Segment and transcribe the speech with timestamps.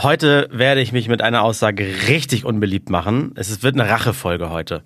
[0.00, 3.32] Heute werde ich mich mit einer Aussage richtig unbeliebt machen.
[3.34, 4.82] Es wird eine Rachefolge heute.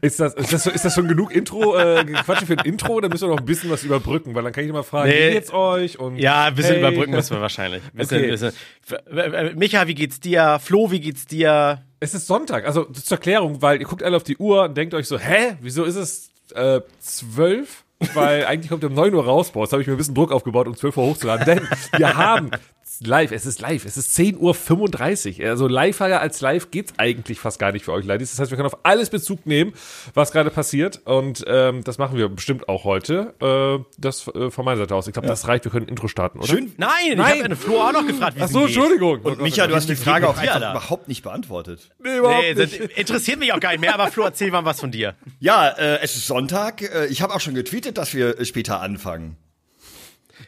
[0.00, 2.94] Ist das, ist das, ist das schon genug Intro, äh, Quatsch für ein Intro?
[2.94, 4.34] Oder müssen wir noch ein bisschen was überbrücken?
[4.34, 5.28] Weil dann kann ich immer fragen, Nee.
[5.28, 6.00] wie geht's euch?
[6.00, 6.80] Und Ja, ein bisschen hey.
[6.80, 7.80] überbrücken müssen wir wahrscheinlich.
[7.92, 8.30] Bisschen, Okay.
[8.30, 8.52] bisschen.
[8.90, 10.58] F- Micha, wie geht's dir?
[10.60, 11.84] Flo, wie geht's dir?
[12.00, 14.94] Es ist Sonntag, also zur Erklärung, weil ihr guckt alle auf die Uhr und denkt
[14.94, 17.84] euch so, hä, wieso ist es äh, zwölf?
[18.14, 19.50] Weil eigentlich kommt er um 9 Uhr raus.
[19.50, 21.46] Boah, jetzt habe ich mir ein bisschen Druck aufgebaut, um 12 Uhr hochzuladen.
[21.46, 22.50] Denn wir haben
[23.06, 25.48] live, es ist live, es ist 10.35 Uhr.
[25.50, 28.30] Also liver als live geht's eigentlich fast gar nicht für euch, Ladies.
[28.30, 29.72] Das heißt, wir können auf alles Bezug nehmen,
[30.14, 31.00] was gerade passiert.
[31.04, 33.34] Und ähm, das machen wir bestimmt auch heute.
[33.40, 35.06] Äh, das äh, von meiner Seite aus.
[35.06, 35.64] Ich glaube, das reicht.
[35.64, 36.48] Wir können ein Intro starten, oder?
[36.48, 36.72] Schön.
[36.76, 37.30] Nein, ich Nein.
[37.32, 38.64] habe eine Flo auch noch gefragt, wie Ach es so.
[38.66, 39.20] Entschuldigung.
[39.20, 41.90] Und Micha, du hast die Frage auch einfach überhaupt nicht beantwortet.
[42.02, 42.80] Nee, überhaupt Nee, nicht.
[42.80, 45.14] das interessiert mich auch gar nicht mehr, aber Flo, erzähl mal was von dir.
[45.40, 46.82] Ja, äh, es ist Sonntag.
[46.82, 49.36] Äh, ich habe auch schon getweetet, dass wir äh, später anfangen.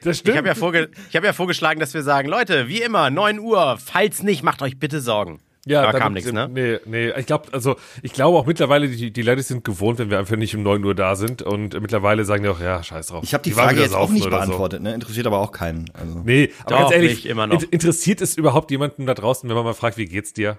[0.04, 0.34] Das stimmt.
[0.34, 3.78] Ich habe ja, vorge hab ja vorgeschlagen, dass wir sagen, Leute, wie immer, 9 Uhr,
[3.84, 5.40] falls nicht, macht euch bitte Sorgen.
[5.66, 6.46] Ja, aber da kam nichts, ne?
[6.52, 10.10] Nee, nee, ich glaube, also ich glaube auch mittlerweile, die, die Leute sind gewohnt, wenn
[10.10, 13.06] wir einfach nicht um 9 Uhr da sind und mittlerweile sagen die auch, ja, scheiß
[13.06, 13.24] drauf.
[13.24, 14.46] Ich habe die, waren Frage jetzt auch nicht oder so.
[14.48, 14.82] beantwortet.
[14.82, 14.92] Ne?
[14.92, 15.90] Interessiert aber auch keinen.
[15.94, 16.20] Also.
[16.22, 17.62] Nee, aber Doch, ganz ehrlich, nicht, immer noch.
[17.62, 20.58] in- interessiert es überhaupt jemanden da draußen, wenn man mal fragt, wie geht's dir?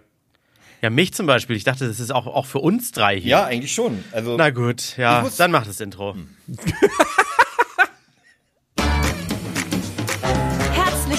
[0.82, 1.56] Ja, mich zum Beispiel.
[1.56, 3.30] Ich dachte, das ist auch, auch für uns drei hier.
[3.30, 4.04] Ja, eigentlich schon.
[4.12, 6.16] Also Na gut, ja, muss- dann macht das Intro.
[6.48, 6.74] Herzlich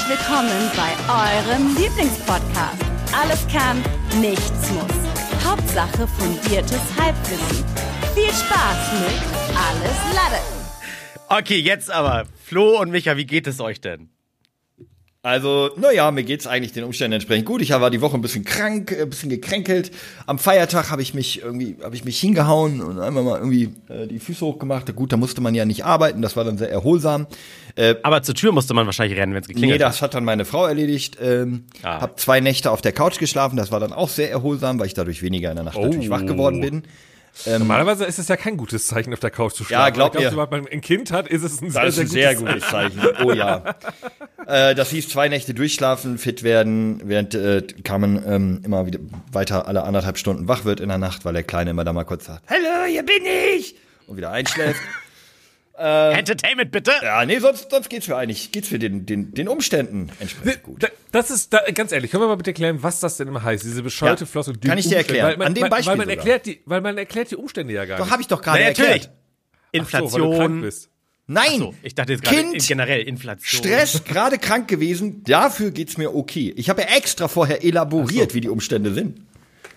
[0.08, 2.84] willkommen bei eurem Lieblingspodcast.
[3.12, 3.82] Alles kann,
[4.20, 5.44] nichts muss.
[5.44, 7.64] Hauptsache fundiertes Halbwissen.
[8.14, 10.42] Viel Spaß mit Alles Lade.
[11.28, 12.24] Okay, jetzt aber.
[12.44, 14.15] Flo und Micha, wie geht es euch denn?
[15.26, 17.60] Also, naja, mir geht's eigentlich den Umständen entsprechend gut.
[17.60, 19.90] Ich war die Woche ein bisschen krank, äh, ein bisschen gekränkelt.
[20.24, 24.06] Am Feiertag habe ich mich irgendwie, habe ich mich hingehauen und einmal mal irgendwie äh,
[24.06, 24.94] die Füße hochgemacht.
[24.94, 27.26] Gut, da musste man ja nicht arbeiten, das war dann sehr erholsam.
[28.04, 29.88] Aber zur Tür musste man wahrscheinlich rennen, wenn es Nee, geklingelt hat.
[29.90, 31.18] das hat dann meine Frau erledigt.
[31.20, 32.00] Ähm, Ah.
[32.00, 34.94] Hab zwei Nächte auf der Couch geschlafen, das war dann auch sehr erholsam, weil ich
[34.94, 36.82] dadurch weniger in der Nacht natürlich wach geworden bin.
[37.44, 39.82] Normalerweise ist es ja kein gutes Zeichen, auf der Couch zu schlafen.
[39.82, 40.30] Ja, glaub Aber ich mir.
[40.30, 42.46] glaub, Sobald man ein Kind hat, ist es ein sehr, Das ist sehr ein sehr
[42.46, 43.00] gutes gutes Zeichen.
[43.24, 43.74] Oh ja.
[44.46, 48.98] äh, das hieß zwei Nächte durchschlafen, fit werden, während äh, Carmen ähm, immer wieder
[49.32, 52.04] weiter alle anderthalb Stunden wach wird in der Nacht, weil der Kleine immer da mal
[52.04, 53.24] kurz sagt, Hallo, hier bin
[53.56, 53.76] ich!
[54.06, 54.80] Und wieder einschläft.
[55.78, 56.92] Entertainment bitte!
[57.02, 60.82] ja, nee, sonst, sonst geht's mir eigentlich, geht's mir den, den, den Umständen entsprechend gut.
[60.82, 63.42] Da- Das ist, da, ganz ehrlich, können wir mal bitte erklären, was das denn immer
[63.42, 64.52] heißt, diese bescheuerte Ja, Flosse.
[64.54, 65.18] die kann ich dir Umstände.
[65.20, 65.26] erklären.
[65.30, 66.16] Weil man, An dem Beispiel Weil man, sogar.
[66.16, 68.12] erklärt die, weil man erklärt die Umstände ja gar Doch, nicht.
[68.12, 69.10] habe ich doch gerade erklärt.
[69.72, 69.86] natürlich.
[69.94, 70.60] Ach so, weil du krank Inflation.
[70.62, 70.90] bist.
[71.28, 73.58] Nein, so, ich dachte jetzt gerade Kind, in- generell Inflation.
[73.64, 76.52] Stress, gerade krank gewesen, dafür geht's mir okay.
[76.56, 79.20] Ich habe ja extra vorher elaboriert, wie die Umstände sind.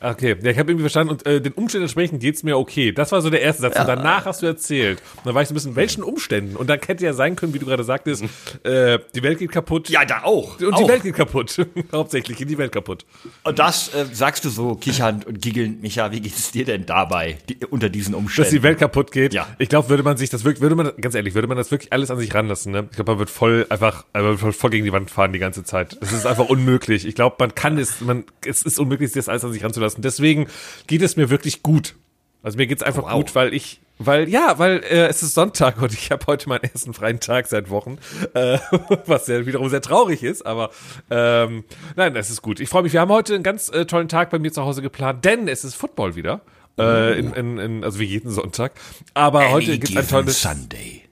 [0.02, 2.92] Okay, ja, ich habe irgendwie verstanden und äh, den Umständen entsprechend geht's mir okay.
[2.92, 3.80] Das war so der erste Satz.
[3.80, 5.02] Und danach hast du erzählt.
[5.18, 6.56] Und dann war ich so ein bisschen, welchen Umständen?
[6.56, 8.24] Und dann hätte ja sein können, wie du gerade sagtest,
[8.64, 9.90] äh, die Welt geht kaputt.
[9.90, 10.60] Ja, da auch.
[10.60, 10.82] Und auch.
[10.82, 11.66] die Welt geht kaputt.
[11.92, 13.06] Hauptsächlich geht die Welt kaputt.
[13.44, 16.86] Und das äh, sagst du so kichernd und giggelnd, Micha, wie geht es dir denn
[16.86, 18.52] dabei, die, unter diesen Dass Umständen?
[18.52, 19.34] die Welt kaputt geht.
[19.34, 19.48] Ja.
[19.58, 21.92] Ich glaube, würde man sich das wirklich, würde man, ganz ehrlich, würde man das wirklich
[21.92, 22.88] alles an sich ranlassen, ne?
[22.90, 25.40] Ich glaube, man wird voll einfach, äh, man wird voll gegen die Wand fahren die
[25.40, 25.98] ganze Zeit.
[26.02, 27.06] Es ist einfach unmöglich.
[27.06, 29.89] Ich glaube, man kann es, man, es ist unmöglich, das alles an sich ranzulassen.
[29.98, 30.48] Deswegen
[30.88, 31.96] geht es mir wirklich gut.
[32.44, 33.14] Also mir geht's einfach Wow.
[33.14, 36.64] gut, weil ich, weil, ja, weil äh, es ist Sonntag und ich habe heute meinen
[36.64, 37.98] ersten freien Tag seit Wochen,
[38.34, 38.58] äh,
[39.06, 40.70] was ja wiederum sehr traurig ist, aber
[41.10, 41.66] ähm,
[41.98, 42.62] nein, es ist gut.
[42.62, 42.94] Ich freue mich.
[42.94, 45.66] Wir haben heute einen ganz äh, tollen Tag bei mir zu Hause geplant, denn es
[45.66, 46.42] ist Football wieder.
[46.78, 48.72] Äh, in, in, in, also wie jeden Sonntag.
[49.14, 51.09] Aber heute gibt's ein tolles Sunday.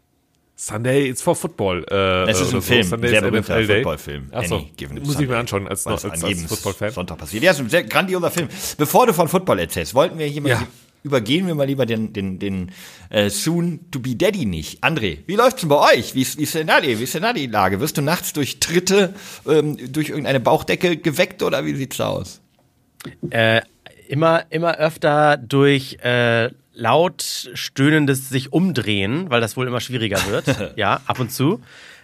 [0.59, 1.85] Sunday it's for Football.
[1.90, 3.63] Äh, Es ist ein Film, Sunday sehr berühmter.
[3.63, 4.29] Footballfilm.
[4.31, 4.66] Achso,
[5.03, 6.91] muss ich mir anschauen als, als, als, jedem Football-Fan.
[6.91, 7.44] Sonntag passiert.
[7.44, 8.47] Ja, ist ein sehr grandioser Film.
[8.75, 10.63] Bevor du von Football erzählst, wollten wir hier mal Ja.
[11.03, 12.72] übergehen wir mal lieber den, den, den
[13.12, 14.84] äh, Soon-to-be-Daddy nicht.
[14.84, 16.16] André, wie läuft's denn bei euch?
[16.16, 17.79] Wie ist, wie ist denn da die, wie ist denn da die Lage?
[17.79, 19.13] Wirst du nachts durch Tritte,
[19.47, 22.41] ähm, durch irgendeine Bauchdecke geweckt oder wie sieht's da aus?
[23.29, 23.62] Äh,
[24.07, 30.74] immer, immer öfter durch äh, laut stöhnendes sich umdrehen, weil das wohl immer schwieriger wird.
[30.78, 31.62] ja, ab und zu.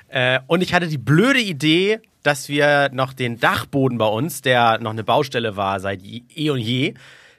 [0.10, 4.80] Äh, und ich hatte die blöde Idee, dass wir noch den Dachboden bei uns, der
[4.80, 6.96] noch eine Baustelle war seit eh und je,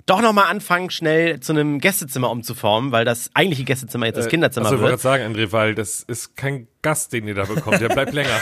[0.06, 4.28] doch noch mal anfangen, schnell zu einem Gästezimmer umzuformen, weil das eigentliche Gästezimmer jetzt das
[4.28, 5.02] Kinderzimmer Achso, ich wollte wird.
[5.02, 7.80] gerade sagen, André, weil das ist kein Gast, den ihr da bekommt.
[7.80, 8.38] Der bleibt länger.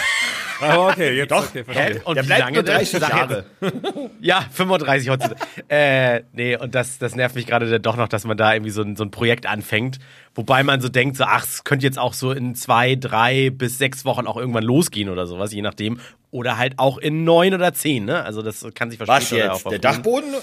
[0.62, 1.44] Aber okay, jetzt Doch.
[1.49, 2.00] okay, verstehe.
[2.05, 2.75] Und Der wie bleibt lange nur denn?
[2.76, 3.44] 30 Sag Jahre.
[4.20, 5.41] Ja, 35 heutzutage.
[5.69, 8.82] äh, nee, und das, das nervt mich gerade doch noch, dass man da irgendwie so
[8.82, 9.99] ein, so ein Projekt anfängt,
[10.35, 13.79] wobei man so denkt, so, ach, es könnte jetzt auch so in zwei, drei bis
[13.79, 15.99] sechs Wochen auch irgendwann losgehen oder sowas, je nachdem.
[16.31, 18.25] Oder halt auch in neun oder zehn, ne?
[18.25, 19.44] Also das kann sich Was verspäten.
[19.44, 19.67] oder jetzt?
[19.67, 19.79] auch Der.
[19.81, 20.35] Dachboden?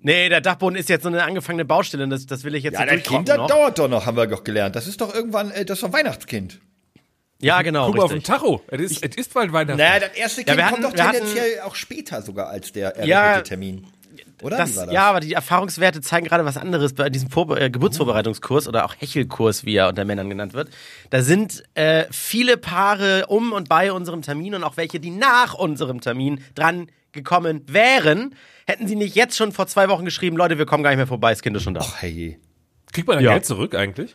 [0.00, 2.74] Nee, der Dachboden ist jetzt so eine angefangene Baustelle und das, das will ich jetzt
[2.74, 4.76] Ja, so das durchtrocken Kind, das dauert doch noch, haben wir doch gelernt.
[4.76, 6.60] Das ist doch irgendwann, äh, das ist doch Weihnachtskind.
[7.40, 7.86] Ja, genau.
[7.86, 8.22] Guck mal auf den.
[8.22, 8.62] Tacho.
[8.66, 9.78] Es ist, es ist bald Weihnachten.
[9.78, 12.72] Naja, das erste Kind wir kommt hatten- doch wir hatten- tendenziell auch später sogar als
[12.72, 13.86] der errechnete Ja, Termin.
[14.42, 14.56] Oder?
[14.56, 18.68] Das, war Ja, aber die Erfahrungswerte zeigen gerade was anderes bei diesem Vorbe äh, Geburtsvorbereitungskurs
[18.68, 20.68] oder auch Hechelkurs, wie er unter Männern genannt wird.
[21.10, 25.54] Da sind äh, viele Paare um und bei unserem Termin und auch welche, die nach
[25.54, 28.34] unserem Termin dran gekommen wären.
[28.66, 31.06] Hätten sie nicht jetzt schon vor zwei Wochen geschrieben, Leute, wir kommen gar nicht mehr
[31.08, 31.80] vorbei, das Kind ist schon da.
[31.82, 32.38] Ach, hey.
[32.92, 33.32] Kriegt man da Ja.
[33.32, 34.14] Geld zurück eigentlich?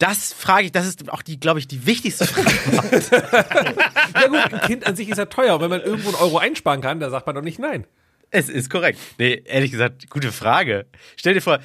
[0.00, 2.50] Das frage ich, das ist auch die, glaube ich, die wichtigste Frage.
[4.14, 5.54] Ja gut, ein Kind an sich ist ja teuer.
[5.54, 7.86] Und wenn man irgendwo einen Euro einsparen kann, da sagt man doch nicht nein.
[8.30, 8.98] es ist korrekt.
[9.18, 10.86] Nee, ehrlich gesagt, gute Frage.
[11.16, 11.60] Stell dir vor,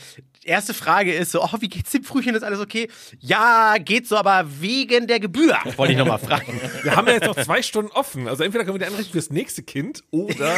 [0.45, 2.87] erste Frage ist so, oh, wie geht's dem Frühchen, ist alles okay?
[3.19, 6.59] Ja, geht so, aber wegen der Gebühr, wollte ich nochmal fragen.
[6.83, 8.27] Wir haben ja jetzt noch zwei Stunden offen.
[8.27, 10.51] Also entweder können wir die anrichten fürs nächste Kind oder.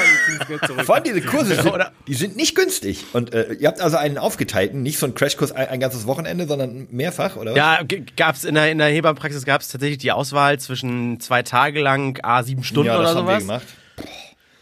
[0.84, 3.06] Vor allem diese Kurse, sind, Oder- die sind nicht günstig.
[3.14, 6.48] Und äh, ihr habt also einen aufgeteilten, nicht so einen Crashkurs ein, ein ganzes Wochenende,
[6.48, 7.52] sondern mehrfach, oder?
[7.52, 7.58] was?
[7.58, 7.80] Ja,
[8.16, 12.44] gab's in der, in der Hebammenpraxis gab's tatsächlich die Auswahl zwischen zwei Tage lang, a
[12.44, 13.42] sieben Stunden ja oder das haben wir sowas.
[13.44, 13.68] gemacht.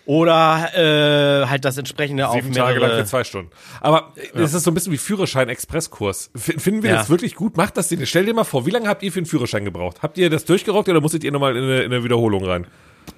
[0.06, 3.04] Oder äh, halt das entsprechende auf Sieben Tage lang mehrere.
[3.04, 3.50] für zwei Stunden.
[3.82, 6.30] Aber das ist so ein bisschen wie Führerschein-Expresskurs.
[6.36, 6.96] Finden wir Ja.
[6.98, 7.58] das wirklich gut?
[7.58, 8.06] Macht das Sinn?
[8.06, 9.98] Stell dir mal vor, wie lange habt ihr für einen Führerschein gebraucht?
[10.04, 12.68] Habt ihr das durchgerockt oder musstet ihr nochmal in eine, in eine Wiederholung rein?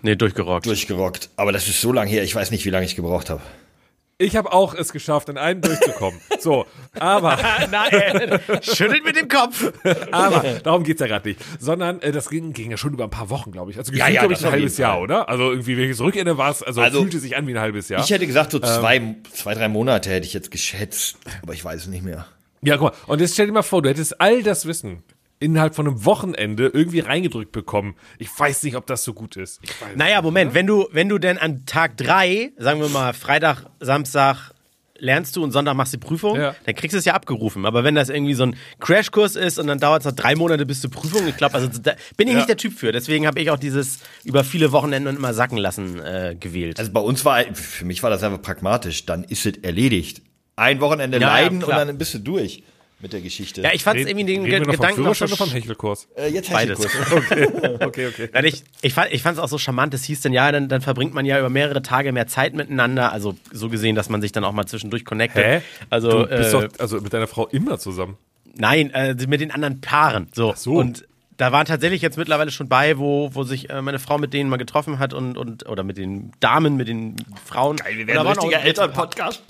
[0.02, 0.66] Nee, durchgerockt.
[0.66, 1.30] Durchgerockt.
[1.36, 3.42] Aber das ist so lange her, ich weiß nicht, wie lange ich gebraucht habe.
[4.20, 6.20] Ich habe auch es geschafft, in einen durchzukommen.
[6.40, 6.66] So,
[7.00, 7.38] aber,
[7.72, 9.72] Nein, schüttelt mit dem Kopf.
[10.12, 11.40] aber darum geht's ja gerade nicht.
[11.60, 13.78] Sondern äh, das ging, ging ja schon über ein paar Wochen, glaube ich.
[13.78, 15.04] Also Ja, gefühlt, ja, glaube ich, ein halbes Jahr, Fall.
[15.04, 15.30] oder?
[15.30, 17.60] Also irgendwie, wenn ich es zurückerinnere, war es, also, Also, fühlte sich an wie ein
[17.60, 18.04] halbes Jahr.
[18.04, 21.18] Ich hätte gesagt, so zwei, zwei, drei Monate hätte ich jetzt geschätzt.
[21.44, 22.26] Aber ich weiß es nicht mehr.
[22.64, 22.98] Ja, guck mal.
[23.14, 25.04] Und jetzt stell dir mal vor, du hättest all das Wissen
[25.40, 27.96] innerhalb von einem Wochenende irgendwie reingedrückt bekommen.
[28.18, 29.60] Ich weiß nicht, ob das so gut ist.
[29.64, 33.14] Ich weiß Naja, Moment, wenn du, wenn du denn an Tag drei, sagen wir mal
[33.14, 34.52] Freitag, Samstag,
[35.00, 36.56] lernst du und Sonntag machst du die Prüfung, Ja.
[36.66, 37.68] dann kriegst du es ja abgerufen.
[37.68, 40.66] Aber wenn das irgendwie so ein Crashkurs ist und dann dauert es noch drei Monate
[40.66, 42.38] bis zur Prüfung, ich glaube, also da bin ich Ja.
[42.40, 42.92] nicht der Typ für.
[42.92, 46.80] Deswegen habe ich auch dieses über viele Wochenenden und immer sacken lassen äh, gewählt.
[46.80, 49.06] Also bei uns war, für mich war das einfach pragmatisch.
[49.06, 50.24] Dann ist es erledigt.
[50.56, 52.64] Ein Wochenende Ja, ja, leiden und dann bist du durch
[53.00, 53.62] mit der Geschichte.
[53.62, 56.08] ja, ich fand es irgendwie den reden wir noch vom Gedanken noch oder vom Hechelkurs?
[56.18, 56.80] äh, jetzt Beides.
[56.80, 57.82] Hechelkurs.
[57.88, 58.30] Okay, okay.
[58.34, 59.94] Nein, ich, ich fand ich fand's auch so charmant.
[59.94, 63.12] Es hieß dann, ja, dann, dann verbringt man ja über mehrere Tage mehr Zeit miteinander.
[63.12, 65.44] Also so gesehen, dass man sich dann auch mal zwischendurch connectet.
[65.46, 65.62] Hä?
[65.90, 68.18] Also, du bist äh, doch also mit deiner Frau immer zusammen.
[68.56, 70.30] Nein, äh, mit den anderen Paaren.
[70.34, 70.54] So.
[70.56, 70.74] so.
[70.74, 71.08] Und
[71.38, 74.50] da waren tatsächlich jetzt mittlerweile schon bei, wo, wo sich äh, meine Frau mit denen
[74.50, 77.16] mal getroffen hat und, und oder mit den Damen, mit den
[77.46, 77.78] Frauen.
[77.78, 79.44] Wir Und werden ein richtiger Elternpodcast.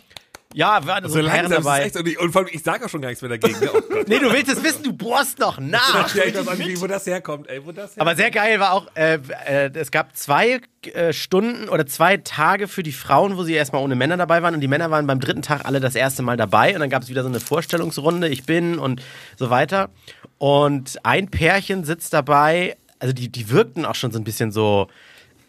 [0.54, 1.84] Ja, waren so, So ist es dabei.
[1.84, 3.60] echt, und, ich, und vor allem, ich sage auch schon gar nichts mehr dagegen.
[3.60, 3.70] Ne?
[3.74, 3.82] Oh.
[4.08, 6.16] Nee, du willst es wissen, du bohrst noch nach.
[6.16, 8.02] Ja, ich auch nicht, wo das herkommt, ey, wo das herkommt.
[8.02, 10.62] Aber sehr geil war auch, äh, äh, es gab zwei
[10.94, 14.54] äh, Stunden oder zwei Tage für die Frauen, wo sie erstmal ohne Männer dabei waren
[14.56, 17.04] und die Männer waren beim dritten Tag alle das erste Mal dabei und dann gab
[17.04, 19.02] es wieder so eine Vorstellungsrunde, ich bin und
[19.36, 19.90] so weiter.
[20.38, 24.88] Und ein Pärchen sitzt dabei, also die, die wirkten auch schon so ein bisschen so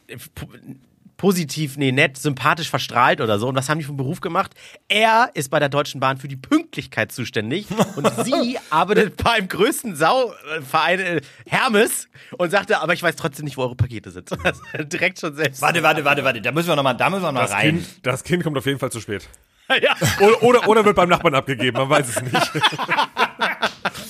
[0.09, 0.17] äh,
[1.19, 3.49] positiv, nee, nett, sympathisch verstrahlt oder so.
[3.49, 4.53] Und was haben die vom Beruf gemacht?
[4.88, 7.67] Er ist bei der Deutschen Bahn für die Pünktlichkeit zuständig
[7.97, 13.56] und sie arbeitet beim größten Sauverein äh, Hermes und sagte, aber ich weiß trotzdem nicht,
[13.59, 14.31] wo eure Pakete sind.
[14.93, 15.61] Direkt schon selbst.
[15.61, 16.41] Warte, warte, warte, warte.
[16.41, 17.76] Da müssen wir noch mal, da müssen wir noch das, rein.
[17.76, 19.29] kind, das Kind kommt auf jeden Fall zu spät.
[19.82, 19.94] Ja.
[20.21, 22.53] Oder, oder, oder wird beim Nachbarn abgegeben, man weiß es nicht.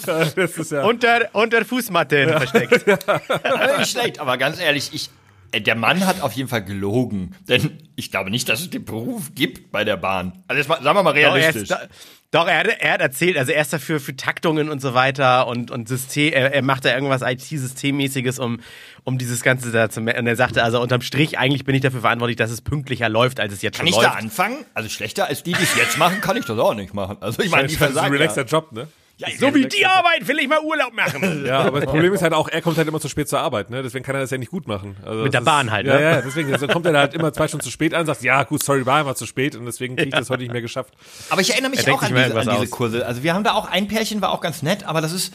[0.07, 0.85] das ist ja.
[0.85, 2.87] Unter, unter Fußmatte versteckt.
[2.87, 5.11] Äh, nicht schlecht, aber ganz ehrlich, ich,
[5.55, 7.35] der Mann hat auf jeden Fall gelogen.
[7.49, 10.45] Denn ich glaube nicht, dass es den Beruf gibt bei der Bahn.
[10.47, 11.71] Also jetzt mal, sagen wir mal Doch, er, realistisch.
[11.71, 11.89] ist,
[12.31, 15.47] doch, er, hat, er hat erzählt, also er ist dafür für Taktungen und so weiter
[15.47, 18.61] und, und System, er, er macht da irgendwas IT-Systemmäßiges, um,
[19.05, 22.03] um dieses Ganze da zu, und er sagte, also unterm Strich, eigentlich bin ich dafür
[22.03, 24.23] verantwortlich, dass es pünktlicher läuft, als es jetzt kann schon ich da läuft.
[24.23, 24.67] anfangen?
[24.75, 27.17] Also schlechter als die, die es jetzt machen, kann ich das auch nicht machen.
[27.21, 28.47] Also ich meine, die das ist ein versagen relaxter ja.
[28.47, 28.89] Job, ne?
[29.19, 31.45] Ja, so wie die Arbeit will ich mal Urlaub machen.
[31.49, 33.71] Ja, aber das Problem ist halt auch, er kommt halt immer zu spät zur Arbeit,
[33.71, 33.83] ne?
[33.83, 34.97] Deswegen kann er das ja nicht gut machen.
[35.05, 36.03] Also Mit der Bahn halt, ja, ne?
[36.03, 38.45] Ja, deswegen also kommt er da halt immer zwei Stunden zu spät an, sagt, ja,
[38.45, 40.95] gut, sorry, war immer zu spät und deswegen kriege ich das heute nicht mehr geschafft.
[41.31, 42.69] Aber ich erinnere mich Er auch an diese, an diese.
[42.69, 43.07] Kurse.
[43.07, 45.33] Also wir haben da auch ein Pärchen, war auch ganz nett, aber das ist,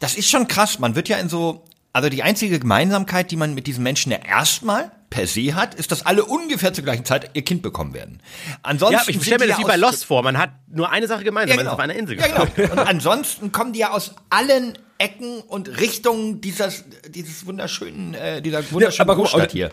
[0.00, 0.78] das ist schon krass.
[0.78, 4.18] Man wird ja in so, also die einzige Gemeinsamkeit, die man mit diesen Menschen ja
[4.18, 8.20] erstmal per se hat, ist, dass alle ungefähr zur gleichen Zeit ihr Kind bekommen werden.
[8.62, 10.22] Ansonsten Ja, ich stelle mir das ja wie bei Lost vor.
[10.22, 12.72] Man hat nur eine Sache gemeinsam, man ist auf einer Insel Ja, genau.
[12.72, 18.70] Und ansonsten kommen die ja aus allen Ecken und Richtungen dieses, dieses wunderschönen, äh, dieser
[18.72, 19.70] wunderschönen mal, Großstadt hier.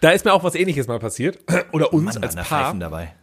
[0.00, 1.38] Da ist mir auch was ähnliches mal passiert.
[1.72, 2.74] Oder uns Mann, als Paar.
[2.74, 3.14] Dabei.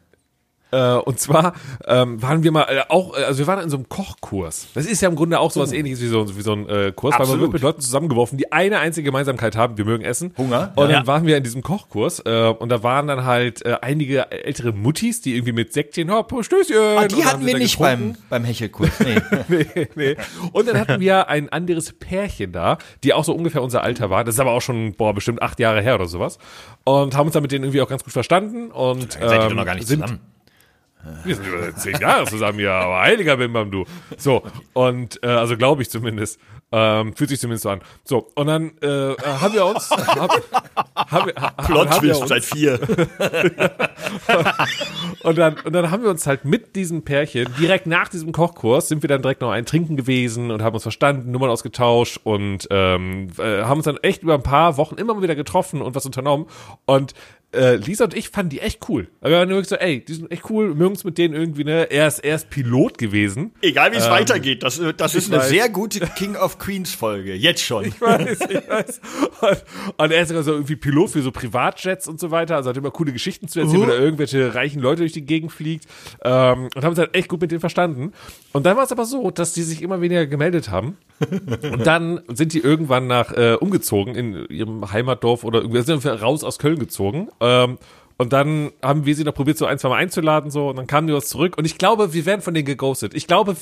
[0.71, 1.53] Äh, und zwar
[1.85, 4.67] ähm, waren wir mal äh, auch, äh, also wir waren in so einem Kochkurs.
[4.73, 7.13] Das ist ja im Grunde auch sowas ähnliches wie so, wie so ein äh, Kurs,
[7.13, 7.41] weil man Absolut.
[7.41, 10.33] wird mit Leuten zusammengeworfen, die eine einzige Gemeinsamkeit haben, wir mögen essen.
[10.37, 10.73] Hunger.
[10.75, 10.97] Und Ja.
[10.97, 14.73] dann waren wir in diesem Kochkurs äh, und da waren dann halt äh, einige ältere
[14.73, 16.75] Muttis, die irgendwie mit Säckchen, hopp, Stößchen.
[16.97, 18.13] Ah, die hatten wir nicht getrunken.
[18.29, 18.91] beim, beim Hechelkurs.
[18.99, 19.21] Nee.
[19.75, 20.15] nee, nee.
[20.51, 24.23] Und dann hatten wir ein anderes Pärchen da, die auch so ungefähr unser Alter war.
[24.23, 26.37] Das ist aber auch schon, boah, bestimmt acht Jahre her oder sowas.
[26.83, 28.71] Und haben uns dann mit denen irgendwie auch ganz gut verstanden.
[28.71, 30.19] Und Seid ihr doch ähm, noch gar nicht sind, zusammen.
[31.23, 33.85] Wir sind über zehn Jahre zusammen, ja, aber heiliger Bim Bam du.
[34.17, 36.39] So, und, äh, also glaube ich zumindest.
[36.69, 37.79] Ähm, fühlt sich zumindest so an.
[38.03, 39.89] So, und dann äh, haben wir uns.
[39.89, 40.41] Haben,
[40.95, 42.77] haben, wir- ha- haben wir uns, vier.
[45.23, 48.89] und, dann, und dann haben wir uns halt mit diesem Pärchen, direkt nach diesem Kochkurs,
[48.89, 52.67] sind wir dann direkt noch ein Trinken gewesen und haben uns verstanden, Nummern ausgetauscht und
[52.69, 55.95] ähm, äh, haben uns dann echt über ein paar Wochen immer mal wieder getroffen und
[55.95, 56.47] was unternommen.
[56.85, 57.13] Und
[57.53, 59.07] äh, Lisa und ich fanden die echt cool.
[59.21, 61.33] Aber wir waren wirklich so, ey, die sind echt cool, wir mögen uns mit denen
[61.33, 61.89] irgendwie, ne?
[61.89, 63.51] Er ist, er ist Pilot gewesen.
[63.61, 65.49] Egal wie es weitergeht, das, das ist eine weiß.
[65.49, 67.33] sehr gute King of Queens Folge.
[67.33, 67.85] Jetzt schon.
[67.85, 69.01] Ich weiß, ich weiß.
[69.41, 69.63] Und,
[69.97, 72.57] und er ist sogar so irgendwie Pilot für so Privatjets und so weiter.
[72.57, 73.83] Also hat immer coole Geschichten zu erzählen, Uh.
[73.83, 75.85] wo da irgendwelche reichen Leute durch die Gegend fliegt.
[76.23, 78.11] Ähm, und haben uns halt echt gut mit denen verstanden.
[78.51, 80.97] Und dann war es aber so, dass die sich immer weniger gemeldet haben.
[81.19, 86.43] Und dann sind die irgendwann nach äh, umgezogen in ihrem Heimatdorf oder irgendwie sind raus
[86.43, 87.29] aus Köln gezogen.
[87.39, 87.77] Ähm,
[88.19, 90.87] und dann haben wir sie noch probiert, so ein, zwei Mal einzuladen, so, und dann
[90.87, 91.55] kamen die uns zurück.
[91.55, 93.13] Und ich glaube, wir werden von denen geghostet.
[93.13, 93.55] Ich glaube,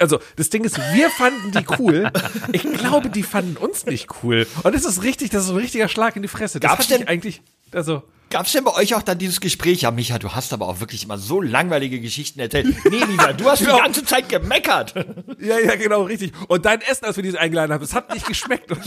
[0.00, 2.10] also, das Ding ist, wir fanden die cool.
[2.52, 4.48] Ich glaube, die fanden uns nicht cool.
[4.64, 6.58] Und das ist richtig, das ist ein richtiger Schlag in die Fresse.
[6.58, 7.40] Das Gab's denn- eigentlich,
[7.70, 9.82] also, Gab's denn bei euch auch dann dieses Gespräch?
[9.82, 12.68] Ja, Micha, du hast aber auch wirklich immer so langweilige Geschichten erzählt.
[12.88, 14.94] Nee, Lisa, du hast die ganze Zeit gemeckert.
[15.40, 16.32] ja, ja, genau, richtig.
[16.46, 18.70] Und dein Essen, als wir die eingeladen haben, es hat nicht geschmeckt.
[18.70, 18.84] Und,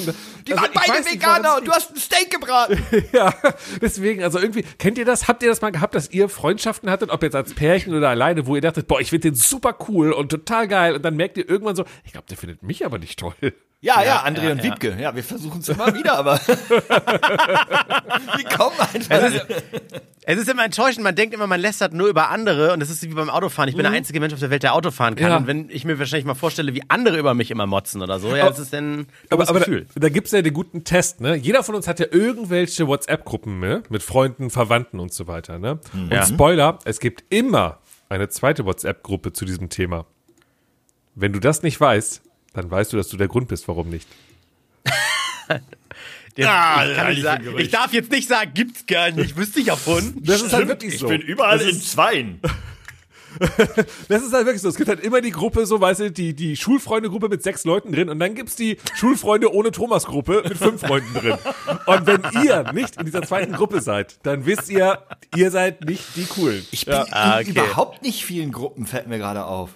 [0.48, 2.82] Die also, waren beide Veganer es und du hast ein Steak gebraten.
[3.12, 3.34] Ja,
[3.82, 5.28] deswegen, also irgendwie, kennt ihr das?
[5.28, 8.48] Habt ihr das mal gehabt, dass ihr Freundschaften hattet, ob jetzt als Pärchen oder alleine,
[8.48, 11.38] wo ihr dachtet, boah, ich finde den super cool und total geil und dann merkt
[11.38, 13.36] ihr irgendwann so, ich glaube, der findet mich aber nicht toll.
[13.84, 14.64] Ja, ja, André ja, und ja.
[14.64, 14.96] Wiebke.
[14.98, 16.40] Ja, wir versuchen es immer wieder, aber
[18.40, 19.12] die kommen einfach.
[19.12, 19.46] Es ist,
[20.22, 23.04] es ist immer enttäuschend, man denkt immer, man lästert nur über andere und das ist
[23.04, 23.68] wie beim Autofahren.
[23.68, 25.32] Ich bin der einzige Mensch auf der Welt, der Auto fahren kann.
[25.32, 25.36] Ja.
[25.36, 28.34] Und wenn ich mir wahrscheinlich mal vorstelle, wie andere über mich immer motzen oder so,
[28.34, 29.86] ja, das ist dann Aber, aber da, Gefühl.
[29.96, 31.36] da gibt's ja den guten Test, ne?
[31.36, 33.84] Jeder von uns hat ja irgendwelche WhatsApp-Gruppen ne?
[33.90, 35.80] mit Freunden, Verwandten und so weiter, ne?
[35.94, 36.26] Und Ja.
[36.26, 40.06] Spoiler, es gibt immer eine zweite WhatsApp-Gruppe zu diesem Thema.
[41.16, 42.22] Wenn du das nicht weißt,
[42.54, 44.08] dann weißt du, dass du der Grund bist, warum nicht.
[46.36, 49.60] Jetzt, Ah, ich, kann ich sagen, ich darf jetzt nicht sagen, gibt's gar nicht, wüsste
[49.60, 50.16] ich davon.
[50.22, 51.12] Das ist halt wirklich so.
[51.12, 52.40] überall das in Zweien.
[54.08, 54.70] das ist halt wirklich so.
[54.70, 57.92] Es gibt halt immer die Gruppe, so weißt du, die, die Schulfreunde-Gruppe mit sechs Leuten
[57.92, 61.38] drin und dann gibt's die Schulfreunde ohne Thomas-Gruppe mit fünf Freunden drin.
[61.86, 65.04] Und wenn ihr nicht in dieser zweiten Gruppe seid, dann wisst ihr,
[65.36, 66.66] ihr seid nicht die Coolen.
[66.72, 67.60] Ich bin Ah, in okay.
[67.60, 69.70] überhaupt nicht vielen Gruppen, fällt mir gerade auf.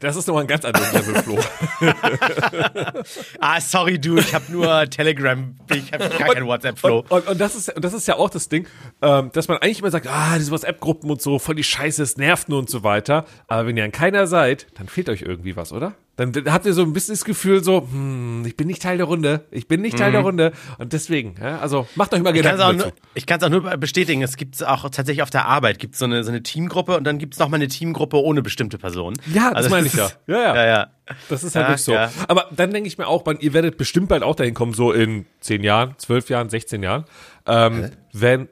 [0.00, 1.38] Das ist nochmal ein ganz anderes Level, Flo.
[3.40, 6.98] Ah, sorry, du, ich habe nur Telegram, ich habe gar kein WhatsApp-Flow.
[6.98, 8.66] Und, und, und, das ist, und das ist ja auch das Ding,
[9.00, 12.16] ähm, dass man eigentlich immer sagt, ah, diese WhatsApp-Gruppen und so, voll die Scheiße, es
[12.16, 13.24] nervt nur und so weiter.
[13.48, 15.94] Aber wenn ihr an keiner seid, dann fehlt euch irgendwie was, oder?
[16.16, 19.06] Dann habt ihr so ein bisschen das Gefühl so, hm, ich bin nicht Teil der
[19.06, 20.52] Runde, ich bin nicht Teil der Runde.
[20.76, 22.94] Und deswegen, ja, also macht euch mal Ich kann es Gedanken auch, dazu.
[22.96, 26.04] nur- ich kann's auch nur bestätigen, es gibt auch tatsächlich auf der Arbeit gibt's so
[26.04, 29.16] eine, so eine Teamgruppe und dann gibt's noch mal eine Teamgruppe ohne bestimmte Personen.
[29.32, 30.10] Ja, das Also meine ich ja.
[30.26, 30.54] Ja, ja.
[30.54, 30.86] ja, ja.
[31.30, 31.92] Das ist halt Ach, wirklich so.
[31.92, 32.10] ja.
[32.28, 34.92] Aber dann denke ich mir auch, man, ihr werdet bestimmt bald auch dahin kommen, so
[34.92, 37.04] in zehn Jahren, zwölf Jahren, 16 Jahren,
[37.46, 38.48] ähm, wenn,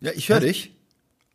[0.00, 0.73] Ja, ich höre dich.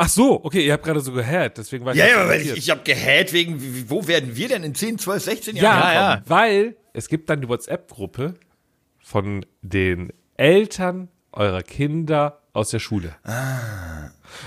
[0.02, 2.36] Ach so, okay, ihr habt gerade so gehört, deswegen war ich Ja, nicht ja, aber
[2.38, 5.80] ich, ich habe gehät wegen, wie- wo werden wir denn in 10, 12, 16 Jahren
[5.80, 6.22] Ja, Ja, ja.
[6.26, 8.34] weil es gibt dann die WhatsApp-Gruppe
[8.98, 13.16] von den Eltern eurer Kinder aus der Schule.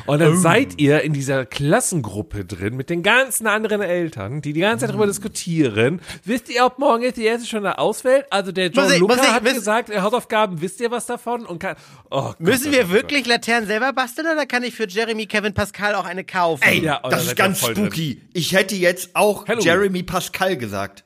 [0.07, 4.61] Und dann seid ihr in dieser Klassengruppe drin mit den ganzen anderen Eltern, die die
[4.61, 6.01] ganze Zeit darüber diskutieren.
[6.25, 8.27] Wisst ihr, ob morgen jetzt die erste Stunde ausfällt?
[8.31, 11.07] Also der John Muss ich- Luca muss ich- hat gesagt, äh, Hausaufgaben, wisst ihr was
[11.07, 11.45] davon?
[11.47, 11.77] Und kann,
[12.11, 14.89] oh Gott, Müssen oh wir Gott, oh wirklich Laternen selber basteln oder kann ich für
[14.89, 16.63] Jeremy, Kevin, Pascal auch eine kaufen?
[16.65, 17.87] Ey, Ja, oh, da das ist ganz voll drin.
[17.87, 18.21] spooky.
[18.33, 19.65] Ich hätte jetzt auch Halloween.
[19.67, 21.05] Jeremy Pascal gesagt.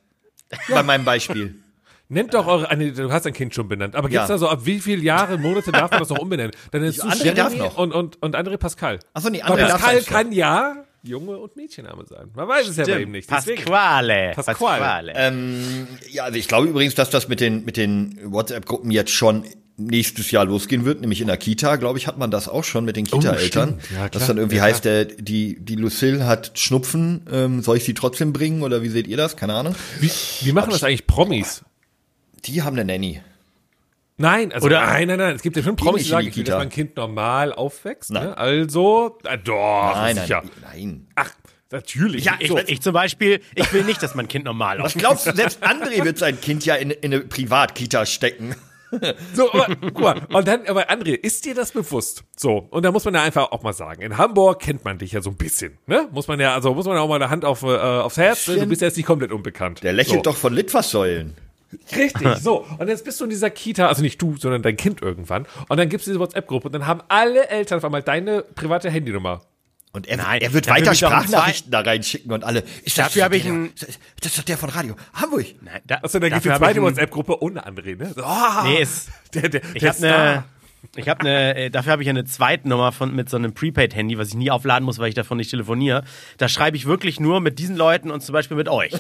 [0.71, 1.62] Bei meinem Beispiel.
[2.08, 4.34] Nennt doch eure, ah, nee, du hast dein Kind schon benannt, aber gibt's Ja.
[4.34, 6.52] da so, ab wie viele Jahre, Monate darf man das noch umbenennen?
[6.70, 7.78] Dann André darf Jeremy noch.
[7.78, 9.00] und, und, und André Pascal.
[9.12, 12.30] Ach so, nee, André Pascal kann ja Junge und Mädchenname sein.
[12.34, 13.30] Man weiß es ja bei ihm nicht.
[13.30, 13.62] Deswegen.
[13.64, 14.32] Pasquale.
[14.34, 15.12] Pasquale.
[15.14, 19.44] Ähm, ja, also ich glaube übrigens, dass das mit den, mit den WhatsApp-Gruppen jetzt schon
[19.76, 22.84] nächstes Jahr losgehen wird, nämlich in der Kita, glaube ich, hat man das auch schon
[22.84, 23.78] mit den Kita-Eltern.
[23.80, 23.98] stimmt.
[24.00, 27.84] Ja, dass dann irgendwie Ja, heißt, der, die, die Lucille hat Schnupfen, ähm, soll ich
[27.84, 29.36] sie trotzdem bringen oder wie seht ihr das?
[29.36, 29.75] Keine Ahnung.
[30.00, 30.10] Wie,
[30.40, 31.62] wie machen das eigentlich Promis?
[32.45, 33.21] Die haben eine Nanny.
[34.19, 35.37] Nein, also Oder- nein, nein, nein.
[35.37, 38.11] Es gibt ja schon Promis, die sagen, ich will, dass mein Kind normal aufwächst.
[38.11, 38.28] Nein.
[38.28, 38.38] Ne?
[38.38, 40.43] Also, äh, doch, Nein, sicher.
[40.62, 41.07] nein, nein.
[41.16, 41.31] Ach,
[41.71, 42.25] natürlich.
[42.25, 42.59] Ja, ich, so.
[42.59, 45.00] ich zum Beispiel, ich will nicht, dass mein Kind normal Was aussieht.
[45.02, 48.55] glaubst du, selbst André wird sein Kind ja in, in eine Privatkita stecken.
[49.35, 52.23] So, aber, guck mal, und dann, aber André, ist dir das bewusst?
[52.37, 55.11] So, und da muss man ja einfach auch mal sagen, in Hamburg kennt man dich
[55.12, 56.09] ja so ein bisschen, ne?
[56.12, 58.47] Muss man ja, also muss man ja auch mal eine Hand auf, äh, aufs Herz,
[58.47, 58.61] ne?
[58.61, 59.83] du bist ja jetzt nicht komplett unbekannt.
[59.83, 60.31] Der lächelt so.
[60.31, 61.35] doch von Litfaßsäulen.
[61.97, 62.66] Richtig, so.
[62.78, 65.47] Und jetzt bist du in dieser Kita, also nicht du, sondern dein Kind irgendwann.
[65.68, 69.42] Und dann gibt's diese WhatsApp-Gruppe und dann haben alle Eltern auf einmal deine private Handynummer.
[69.92, 72.64] Und er, Nein, er wird weiter Sprachnachrichten da reinschicken und alle.
[72.85, 73.88] Ist Dafür hab der, ich ein- der-
[74.21, 75.47] Das ist doch der von Radio Hamburg.
[75.62, 78.12] Nein, da, Achso, dann gibt's dafür die hab zweite WhatsApp-Gruppe ohne André, ne?
[78.14, 80.45] So, ah, Nee, es, der, der, ich habe eine,
[80.97, 84.28] ich habe eine, äh, dafür habe ich eine Zweitnummer von mit so einem Prepaid-Handy, was
[84.28, 86.04] ich nie aufladen muss, weil ich davon nicht telefoniere.
[86.37, 88.92] Da schreibe ich wirklich nur mit diesen Leuten und zum Beispiel mit euch.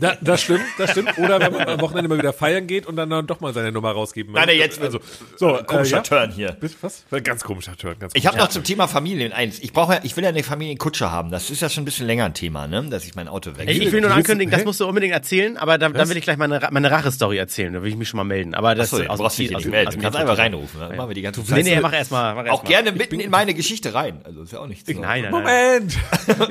[0.00, 1.18] Da, das stimmt, das stimmt.
[1.18, 3.70] Oder wenn man am Wochenende mal wieder feiern geht und dann, dann doch mal seine
[3.72, 4.58] Nummer rausgeben Nein, möchte.
[4.60, 5.00] nein, jetzt- also
[5.36, 6.02] so Komischer äh, ja?
[6.02, 6.56] Turn hier.
[6.80, 7.04] Was?
[7.10, 7.96] Ein Ganz komischer Turn.
[7.98, 9.58] Ganz Ich habe komischer noch zum Thema Familien eins.
[9.58, 11.30] Ich brauche, ja, ich will ja eine Familienkutscher haben.
[11.30, 12.84] Das ist ja schon ein bisschen länger ein Thema, ne?
[12.90, 13.68] Dass ich mein Auto weg.
[13.68, 16.24] Ich, ich will nur ankündigen, das musst du unbedingt erzählen, aber dann, dann will ich
[16.24, 17.72] gleich meine, meine Rache-Story erzählen.
[17.72, 18.54] Da will ich mich schon mal melden.
[18.54, 19.88] Aber das Achso, du aus brauchst dich nicht melden.
[19.88, 20.80] aus Du kannst einfach reinrufen.
[20.80, 21.64] Dann machen wir die ganze Nee, Zeit.
[21.64, 22.34] nee, mach erstmal.
[22.34, 22.68] Mach erst Auch mal.
[22.68, 24.20] gerne mitten in meine Geschichte rein.
[24.24, 24.90] Also ist ja auch nichts.
[24.90, 24.98] so.
[24.98, 25.42] Nein, nein, nein.
[25.42, 25.98] Moment!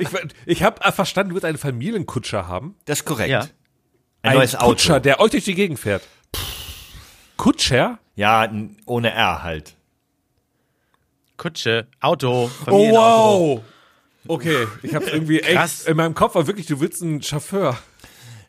[0.00, 0.08] ich
[0.46, 2.74] ich habe verstanden, du willst einen Familienkutscher haben.
[2.84, 3.30] Das ist korrekt.
[3.30, 3.39] Ja.
[4.22, 4.70] Ein, neues Auto.
[4.70, 6.02] Kutscher, der euch durch die Gegend fährt.
[7.36, 7.98] Kutscher?
[8.16, 8.50] Ja,
[8.86, 9.74] ohne R halt.
[11.36, 13.62] Kutsche, Auto, Oh, wow!
[14.28, 17.78] Okay, ich habe irgendwie echt in meinem Kopf war wirklich, du willst einen Chauffeur.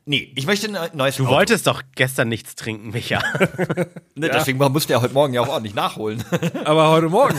[0.04, 1.36] Nee, ich möchte ein neues Du Auto.
[1.36, 3.22] wolltest doch gestern nichts trinken, Micha.
[4.16, 6.22] Ne, Deswegen musste er heute Morgen ja auch ordentlich nachholen.
[6.66, 7.38] Aber heute Morgen.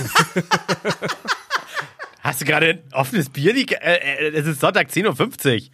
[2.21, 3.55] Hast du gerade ein offenes Bier?
[3.55, 3.65] Äh,
[3.97, 5.69] äh, es ist Sonntag 10.50 Uhr.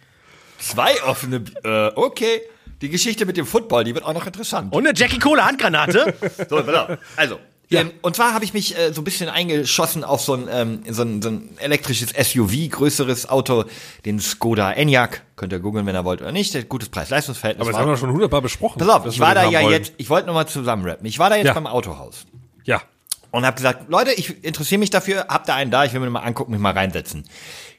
[0.59, 1.43] Zwei offene.
[1.63, 2.41] Äh, okay.
[2.81, 4.73] Die Geschichte mit dem Football, die wird auch noch interessant.
[4.73, 6.13] Und eine Jackie Cola Handgranate.
[6.49, 6.97] So, pass auf.
[7.17, 7.39] Also.
[7.71, 10.81] Ähm, und zwar habe ich mich äh, so ein bisschen eingeschossen auf so ein, ähm,
[10.89, 13.65] so, ein, so ein elektrisches SUV, größeres Auto,
[14.05, 15.21] den Skoda Enyaq.
[15.35, 16.67] Könnt ihr googeln, wenn ihr wollt oder nicht.
[16.67, 17.61] Gutes Preis-Leistungsverhältnis.
[17.61, 18.79] Aber das war- haben wir schon hundertbar besprochen.
[18.79, 19.71] Pass auf, ich war da ja wollen.
[19.73, 21.05] jetzt, ich wollte nochmal zusammenrappen.
[21.05, 21.53] Ich war da jetzt Ja.
[21.53, 22.25] beim Autohaus
[22.63, 22.81] Ja.
[23.29, 26.09] und habe gesagt, Leute, ich interessiere mich dafür, hab da einen da, ich will mir
[26.09, 27.25] mal angucken, mich mal reinsetzen.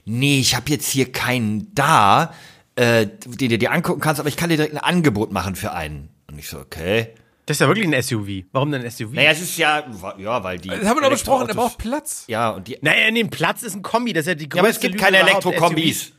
[0.05, 2.33] Nee, ich habe jetzt hier keinen da,
[2.81, 6.09] äh, du dir angucken kannst, aber ich kann dir direkt ein Angebot machen für einen.
[6.31, 7.09] Und ich so, okay.
[7.45, 8.47] Das ist ja wirklich ein SUV.
[8.53, 9.13] Warum denn ein SUV?
[9.13, 9.85] Naja, es ist ja,
[10.19, 10.69] ja, weil die.
[10.69, 12.25] Das haben wir doch besprochen, er braucht Platz.
[12.29, 12.79] Ja, und die.
[12.81, 14.13] Naja, dem Platz ist ein Kombi.
[14.13, 16.13] Das ist ja die größte Ja, aber es gibt Lüge keine Elektrokombis.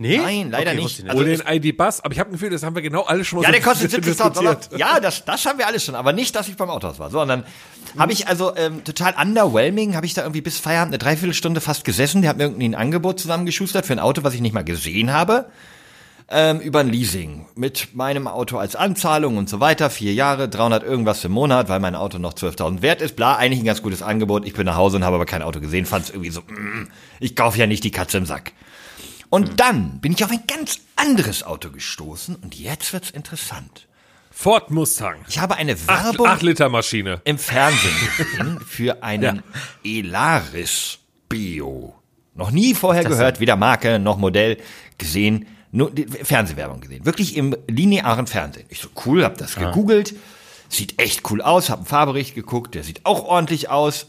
[0.00, 0.18] Nee?
[0.18, 1.08] Nein, leider Okay, nicht.
[1.08, 3.40] Also Oder den ID-Bus, aber ich habe ein Gefühl, das haben wir genau alle schon
[3.40, 4.20] mal Ja, so der kostet diskutiert.
[4.20, 4.58] 70.000 Dollar.
[4.76, 7.10] Ja, das, das haben wir alles schon, aber nicht, dass ich beim Autohaus war.
[7.10, 7.44] So, und dann
[7.98, 11.84] habe ich also ähm, total underwhelming, habe ich da irgendwie bis Feierabend eine Dreiviertelstunde fast
[11.84, 12.22] gesessen.
[12.22, 15.12] Der hat mir irgendwie ein Angebot zusammengeschustert für ein Auto, was ich nicht mal gesehen
[15.12, 15.46] habe.
[16.30, 17.46] Ähm, über ein Leasing.
[17.56, 19.88] Mit meinem Auto als Anzahlung und so weiter.
[19.90, 23.16] Vier Jahre, 300 irgendwas im Monat, weil mein Auto noch 12.000 wert ist.
[23.16, 24.46] Bla, eigentlich ein ganz gutes Angebot.
[24.46, 25.86] Ich bin nach Hause und habe aber kein Auto gesehen.
[25.86, 28.52] Fand es irgendwie so, mm, ich kaufe ja nicht die Katze im Sack.
[29.30, 33.86] Und dann bin ich auf ein ganz anderes Auto gestoßen und jetzt wird's interessant.
[34.30, 35.16] Ford Mustang.
[35.28, 37.20] Ich habe eine Acht, Werbung acht Liter Maschine.
[37.24, 39.42] im Fernsehen gesehen für einen
[39.84, 41.94] Elaris Bio.
[42.34, 44.58] Noch nie vorher gehört, weder Marke noch Modell
[44.96, 45.90] gesehen, nur
[46.22, 47.04] Fernsehwerbung gesehen.
[47.04, 48.66] Wirklich im linearen Fernsehen.
[48.68, 50.14] Ich so, cool, hab das gegoogelt.
[50.68, 54.06] Sieht echt cool aus, hab einen Fahrbericht geguckt, der sieht auch ordentlich aus.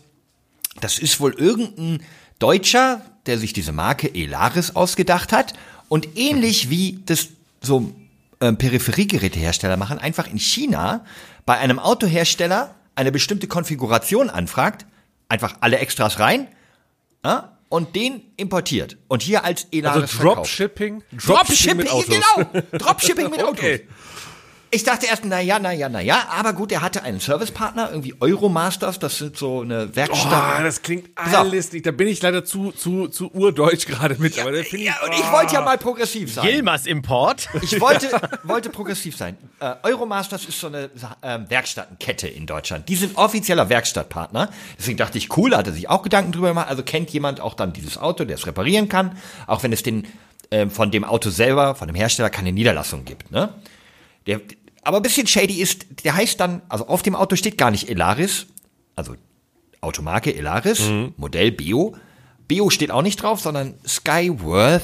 [0.80, 2.04] Das ist wohl irgendein
[2.38, 5.54] Deutscher, der sich diese Marke Elaris ausgedacht hat
[5.88, 7.30] und ähnlich wie das
[7.62, 7.94] so
[8.42, 11.06] ähm, Peripheriegerätehersteller machen, einfach in China
[11.46, 14.88] bei einem Autohersteller eine bestimmte Konfiguration anfragt,
[15.30, 16.48] einfach alle Extras rein
[17.24, 20.38] ja, und den importiert und hier als Elaris Also verkauft.
[20.38, 21.04] Dropshipping?
[21.26, 22.08] Dropshipping, mit Autos.
[22.08, 22.64] genau.
[22.72, 23.80] Dropshipping mit Autos.
[24.72, 27.90] Ich dachte erst, na ja, na ja, na ja, aber gut, er hatte einen Servicepartner,
[27.90, 30.60] irgendwie Euromasters, das sind so eine Werkstatt.
[30.60, 31.88] Oh, das klingt alles nicht.
[31.88, 34.38] Da bin ich leider zu, zu, zu urdeutsch gerade mit.
[34.38, 36.48] aber das finde ja, ich, und ich wollte ja mal progressiv sein.
[36.48, 37.50] Yilmaz Import.
[37.64, 38.10] Ich wollte,
[38.44, 39.38] wollte progressiv sein.
[39.60, 40.92] Äh, Euromasters ist so eine
[41.24, 42.90] ähm, Werkstattenkette in Deutschland.
[42.90, 44.50] Die sind offizieller Werkstattpartner.
[44.78, 46.70] Deswegen dachte ich, cool, da hat er sich auch Gedanken drüber gemacht.
[46.70, 50.06] Also kennt jemand auch dann dieses Auto, der es reparieren kann, auch wenn es den
[50.52, 53.32] ähm, von dem Auto selber, von dem Hersteller, keine Niederlassung gibt.
[53.32, 53.50] Ne?
[54.28, 54.42] Der,
[54.84, 57.90] aber ein bisschen shady ist, der heißt dann, also auf dem Auto steht gar nicht
[57.90, 58.48] Elaris,
[58.96, 59.16] also
[59.82, 60.82] Automarke Elaris,
[61.18, 61.96] Modell Bio.
[62.48, 64.82] Bio steht auch nicht drauf, sondern Skyworth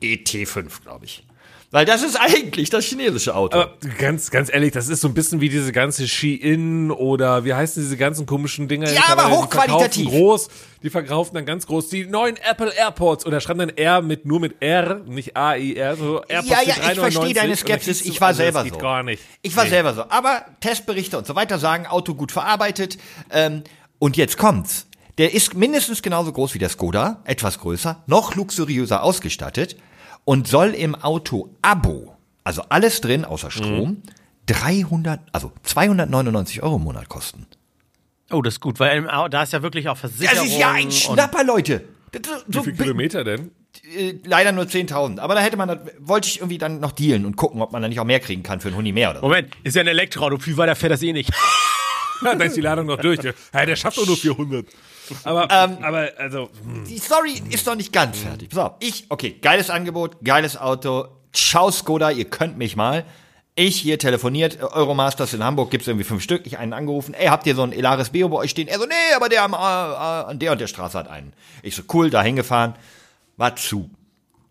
[0.00, 1.24] ET5, glaube ich.
[1.72, 3.56] Weil das ist eigentlich das chinesische Auto.
[3.58, 7.54] Aber ganz, ganz ehrlich, das ist so ein bisschen wie diese ganze Shein oder wie
[7.54, 8.92] heißen diese ganzen komischen Dinger?
[8.92, 10.02] Ja, aber Die hochqualitativ.
[10.04, 10.48] verkaufen groß,
[10.82, 14.38] die verkaufen dann ganz groß die neuen Apple AirPods oder schreiben dann R mit nur
[14.38, 18.02] mit R, nicht A I R, so AirPods ja, ja, ich verstehe 3,99 deine Skepsis.
[18.02, 18.78] Ich war also, selber geht so.
[18.78, 19.22] gar nicht.
[19.40, 19.70] Ich war Nee.
[19.70, 20.04] selber so.
[20.10, 22.98] Aber Testberichte und so weiter sagen, Auto gut verarbeitet.
[23.30, 23.62] Ähm,
[23.98, 24.88] und jetzt kommt's.
[25.16, 29.76] Der ist mindestens genauso groß wie der Skoda, etwas größer, noch luxuriöser ausgestattet
[30.24, 34.02] und soll im Auto-Abo, also alles drin außer Strom,
[34.46, 37.46] 300, also 299 Euro im Monat kosten.
[38.30, 40.36] Oh, das ist gut, weil da ist ja wirklich auch Versicherung.
[40.38, 41.84] Das ist ja ein Schnapper, Leute.
[42.12, 43.50] Das ist Wie so viele Kilometer denn?
[43.96, 45.18] äh, leider nur 10.000.
[45.18, 47.82] Aber da hätte man, das- wollte ich irgendwie dann noch dealen und gucken, ob man
[47.82, 49.26] da nicht auch mehr kriegen kann für einen Huni mehr oder so.
[49.26, 51.30] Moment, ist ja ein Elektroauto, viel weiter fährt das eh nicht.
[52.22, 53.18] Da ist die Ladung noch durch.
[53.22, 54.64] Der, ja, der schafft doch nur 400.
[55.24, 56.84] Aber, Ähm, aber also, hm.
[56.84, 58.56] Die Story ist noch nicht ganz fertig.
[58.56, 58.74] Auf.
[58.80, 61.08] Ich, okay, geiles Angebot, geiles Auto.
[61.32, 63.04] Ciao Skoda, ihr könnt mich mal.
[63.54, 66.46] Ich hier telefoniert, äh, Euromasters in Hamburg gibt's irgendwie fünf Stück.
[66.46, 67.14] Ich einen angerufen.
[67.14, 68.68] Ey, habt ihr so einen Elaris Beo bei euch stehen?
[68.68, 71.32] Er so, nee, aber der am, äh, äh, an der und der Straße hat einen.
[71.62, 72.74] Ich so, cool, da hingefahren.
[73.36, 73.90] War zu.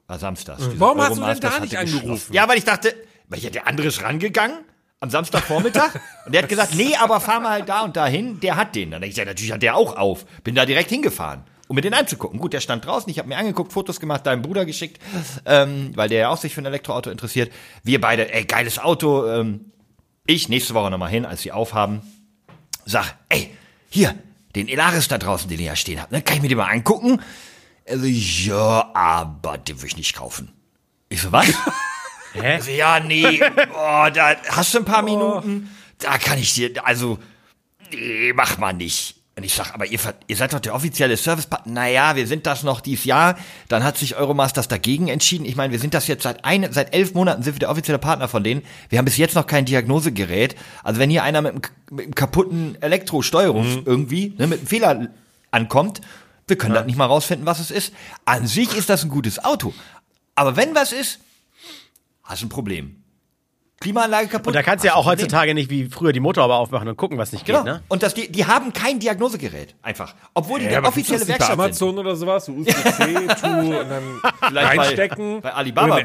[0.07, 0.63] War samstags.
[0.63, 2.33] Dieser Warum hast du denn Euromasters da nicht angerufen?
[2.33, 2.93] Ja, weil ich dachte,
[3.27, 4.59] weil ja, der andere ist rangegangen
[5.01, 8.39] am Samstagvormittag und der hat gesagt, nee, aber fahr mal halt da und da hin,
[8.39, 8.91] der hat den.
[8.91, 10.25] Dann ich, ja, natürlich hat der auch auf.
[10.43, 12.39] Bin da direkt hingefahren, um mir den anzugucken.
[12.39, 15.01] Gut, der stand draußen, ich habe mir angeguckt, Fotos gemacht, deinem Bruder geschickt,
[15.45, 17.51] ähm, weil der ja auch sich für ein Elektroauto interessiert.
[17.83, 19.27] Wir beide, ey, geiles Auto.
[19.27, 19.71] Ähm,
[20.27, 22.03] ich nächste Woche nochmal hin, als sie aufhaben,
[22.85, 23.49] sag, ey,
[23.89, 24.13] hier,
[24.55, 26.69] den Elaris da draußen, den ihr ja stehen habt, ne, kann ich mir den mal
[26.69, 27.21] angucken?
[27.89, 30.51] Also, ja, aber den will ich nicht kaufen.
[31.09, 31.47] Ich so, was?
[32.33, 32.53] Hä?
[32.55, 33.41] Also, ja, nee,
[33.73, 37.19] oh, da hast du ein paar Minuten, da kann ich dir, also,
[37.91, 39.15] nee, mach mal nicht.
[39.37, 41.71] Und ich sag, aber ihr, ihr seid doch der offizielle Servicepartner.
[41.71, 43.37] Naja, wir sind das noch dieses Jahr.
[43.69, 45.45] Dann hat sich Euromasters dagegen entschieden.
[45.45, 47.97] Ich meine, wir sind das jetzt seit ein, seit elf Monaten sind wir der offizielle
[47.97, 48.61] Partner von denen.
[48.89, 50.55] Wir haben bis jetzt noch kein Diagnosegerät.
[50.83, 55.07] Also wenn hier einer mit einem, mit einem kaputten Elektrosteuerung irgendwie, ne, mit einem Fehler
[55.49, 56.01] ankommt,
[56.47, 57.93] wir können das nicht mal rausfinden, was es ist.
[58.25, 59.73] An sich ist das ein gutes Auto.
[60.35, 61.19] Aber wenn was ist,
[62.31, 62.97] hast ein Problem.
[63.79, 64.47] Klimaanlage kaputt.
[64.47, 67.17] Und da kannst du ja auch heutzutage nicht wie früher die Motorhaube aufmachen und gucken,
[67.17, 67.63] was nicht Genau.
[67.63, 67.83] geht, ne?
[67.87, 69.75] Und das, die, die haben kein Diagnosegerät.
[69.81, 70.13] Einfach.
[70.35, 71.59] Obwohl die Ja, gibt's offizielle nicht bei Werkstatt sind.
[71.65, 75.41] Amazon oder sowas, so USB-C-Tool und dann Vielleicht bei- reinstecken.
[75.41, 76.03] bei Alibaba Oder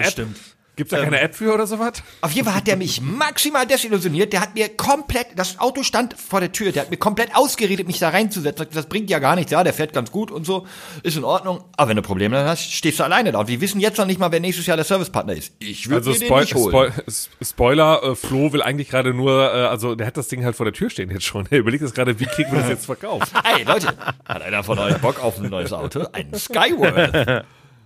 [0.76, 0.90] bestimmt.
[0.90, 2.02] Gibt's da keine App für oder sowas?
[2.20, 4.32] Auf jeden Fall hat der mich maximal desillusioniert.
[4.32, 7.86] Der hat mir komplett, das Auto stand vor der Tür, der hat mir komplett ausgeredet,
[7.86, 8.66] mich da reinzusetzen.
[8.72, 9.52] Das bringt ja gar nichts.
[9.52, 10.66] Ja, der fährt ganz gut und so.
[11.02, 11.64] Ist in Ordnung.
[11.76, 13.40] Aber wenn du Probleme hast, stehst du alleine da.
[13.40, 15.52] Und wir wissen jetzt noch nicht mal, wer nächstes Jahr der Servicepartner ist.
[15.58, 16.70] Ich würde Also mir den Spoil nicht holen.
[16.70, 16.92] Spoil
[17.42, 20.66] Spoiler, äh, Flo will eigentlich gerade nur, äh, also der hat das Ding halt vor
[20.66, 21.46] der Tür stehen jetzt schon.
[21.56, 23.32] Er überlegt jetzt gerade, wie kriegen wir das jetzt verkauft.
[23.44, 23.88] Hey Leute,
[24.26, 26.06] hat einer von euch Bock auf ein neues Auto?
[26.12, 27.44] Ein Skyworth.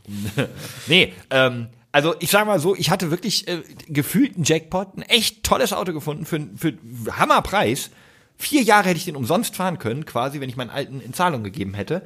[0.87, 5.03] nee, ähm, also ich sag mal so, ich hatte wirklich äh, gefühlt einen Jackpot, ein
[5.03, 6.75] echt tolles Auto gefunden für, für
[7.19, 7.91] Hammerpreis.
[8.37, 11.43] Vier Jahre hätte ich den umsonst fahren können, quasi, wenn ich meinen alten in Zahlung
[11.43, 12.03] gegeben hätte.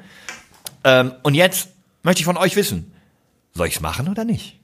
[0.83, 1.69] Ähm, und jetzt
[2.03, 2.93] möchte ich von euch wissen,
[3.53, 4.59] soll ich's machen oder nicht?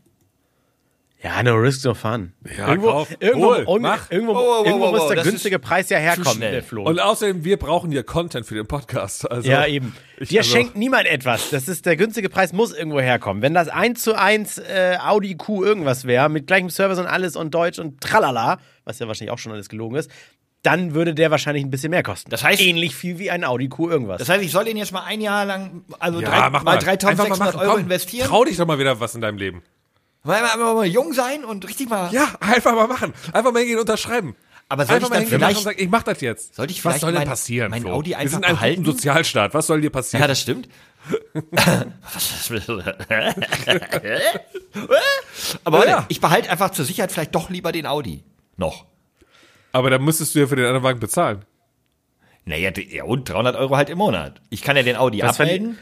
[1.22, 2.33] Ja, no risk, no fun.
[2.56, 3.09] Ja, irgendwo kauf.
[3.20, 4.11] irgendwo, Hol, mach.
[4.11, 6.85] irgendwo, Oh, oh, oh, irgendwo oh, muss oh, der günstige Preis ja herkommen, der Flo.
[6.85, 9.30] Und außerdem, wir brauchen ja Content für den Podcast.
[9.30, 9.94] Also, ja, eben.
[10.18, 11.50] Ich, Dir also, schenkt niemand etwas.
[11.50, 13.42] Das ist der günstige Preis, muss irgendwo herkommen.
[13.42, 17.37] Wenn das 1 zu 1 äh, Audi Q irgendwas wäre, mit gleichem Service und alles
[17.37, 20.11] und Deutsch und tralala, was ja wahrscheinlich auch schon alles gelogen ist,
[20.62, 22.30] dann würde der wahrscheinlich ein bisschen mehr kosten.
[22.30, 24.18] Das heißt- ähnlich viel wie ein Audi Q irgendwas.
[24.18, 26.76] Das heißt, ich soll den jetzt mal ein Jahr lang, also ja, drei, mach mal
[26.76, 26.78] mal.
[26.78, 27.61] Einfach 3600 mal machen.
[27.61, 28.26] Euro Komm, investieren?
[28.26, 29.62] Trau dich doch mal wieder was in deinem Leben.
[30.22, 32.12] Weil wir einfach mal jung sein und richtig mal.
[32.12, 33.14] Ja, einfach mal machen.
[33.33, 34.37] Einfach mal hingehen und unterschreiben.
[34.68, 36.54] Aber soll ich mal dann vielleicht- sagen, ich mach das jetzt.
[36.54, 37.70] Sollte ich Was vielleicht soll denn mein- passieren?
[37.70, 37.92] mein Flo?
[37.92, 38.85] Audi Wir einfach sind ein behalten?
[38.85, 39.54] Sozialstaat.
[39.54, 40.20] Was soll dir passieren?
[40.20, 40.68] Ja, das stimmt.
[42.02, 42.50] Was
[45.64, 46.04] Aber warte, Ja.
[46.09, 48.22] ich behalte einfach zur Sicherheit vielleicht doch lieber den Audi.
[48.56, 48.87] Noch.
[49.72, 51.44] Aber dann müsstest du ja für den anderen Wagen bezahlen.
[52.44, 54.40] Naja, ja, und 300 Euro halt im Monat.
[54.50, 55.78] Ich kann ja den Audi Was, wenn abmelden.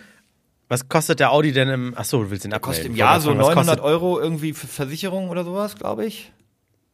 [0.68, 1.96] Was kostet der Audi denn im.
[1.96, 2.76] Achso, du willst den abmelden.
[2.76, 6.04] Kostet im Jahr so fragen, was 900 kostet Euro irgendwie für Versicherung oder sowas, glaube
[6.04, 6.30] ich.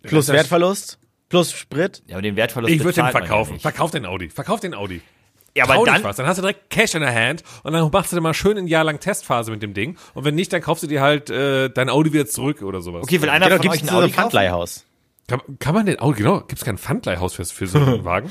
[0.02, 2.02] Plus Wertverlust, plus Sprit.
[2.06, 3.54] Ja, aber den Wertverlust Ich würde den verkaufen.
[3.54, 3.60] Ja.
[3.60, 4.28] Verkauf den Audi.
[4.28, 5.00] Verkauf den Audi.
[5.56, 6.16] ja Trau aber dich dann, was.
[6.16, 8.56] Dann hast du direkt Cash in der Hand und dann machst du dir mal schön
[8.58, 9.96] ein Jahr lang Testphase mit dem Ding.
[10.12, 13.02] Und wenn nicht, dann kaufst du dir halt äh, dein Audi wieder zurück oder sowas.
[13.02, 14.12] okay, will einer Genau, von gibt euch es ein Audi?
[14.12, 14.84] Pfandleihhaus.
[15.26, 18.30] Kann, kann man den Audi, genau, gibt es kein Pfandleihhaus für, für so einen Wagen?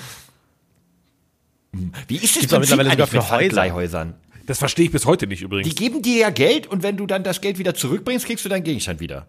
[2.07, 4.13] Wie ist Prinzip mittlerweile sogar mit für Häuser.
[4.45, 5.69] Das verstehe ich bis heute nicht übrigens.
[5.69, 8.49] Die geben dir ja Geld und wenn du dann das Geld wieder zurückbringst, kriegst du
[8.49, 9.27] deinen Gegenstand wieder.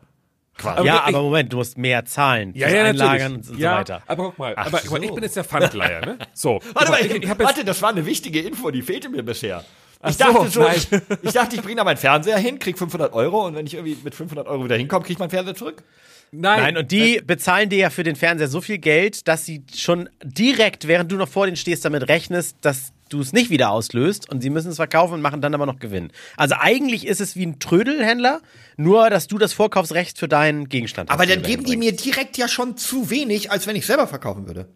[0.57, 0.87] Quasi.
[0.87, 2.53] Ja, ich- aber Moment, du musst mehr zahlen.
[2.55, 3.51] ja, ja, Einlagern natürlich.
[3.51, 4.03] und ja, so weiter.
[4.07, 4.97] aber guck mal, Ach aber, so.
[4.97, 6.19] ich bin jetzt der Pfandleiher, ne?
[6.33, 6.61] So.
[6.75, 9.65] Warte mal, ich, ich warte, das war eine wichtige Info, die fehlte mir bisher.
[10.07, 10.87] Ich so, dachte so, ich,
[11.23, 13.97] ich dachte, ich bringe da meinen Fernseher hin, krieg 500 Euro und wenn ich irgendwie
[14.05, 15.83] mit 500 Euro wieder hinkomme, krieg ich meinen Fernseher zurück.
[16.31, 19.63] Nein, Nein, und die bezahlen dir ja für den Fernseher so viel Geld, dass sie
[19.75, 23.71] schon direkt, während du noch vor denen stehst, damit rechnest, dass du es nicht wieder
[23.71, 26.11] auslöst und sie müssen es verkaufen und machen dann aber noch Gewinn.
[26.37, 28.41] Also eigentlich ist es wie ein Trödelhändler,
[28.77, 31.15] nur dass du das Vorkaufsrecht für deinen Gegenstand hast.
[31.15, 34.47] Aber dann geben die mir direkt ja schon zu wenig, als wenn ich selber verkaufen
[34.47, 34.69] würde.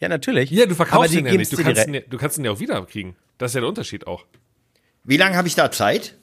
[0.00, 0.50] Ja, natürlich.
[0.50, 1.32] ja, du Aber verkaufst die ihn ja nicht.
[1.32, 3.16] geben's Du dir kannst, ihn, ja- du kannst ihn ja auch wieder kriegen.
[3.38, 4.24] Das ist ja der Unterschied auch.
[5.04, 6.16] Wie lange habe ich da Zeit?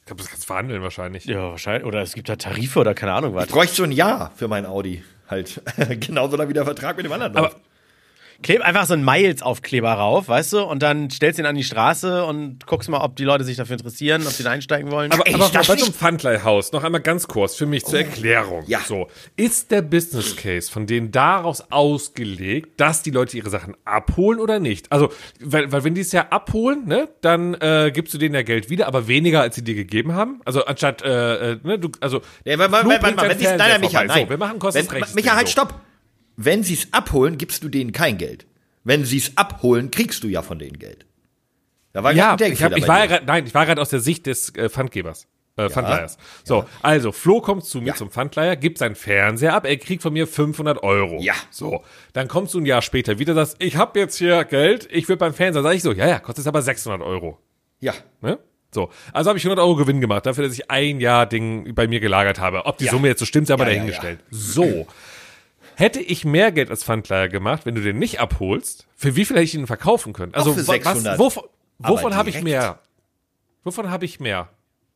[0.00, 1.24] Ich glaube, das kannst du verhandeln wahrscheinlich.
[1.26, 1.84] Ja, wahrscheinlich.
[1.86, 3.46] Oder es gibt da Tarife oder keine Ahnung was.
[3.46, 5.02] Ich bräuchte so ein Jahr für mein Audi.
[5.28, 5.62] Halt.
[6.00, 7.36] Genauso dann wie der Vertrag mit dem anderen.
[7.36, 7.60] Aber läuft.
[8.42, 10.62] Kleb einfach so einen Miles-Aufkleber rauf, weißt du?
[10.62, 13.76] Und dann stellst ihn an die Straße und guckst mal, ob die Leute sich dafür
[13.76, 15.12] interessieren, ob sie da einsteigen wollen.
[15.12, 18.64] Aber, Ey, aber bei so einem Pfandleihhaus, noch einmal ganz kurz für mich zur Erklärung.
[18.66, 18.80] ja.
[18.86, 24.40] So, ist der Business Case von denen daraus ausgelegt, dass die Leute ihre Sachen abholen
[24.40, 24.90] oder nicht?
[24.90, 28.42] Also, weil, weil wenn die es ja abholen, ne, dann äh, gibst du denen ja
[28.42, 30.40] Geld wieder, aber weniger, als sie dir gegeben haben.
[30.44, 34.04] Also anstatt, äh, äh, ne, du, also Nee, wenn, wenn, wenn, wenn, nein, nein, Micha,
[34.04, 34.24] nein.
[34.24, 35.14] So, wir machen Kostenrechts.
[35.14, 35.52] Micha, halt, so.
[35.52, 35.74] stopp.
[36.36, 38.46] Wenn sie es abholen, gibst du denen kein Geld.
[38.84, 41.06] Wenn sie es abholen, kriegst du ja von denen Geld.
[41.92, 44.00] Da war Ja, ich, hab, ich war ja grad, nein, ich war gerade aus der
[44.00, 45.28] Sicht des äh, Pfandgebers.
[45.56, 46.16] Äh, Pfandleihers.
[46.44, 47.94] So, also Flo kommt zu mir Ja.
[47.94, 51.18] zum Pfandleiher, gibt seinen Fernseher ab, er kriegt von mir 500 Euro.
[51.20, 51.34] Ja.
[51.50, 55.06] So, dann kommst du ein Jahr später wieder, sagst, ich habe jetzt hier Geld, ich
[55.10, 55.62] will beim Fernseher.
[55.62, 57.38] Sag ich so, ja, ja, kostet aber 600 Euro.
[57.80, 57.92] Ja.
[58.22, 58.38] Ne?
[58.74, 61.86] So, also habe ich 100 Euro Gewinn gemacht, dafür, dass ich ein Jahr Ding bei
[61.86, 62.64] mir gelagert habe.
[62.64, 62.90] Ob die Ja.
[62.92, 64.20] Summe jetzt so stimmt, sei aber Ja, ja, dahingestellt.
[64.30, 64.86] So.
[65.76, 69.36] Hätte ich mehr Geld als Pfandleiher gemacht, wenn du den nicht abholst, für wie viel
[69.36, 70.34] hätte ich ihn verkaufen können?
[70.34, 71.14] Also, für wa- 600.
[71.14, 71.44] was, wovon,
[71.78, 72.78] wovon habe ich mehr?
[73.64, 74.48] Wovon habe ich mehr?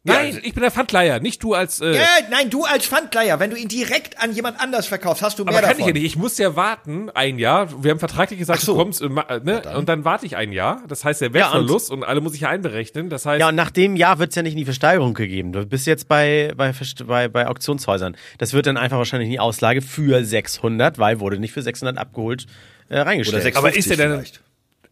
[0.07, 1.81] Ja, Nein, also- ich bin der Pfandleiher, nicht du als.
[1.81, 5.39] Äh, Äh, nein, du als Pfandleiher, wenn du ihn direkt an jemand anders verkaufst, hast
[5.39, 5.81] du mehr aber kann davon.
[5.81, 6.05] ich ja nicht.
[6.05, 7.83] Ich muss ja warten ein Jahr.
[7.83, 8.73] Wir haben vertraglich gesagt, so.
[8.73, 9.63] du kommst äh, äh, ne?
[9.77, 10.83] und dann warte ich ein Jahr.
[10.87, 13.11] Das heißt, der Ja, und- Wertverlust und, alle muss ich ja einberechnen.
[13.11, 15.53] Das heißt, Ja, und nach dem Jahr wird es ja nicht in die Versteigerung gegeben.
[15.53, 16.73] Du bist jetzt bei, bei,
[17.07, 18.17] bei, bei Auktionshäusern.
[18.39, 21.99] Das wird dann einfach wahrscheinlich in die Auslage für 600, weil wurde nicht für 600
[21.99, 22.47] abgeholt
[22.89, 23.37] äh, reingestellt.
[23.43, 24.41] Oder 650 Aber ist der denn- vielleicht.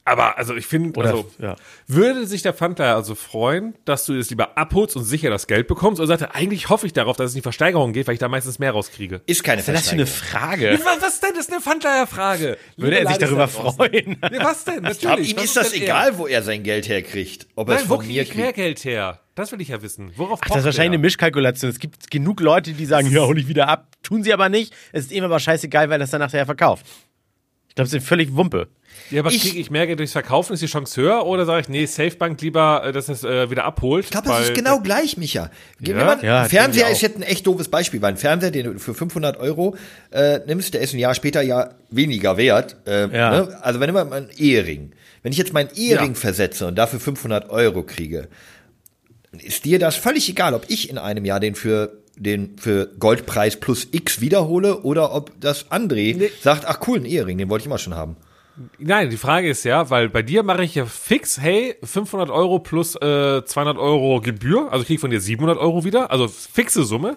[0.07, 1.57] Aber also ich finde, also ja.
[1.87, 5.67] würde sich der Pfandleiher also freuen, dass du es lieber abholst und sicher das Geld
[5.67, 8.15] bekommst, oder sagt er, eigentlich hoffe ich darauf, dass es in die Versteigerung geht, weil
[8.15, 9.23] ich da meistens mehr rauskriege?
[9.25, 10.79] Ist keine Was ist denn das für eine Frage.
[10.85, 11.31] Was, was denn?
[11.35, 12.59] Das ist eine Pfandleierfrage.
[12.77, 14.19] Würde er sich darüber freuen?
[14.35, 14.85] Ja, was denn?
[14.87, 15.33] Ich glaub, Natürlich.
[15.33, 17.47] ihm Was ist das egal, wo er sein Geld herkriegt.
[17.55, 17.77] Ob er Er?
[17.77, 18.57] es Nein, wo von kriege mir ich mehr kriegt.
[18.57, 19.21] Geld her?
[19.35, 20.13] Das will ich ja wissen.
[20.17, 21.71] Worauf Ach, das ist wahrscheinlich eine Mischkalkulation.
[21.71, 23.89] Es gibt genug Leute, die sagen, ja, hol ich wieder ab.
[24.03, 24.73] Tun sie aber nicht.
[24.93, 26.87] Es ist ihm aber scheißegal, weil das dann nachher verkauft.
[27.69, 28.69] Ich glaube, es sind völlig Wumpe.
[29.11, 30.55] Ja, aber Ich- kriege ich mehr Geld durchs Verkaufen?
[30.55, 31.27] Ist die Chance höher?
[31.27, 34.05] Oder sage ich, nee, Safebank lieber, äh, dass es äh, wieder abholt?
[34.07, 35.51] Ich glaube, das weil- ist genau gleich, Micha.
[35.79, 36.05] Wenn Ja?
[36.05, 38.79] man, Ja, ein Fernseher ist jetzt ein echt doofes Beispiel, weil ein Fernseher, den du
[38.79, 39.77] für 500 Euro
[40.11, 42.77] äh, nimmst, der ist ein Jahr später ja weniger wert.
[42.87, 43.31] Äh, Ja.
[43.31, 43.59] ne?
[43.63, 44.93] Also wenn immer ein Ehering.
[45.23, 46.19] Wenn ich jetzt meinen Ehering Ja.
[46.21, 48.29] versetze und dafür 500 Euro kriege,
[49.43, 53.57] ist dir das völlig egal, ob ich in einem Jahr den für den für Goldpreis
[53.57, 57.67] plus X wiederhole oder ob das André sagt, ach cool, ein Ehering, den wollte ich
[57.67, 58.17] immer schon haben.
[58.79, 62.61] Nein, die Frage ist ja, weil bei dir mache ich ja fix, hey, 500 Euro
[62.61, 66.85] plus äh, 200 Euro Gebühr, also ich krieg von dir 700 Euro wieder, also fixe
[66.85, 67.17] Summe.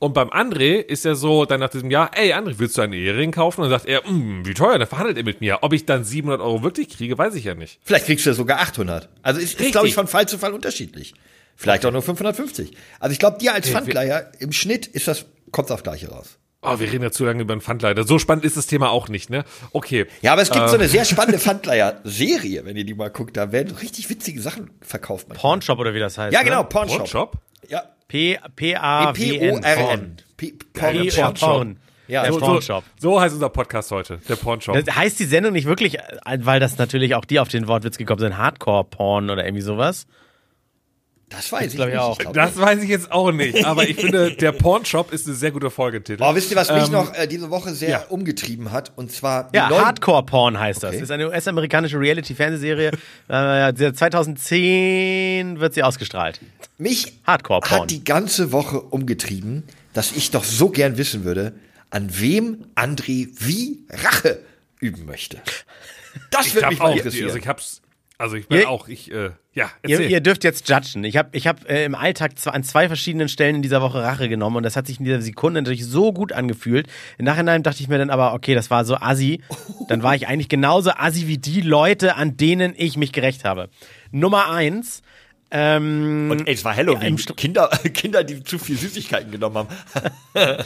[0.00, 2.92] Und beim André ist ja so, dann nach diesem Jahr, ey André, willst du einen
[2.92, 3.62] Ehering kaufen?
[3.62, 5.58] Und dann sagt er, "Hm, wie teuer, dann verhandelt er mit mir.
[5.62, 7.80] Ob ich dann 700 Euro wirklich kriege, weiß ich ja nicht.
[7.82, 9.08] Vielleicht kriegst du ja sogar 800.
[9.22, 11.14] Also ist, ist glaube ich, von Fall zu Fall unterschiedlich.
[11.56, 12.76] Vielleicht auch nur 550.
[13.00, 16.38] Also ich glaube, dir als Pfandleiher, im Schnitt ist das, kommt aufs Gleiche raus.
[16.60, 18.02] Oh, wir reden ja zu lange über einen Pfandleider.
[18.04, 19.44] So spannend ist das Thema auch nicht, ne?
[19.72, 20.06] Okay.
[20.22, 20.80] Ja, aber es gibt so Ähm.
[20.80, 23.36] eine sehr spannende Pfandleiher-Serie, wenn ihr die mal guckt.
[23.36, 25.28] Da werden richtig witzige Sachen verkauft.
[25.28, 25.40] manchmal.
[25.52, 26.34] Pornshop oder wie das heißt.
[26.34, 26.68] Ja, genau, Ne?
[26.68, 27.00] Pornshop.
[27.00, 27.36] One-Shop?
[27.68, 29.60] Ja, P- P-A-W-N.
[29.60, 30.16] P-O-R-N.
[30.36, 30.92] P- Porn.
[30.92, 31.34] P- Porn.
[31.34, 31.76] Porn.
[32.08, 32.84] Ja, Der so- So, Pornshop.
[32.98, 34.82] so heißt unser Podcast heute, der Pornshop.
[34.82, 37.98] Das heißt die Sendung nicht wirklich, äh, weil das natürlich auch die auf den Wortwitz
[37.98, 40.06] gekommen sind, Hardcore-Porn oder irgendwie sowas?
[41.30, 41.96] Das weiß ich ich nicht.
[41.98, 42.16] auch.
[42.18, 45.50] glaub Das weiß ich jetzt auch nicht, aber ich finde, der Pornshop ist eine sehr
[45.50, 46.22] gute Folgetitel.
[46.22, 48.04] Oh, wisst ihr, was mich Ähm, noch äh, diese Woche sehr ja.
[48.08, 48.92] umgetrieben hat?
[48.96, 50.94] Und zwar Ja, Hardcore-Porn heißt das.
[50.94, 51.02] Okay.
[51.02, 52.92] Ist eine US-amerikanische Reality-Fernsehserie.
[53.28, 56.40] äh, seit 2010 wird sie ausgestrahlt.
[56.78, 57.82] Mich Hardcore-Porn.
[57.82, 61.52] hat die ganze Woche umgetrieben, dass ich doch so gern wissen würde,
[61.90, 64.40] an wem André wie Rache
[64.80, 65.38] üben möchte.
[66.30, 67.26] Das ich würde hab mich mal auch, interessieren.
[67.26, 67.80] also ich hab's,
[68.18, 71.02] also ich bin Ihr- auch, ich, äh, ja, Ihr, ihr dürft jetzt judgen.
[71.04, 74.02] Ich habe ich hab, äh, im Alltag zwar an zwei verschiedenen Stellen in dieser Woche
[74.02, 76.86] Rache genommen und das hat sich in dieser Sekunde natürlich so gut angefühlt.
[77.16, 79.40] Im Nachhinein dachte ich mir dann aber, okay, das war so assi.
[79.88, 83.70] Dann war ich eigentlich genauso assi wie die Leute, an denen ich mich gerecht habe.
[84.12, 85.00] Nummer eins.
[85.50, 87.16] Ähm, Und ey, es war Halloween.
[87.16, 89.68] Ja, Kinder, Kinder, die zu viel Süßigkeiten genommen haben.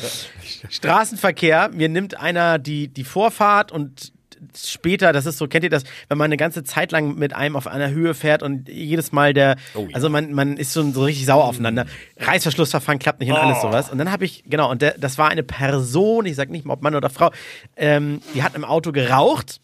[0.71, 4.13] Straßenverkehr, mir nimmt einer die, die Vorfahrt und
[4.57, 7.57] später, das ist so, kennt ihr das, wenn man eine ganze Zeit lang mit einem
[7.57, 9.95] auf einer Höhe fährt und jedes Mal der, Oh ja.
[9.95, 11.87] also man, man ist so, so richtig sauer aufeinander.
[12.19, 13.69] Reißverschlussverfahren klappt nicht und alles Oh.
[13.69, 13.91] sowas.
[13.91, 16.75] Und dann habe ich, genau, und der, das war eine Person, ich sag nicht mal
[16.75, 17.31] ob Mann oder Frau,
[17.77, 19.61] ähm, die hat im Auto geraucht.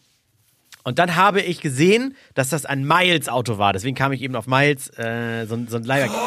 [0.85, 3.73] Und dann habe ich gesehen, dass das ein Miles-Auto war.
[3.73, 6.13] Deswegen kam ich eben auf Miles, äh, so, ein- so ein Leihwagen.
[6.13, 6.19] Du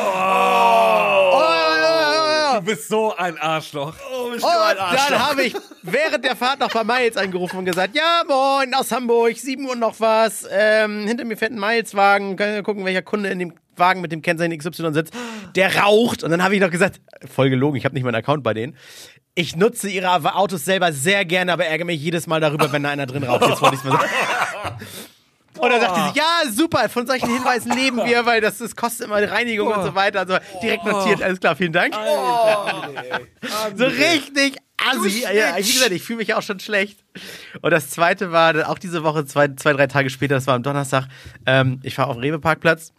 [2.62, 3.94] bist so ein Arschloch.
[4.12, 5.18] Oh, bist Und du ein dann Arschloch.
[5.18, 9.36] habe ich während der Fahrt noch bei Miles angerufen und gesagt, ja moin, aus Hamburg,
[9.36, 13.28] 7 Uhr noch was, ähm, hinter mir fährt ein Miles-Wagen, können wir gucken, welcher Kunde
[13.30, 15.14] in dem Wagen mit dem Kennzeichen XY sitzt,
[15.54, 16.22] der raucht.
[16.22, 17.00] Und dann habe ich noch gesagt,
[17.32, 18.76] voll gelogen, ich habe nicht meinen Account bei denen.
[19.34, 22.90] Ich nutze ihre Autos selber sehr gerne, aber ärgere mich jedes Mal darüber, wenn da
[22.90, 23.46] einer drin raucht.
[23.48, 24.10] Jetzt wollte ich mal sagen.
[25.58, 29.06] Und dann sagte sie, ja, super, von solchen Hinweisen leben wir, weil das, das kostet
[29.06, 30.20] immer Reinigung und so weiter.
[30.20, 31.94] Also direkt notiert, alles klar, vielen Dank.
[33.76, 35.22] So richtig assi.
[35.22, 37.04] Ja, wie gesagt, ich fühle mich auch schon schlecht.
[37.60, 40.62] Und das zweite war auch diese Woche, zwei, zwei drei Tage später, das war am
[40.62, 41.06] Donnerstag.
[41.46, 42.92] Ähm, ich war auf dem Rewe-Parkplatz.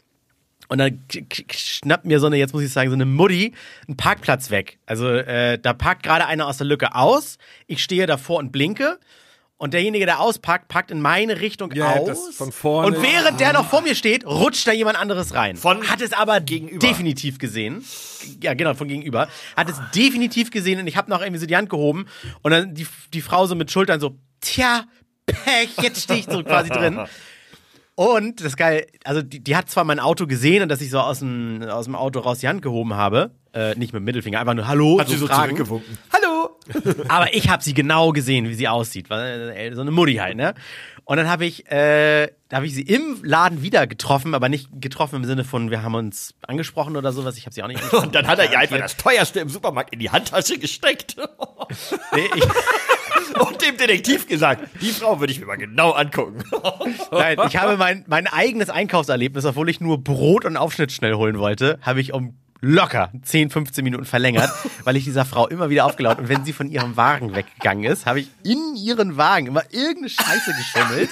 [0.69, 1.03] Und dann
[1.51, 3.53] schnappt mir so eine, jetzt muss ich sagen, so eine Mutti
[3.87, 4.79] einen Parkplatz weg.
[4.85, 7.37] Also äh, da parkt gerade einer aus der Lücke aus.
[7.67, 8.97] Ich stehe davor und blinke.
[9.63, 12.05] Und derjenige, der ausparkt, parkt in meine Richtung Ja, aus.
[12.07, 12.87] das von vorne.
[12.97, 15.55] Und während der noch vor mir steht, rutscht da jemand anderes rein.
[15.55, 16.85] Von Hat es aber gegenüber.
[16.85, 17.81] definitiv gesehen.
[18.41, 19.29] Ja, genau, von gegenüber.
[19.55, 22.07] Hat es definitiv gesehen und ich habe noch irgendwie so die Hand gehoben
[22.41, 24.83] und dann die, die Frau so mit Schultern so, tja,
[25.25, 26.99] Pech, jetzt stehe ich so quasi drin.
[27.95, 30.89] Und das ist geil, also die, die hat zwar mein Auto gesehen und dass ich
[30.89, 34.05] so aus dem, aus dem Auto raus die Hand gehoben habe, äh, nicht mit dem
[34.05, 35.55] Mittelfinger, einfach nur Hallo, Hat sie so fragen.
[35.55, 35.97] zurückgewunken.
[36.11, 36.57] Hallo!
[37.09, 39.09] Aber ich habe sie genau gesehen, wie sie aussieht.
[39.11, 40.55] Weil, äh, So eine Mutti halt, ne?
[41.05, 44.69] Und dann habe ich, äh, da habe ich sie im Laden wieder getroffen, aber nicht
[44.79, 47.37] getroffen im Sinne von, wir haben uns angesprochen oder sowas.
[47.37, 47.93] Ich habe sie auch nicht.
[47.93, 51.17] Und dann hat er ihr einfach das teuerste im Supermarkt in die Handtasche gesteckt
[52.13, 52.43] Nee, ich,
[53.39, 56.43] und dem Detektiv gesagt, die Frau würde ich mir mal genau angucken.
[57.11, 61.39] nein, ich habe mein, mein eigenes Einkaufserlebnis, obwohl ich nur Brot und Aufschnitt schnell holen
[61.39, 64.49] wollte, habe ich um locker 10, 15 Minuten verlängert,
[64.85, 68.05] weil ich dieser Frau immer wieder aufgelaut und wenn sie von ihrem Wagen weggegangen ist,
[68.05, 71.09] habe ich in ihren Wagen immer irgendeine Scheiße geschummelt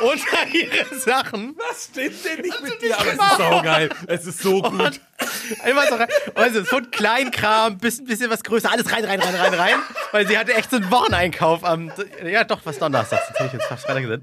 [0.00, 1.56] unter ihre Sachen.
[1.56, 2.98] Was stimmt denn nicht mit dir?
[2.98, 3.88] Aber es ist so geil.
[4.06, 4.80] Es ist so gut.
[4.80, 5.00] Und
[5.66, 6.08] immer so rein.
[6.34, 9.76] Also von Kleinkram bis ein bisschen was größer, alles rein, rein, rein, rein, rein.
[10.12, 11.92] Weil sie hatte echt so einen Wocheneinkauf am,
[12.24, 14.22] ja doch, was Donnerstag, jetzt ich jetzt fast Freitag gesagt.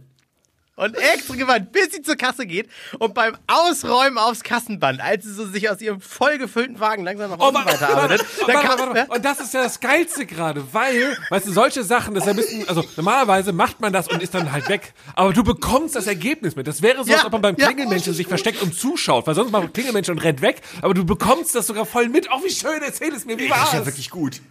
[0.75, 5.31] Und extra gewandt, bis sie zur Kasse geht und beim Ausräumen aufs Kassenband, als sie
[5.31, 8.67] so sich aus ihrem vollgefüllten Wagen langsam nach Oh, unten warte, warte, weiterarbeitet, dann warte,
[8.67, 9.11] kam, warte, warte.
[9.11, 12.33] Und das ist ja das Geilste gerade, weil, weißt du, solche Sachen, das ist ja
[12.33, 14.93] ein bisschen, also normalerweise macht man das und ist dann halt weg.
[15.15, 16.65] Aber du bekommst das Ergebnis mit.
[16.65, 17.67] Das wäre so, Ja, als ob man beim ja.
[17.67, 21.05] Klingelmenschen sich versteckt und zuschaut, weil sonst macht man Klingelmenschen und rennt weg, aber du
[21.05, 22.29] bekommst das sogar voll mit.
[22.33, 23.67] Oh, wie schön, erzähl es mir, wie Das war's?
[23.67, 24.41] ist ja wirklich gut.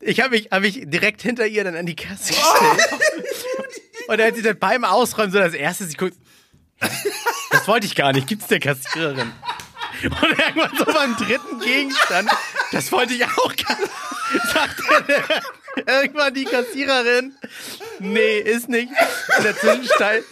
[0.00, 2.88] Ich habe mich, hab mich direkt hinter ihr dann an die Kasse gestellt.
[4.10, 6.16] Und als sie dann beim Ausräumen so das erste, guckt,
[7.52, 9.32] das wollte ich gar nicht, gibt's der Kassiererin.
[10.02, 12.28] Und irgendwann so beim dritten Gegenstand,
[12.72, 13.92] das wollte ich auch gar nicht,
[14.52, 17.36] sagte der, irgendwann die Kassiererin,
[18.00, 18.90] nee, ist nicht.
[19.38, 20.24] In der Zwischenzeit,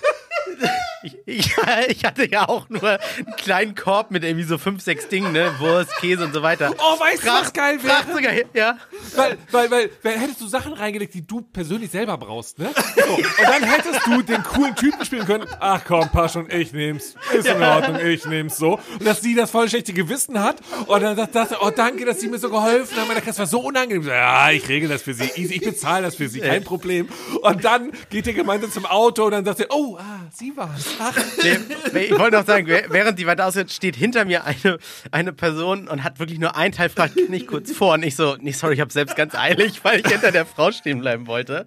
[1.02, 1.56] ich, ich,
[1.88, 5.52] ich hatte ja auch nur einen kleinen Korb mit irgendwie so fünf, sechs Dingen, ne,
[5.58, 6.74] Wurst, Käse und so weiter.
[6.78, 8.04] Oh, weißt du, was geil wäre?
[8.12, 8.78] Sogar, ja.
[9.14, 12.70] Weil, weil, weil, weil hättest du Sachen reingelegt, die du persönlich selber brauchst, ne?
[12.96, 15.46] So, und dann hättest du den coolen Typen spielen können.
[15.60, 17.14] Ach komm, Pasch und ich nehm's.
[17.32, 18.78] Ist in Ordnung, ich nehm's so.
[18.98, 20.56] Und dass sie das voll schlechte Gewissen hat.
[20.86, 23.08] Und dann sagt, sagt sie, oh danke, dass sie mir so geholfen haben.
[23.24, 24.06] Das war so unangenehm.
[24.06, 25.30] Ja, ich regel das für sie.
[25.36, 26.40] Easy, ich bezahle das für sie.
[26.40, 27.08] Kein Problem.
[27.42, 30.86] Und dann geht ihr gemeinsam zum Auto und dann sagt sie, oh, ah, sie war's.
[30.98, 31.14] Ach,
[31.92, 34.78] Nee, ich wollte noch sagen, während die weiter ausgeht, steht hinter mir eine,
[35.10, 37.94] eine Person und hat wirklich nur einen Teil fragt, kann ich kurz vor?
[37.94, 40.70] Und ich so, nee, sorry, ich habe selbst ganz eilig, weil ich hinter der Frau
[40.72, 41.66] stehen bleiben wollte.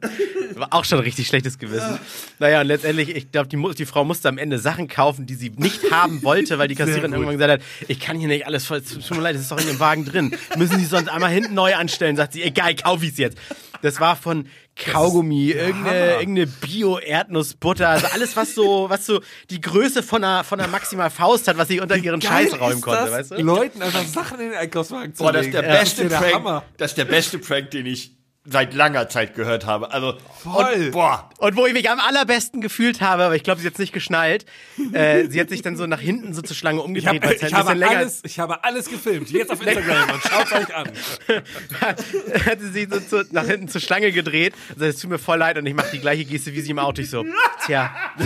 [0.56, 1.98] War auch schon ein richtig schlechtes Gewissen.
[2.40, 5.50] Naja, und letztendlich, ich glaube, die, die Frau musste am Ende Sachen kaufen, die sie
[5.56, 8.80] nicht haben wollte, weil die Kassiererin irgendwann gesagt hat, ich kann hier nicht alles voll,
[8.80, 10.36] es tut mir leid, das ist doch in dem Wagen drin.
[10.58, 13.38] Müssen Sie sonst einmal hinten neu anstellen, sagt sie, egal, kauf ich's jetzt.
[13.82, 14.48] Das war von
[14.86, 20.60] Kaugummi, irgendeine, irgendeine Bio-Erdnussbutter, also alles, was so, was so die Größe von einer, von
[20.60, 23.42] einer Maximal Faust hat, was ich unter ihren geil Scheiß räumen konnte, das, weißt du?
[23.42, 25.66] Leuten einfach Sachen in den Einkaufswagen zu Boah, das ist legen.
[25.68, 26.60] der beste das ist ja der Hammer.
[26.62, 26.78] Prank.
[26.78, 28.12] Das ist der beste Prank, den ich
[28.44, 29.92] seit langer Zeit gehört habe.
[29.92, 30.74] Also, Voll.
[30.74, 31.30] Und, boah.
[31.38, 33.94] Und wo ich mich am allerbesten gefühlt habe, aber ich glaube, sie hat es nicht
[33.94, 34.46] geschnallt,
[34.94, 37.38] äh, sie hat sich dann so nach hinten so zur Schlange Ich, umgedreht, hab, halt
[37.38, 39.30] ich, ein habe bisschen länger alles, ich habe alles gefilmt.
[39.30, 40.92] Jetzt auf Instagram und schaut euch an.
[42.46, 44.56] hat sie sich so zu, nach hinten zur Schlange gedreht.
[44.74, 46.80] Also, es tut mir voll leid und ich mache die gleiche Geste wie sie im
[46.80, 47.02] Auto.
[47.02, 47.26] Ich so,
[47.66, 47.94] tja.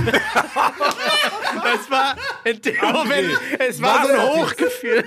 [1.63, 4.51] Das war in dem Moment, es war so ein Masterpiece.
[4.51, 5.03] Hochgefühl.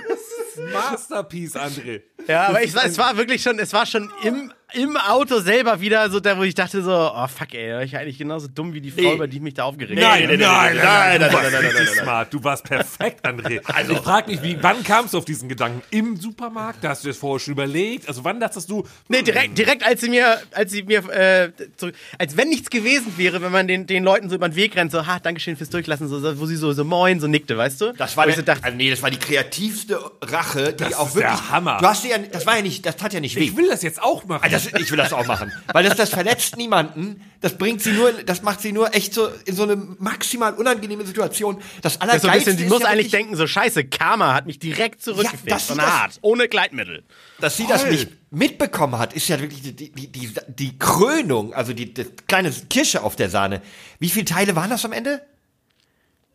[0.73, 2.01] Masterpiece, André.
[2.29, 6.11] Ja, aber ich, es war wirklich schon, es war schon im im Auto selber wieder
[6.11, 8.91] so da, wo ich dachte so, oh fuck ey, ich eigentlich genauso dumm wie die
[8.91, 9.13] Frau, Nee.
[9.15, 10.37] über die ich mich da aufgeregt Nein, habe.
[10.37, 12.03] nein, nein, nein, nein, nein, nein, nein, nein, nein.
[12.03, 12.31] smart.
[12.31, 13.61] Du warst perfekt, André.
[13.65, 15.81] Also, ich frage mich, wie, wann kamst du auf diesen Gedanken?
[15.89, 16.83] Im Supermarkt?
[16.83, 18.07] Da hast du das vorher schon überlegt?
[18.07, 21.89] Also, wann dachtest du, Nee, direkt, direkt als sie mir, als sie mir, äh, so,
[22.19, 24.91] als wenn nichts gewesen wäre, wenn man den, den Leuten so über den Weg rennt,
[24.91, 27.93] so, ha, Dankeschön fürs Durchlassen, so, wo sie so, so moin, so nickte, weißt du?
[27.93, 31.07] Das war, der, so dachte, also nee, das war die kreativste Rache, die Das auch
[31.07, 31.33] ist wirklich.
[31.33, 31.77] der Hammer.
[31.81, 33.41] Du hast sie ja, das war ja nicht, das tat ja nicht weh.
[33.43, 34.41] ich will das jetzt auch machen?
[34.45, 35.51] Ah, Das, ich will das auch machen.
[35.73, 37.21] Weil das, das verletzt niemanden.
[37.41, 41.05] Das bringt sie nur, das macht sie nur echt so in so eine maximal unangenehme
[41.05, 41.61] Situation.
[41.81, 44.33] Das das ist so ein Allergeilste bisschen, sie muss ja eigentlich denken, so scheiße, Karma
[44.33, 47.03] hat mich direkt zurückgefickt, und das- hart, ohne Gleitmittel.
[47.39, 47.91] dass sie das Voll.
[47.91, 52.05] nicht mitbekommen hat, ist ja wirklich die, die, die, die, die Krönung, also die, die
[52.27, 53.61] kleine Kirsche auf der Sahne.
[53.99, 55.21] Wie viele Teile waren das am Ende?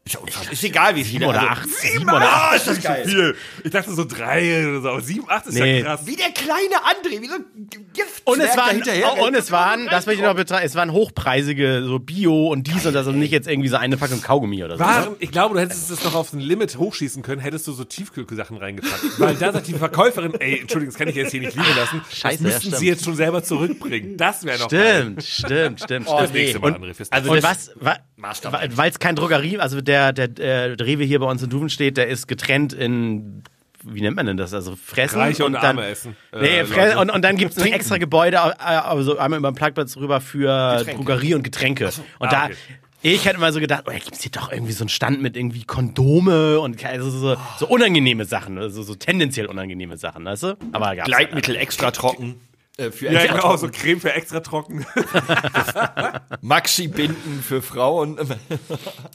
[0.07, 0.53] Ist, ja unfassbar.
[0.53, 1.21] ist egal, wie viele.
[1.21, 2.53] Sieben oder also- acht, sieben oder acht.
[2.53, 3.05] Ah, ist das geil.
[3.09, 3.37] Viel.
[3.65, 4.89] Ich dachte so drei oder so.
[4.91, 5.79] Aber sieben, acht ist Nee.
[5.79, 6.01] ja krass.
[6.05, 8.21] Wie der kleine André, wie so ein Gift.
[8.25, 9.15] Und es waren, hinterher.
[9.19, 12.67] oh, und es waren, das möchte ich noch betrachten, es waren hochpreisige, so Bio und
[12.67, 14.85] dies und das und nicht jetzt irgendwie so eine Packung Kaugummi oder so.
[14.85, 17.85] Waren, ich glaube, du hättest es noch auf ein Limit hochschießen können, hättest du so
[17.85, 19.19] Tiefkühlsachen reingepackt.
[19.19, 22.03] Weil da sagt die Verkäuferin, ey, Entschuldigung, das kann ich jetzt hier nicht liegen lassen.
[22.13, 22.77] Scheiße, das müssten ja, stimmt.
[22.77, 24.19] sie jetzt schon selber zurückbringen.
[24.19, 25.15] Das wäre noch geil.
[25.19, 26.35] Stimmt, stimmt, stimmt, Oh, stimmt.
[26.35, 26.41] nee.
[26.43, 27.97] Nächste Mal, André, fürs also Und das- was, wa,
[28.29, 28.77] Mastermind.
[28.77, 31.97] weil es kein Drogerie, also der, der, der Rewe hier bei uns in Duven steht,
[31.97, 33.43] der ist getrennt in,
[33.83, 34.55] wie nennt man denn das?
[34.55, 36.99] Also fressen Reiche und dann, Arme essen, äh, Nee, fre Leute.
[37.01, 40.21] und, und dann gibt es ein extra Gebäude, äh, also einmal über den Parkplatz rüber
[40.21, 41.05] für Getränke.
[41.05, 41.87] Drogerie und Getränke.
[42.19, 42.55] Und Ah, da, okay.
[43.03, 45.21] ich hätte mal so gedacht, oh, da gibt es hier doch irgendwie so einen Stand
[45.21, 50.43] mit irgendwie Kondome und also so, so unangenehme Sachen, also so tendenziell unangenehme Sachen, weißt
[50.45, 50.57] du?
[50.73, 52.37] Aber gab's Gleitmittel extra trocken.
[52.77, 53.73] Äh, für Ja, genau, so trocken.
[53.73, 54.85] Creme für extra trocken.
[56.41, 58.19] Maxi-Binden für Frauen.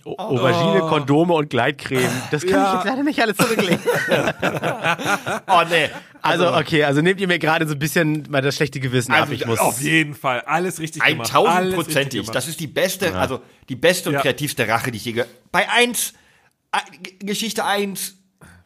[0.06, 2.10] O- Aubergine, Kondome und Gleitcreme.
[2.32, 2.68] Das kann Ja.
[2.70, 3.80] ich jetzt leider nicht alles zurücklegen.
[5.48, 5.90] oh, nee.
[6.22, 9.22] Also, okay, also nehmt ihr mir gerade so ein bisschen mal das schlechte Gewissen ab.
[9.22, 9.60] Also, Ich muss.
[9.60, 10.42] Auf jeden Fall.
[10.42, 11.34] Alles richtig gemacht.
[11.34, 12.22] Alles richtig Eintausendprozentig.
[12.22, 12.36] gemacht.
[12.36, 14.22] Das ist die beste, also die beste und Ja.
[14.22, 16.14] kreativste Rache, die ich je gehört Bei eins,
[16.72, 16.78] äh,
[17.26, 18.16] Geschichte eins,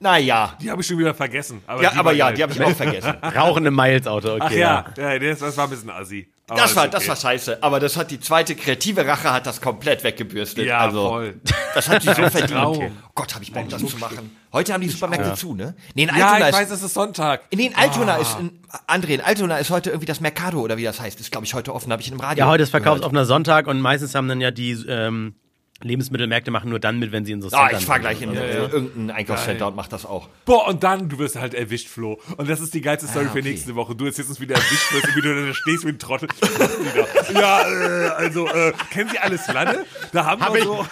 [0.04, 0.56] naja.
[0.62, 1.62] Die habe ich schon wieder vergessen.
[1.66, 2.36] Aber Ja, die aber ja, geil.
[2.36, 3.14] die habe ich auch vergessen.
[3.36, 4.42] Rauchende Miles-Auto, okay.
[4.44, 6.28] Ach ja, ja das, das war ein bisschen assi.
[6.48, 6.92] Aber Das war, okay.
[6.92, 7.58] das war scheiße.
[7.64, 10.66] Aber das hat die zweite kreative Rache hat das komplett weggebürstet.
[10.66, 11.40] Ja, also, voll.
[11.74, 12.52] Das hat sie so verdient.
[12.52, 12.78] Traum.
[12.84, 14.36] Oh Gott, habe ich Bock, das zu machen.
[14.52, 15.74] Heute haben die Supermärkte zu, ne?
[15.96, 17.44] Nee, in Ja, Altona ich ist, weiß, es ist Sonntag.
[17.56, 20.84] Nee, in Altona ist, in, André, in Altona ist heute irgendwie das Mercado oder wie
[20.84, 21.18] das heißt.
[21.22, 22.84] Ist, glaube ich, heute offen, habe ich in einem Radio Ja, heute ist gehört.
[22.84, 25.36] verkaufsoffener Sonntag und meistens haben dann ja die ähm,
[25.84, 28.02] Lebensmittelmärkte machen nur dann mit, wenn sie in so Ah, Centern ich fahr sind.
[28.02, 30.30] gleich in äh, irgendein Einkaufscenter und mach das auch.
[30.46, 32.20] Boah, und dann, du wirst halt erwischt, Flo.
[32.38, 33.42] Und das ist die geilste Story Ah, okay.
[33.44, 33.96] für nächste Woche.
[33.96, 36.30] Du erzählst uns wieder erwischt wirst und wie du da stehst wie ein Trottel.
[36.30, 37.08] Wieder.
[37.40, 39.86] ja, äh, also, äh, kennen Sie alles Lanne?
[40.12, 40.86] Da haben Hab wir ich, so...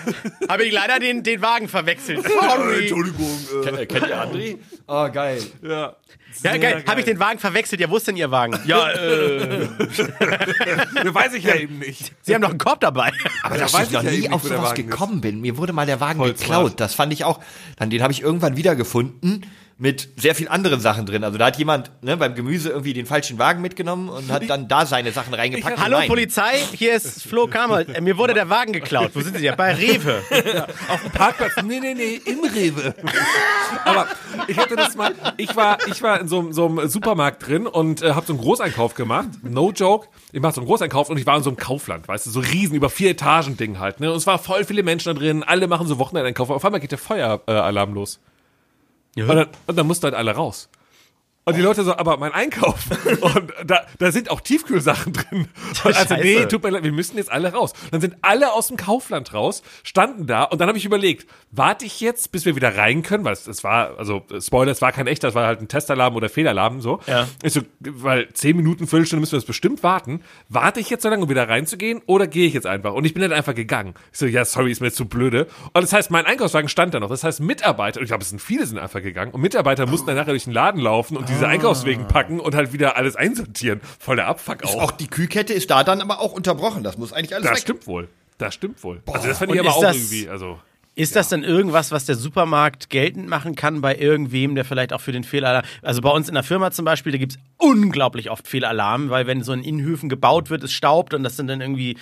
[0.48, 2.24] hab ich leider den, den Wagen verwechselt.
[2.24, 2.80] Sorry.
[2.82, 3.40] Entschuldigung.
[3.62, 4.58] Äh, Ken- äh, Kennt ihr André?
[4.88, 5.42] Oh, geil.
[5.64, 5.96] ja.
[6.44, 6.82] Ja, geil.
[6.88, 7.82] Habe ich den Wagen verwechselt?
[7.82, 8.58] Ja, wo ist denn Ihr Wagen?
[8.66, 9.68] Ja, äh,
[11.04, 12.14] Ja, weiß ich ja eben nicht.
[12.22, 13.12] Sie haben noch einen Korb dabei.
[13.44, 14.74] Aber weiß ich noch ich ja nie auf sowas.
[14.84, 15.42] Gekommen bin.
[15.42, 16.80] Mir wurde mal der Wagen Voll geklaut.
[16.80, 17.40] Das fand ich auch.
[17.78, 19.46] Dann den habe ich irgendwann wiedergefunden
[19.82, 21.24] mit sehr viel anderen Sachen drin.
[21.24, 24.68] Also da hat jemand ne, beim Gemüse irgendwie den falschen Wagen mitgenommen und hat dann
[24.68, 25.80] da seine Sachen reingepackt.
[25.82, 26.08] Hallo Nein.
[26.08, 27.90] Polizei, hier ist Flo Kamer.
[27.90, 29.10] Äh, Mir wurde der Wagen geklaut.
[29.16, 29.56] Wo sind Sie ja?
[29.56, 30.22] Bei Rewe.
[30.88, 31.54] Auf dem Parkplatz.
[31.66, 32.94] Nee, nee, nee, im Rewe.
[33.84, 34.06] Aber
[34.48, 37.66] ich hatte das mal, ich war, ich war in so, einem- so einem Supermarkt drin
[37.66, 39.30] und äh, habe so einen Großeinkauf gemacht.
[39.42, 40.10] No joke.
[40.32, 42.40] Ich mache so einen Großeinkauf und ich war in so einem Kaufland, weißt du, so
[42.42, 44.00] riesen, über vier Etagen Ding halt.
[44.00, 44.12] Ne?
[44.12, 46.52] Und es war voll viele Menschen da drin, alle machen so Wochenendeinkauf.
[46.52, 48.20] Auf einmal geht der Feueralarm los.
[49.32, 50.70] Und, dann, und dann mussten halt alle raus.
[51.44, 52.86] Und die Leute so, aber mein Einkauf.
[53.22, 55.48] Und da, da sind auch Tiefkühlsachen drin.
[55.84, 56.18] Und also, Scheiße.
[56.22, 57.74] nee, tut mir leid, wir müssen jetzt alle raus.
[57.90, 61.86] Dann sind alle aus dem Kaufland raus, standen da und dann habe ich überlegt, warte
[61.86, 64.92] ich jetzt, bis wir wieder rein können, weil es, es war, also Spoiler, es war
[64.92, 67.00] kein echter, es war halt ein Testalarm oder Fehlalarm so.
[67.08, 67.28] Ja.
[67.42, 70.22] Ich so, weil zehn Minuten, Viertelstunde müssen wir das bestimmt warten.
[70.48, 72.94] Warte ich jetzt so lange, um wieder reinzugehen oder gehe ich jetzt einfach?
[72.94, 73.96] Und ich bin dann einfach gegangen.
[74.12, 75.48] Ich so, ja, sorry, ist mir jetzt zu blöde.
[75.74, 77.10] Und das heißt, mein Einkaufswagen stand da noch.
[77.10, 79.32] Das heißt, Mitarbeiter, und ich glaube, es sind viele, sind einfach gegangen.
[79.32, 82.74] Und Mitarbeiter mussten dann nachher durch den Laden laufen und diese Einkaufswegen packen und halt
[82.74, 83.82] wieder alles einsortieren.
[84.00, 84.82] Voll der Abfuck auch.
[84.82, 86.84] Auch die Kühlkette ist da dann aber auch unterbrochen.
[86.84, 87.62] Das muss eigentlich alles das weg.
[87.62, 88.08] stimmt wohl.
[88.38, 89.02] Das stimmt wohl.
[89.08, 90.60] Also das fand ich Und aber ist auch das- irgendwie, also.
[90.94, 95.00] Ist das denn irgendwas, was der Supermarkt geltend machen kann bei irgendwem, der vielleicht auch
[95.00, 95.64] für den Fehlalarm.
[95.82, 99.26] Also bei uns in der Firma zum Beispiel, da gibt es unglaublich oft Fehlalarm, weil
[99.26, 101.96] wenn so in Innenhöfen gebaut wird, es staubt und das sind dann irgendwie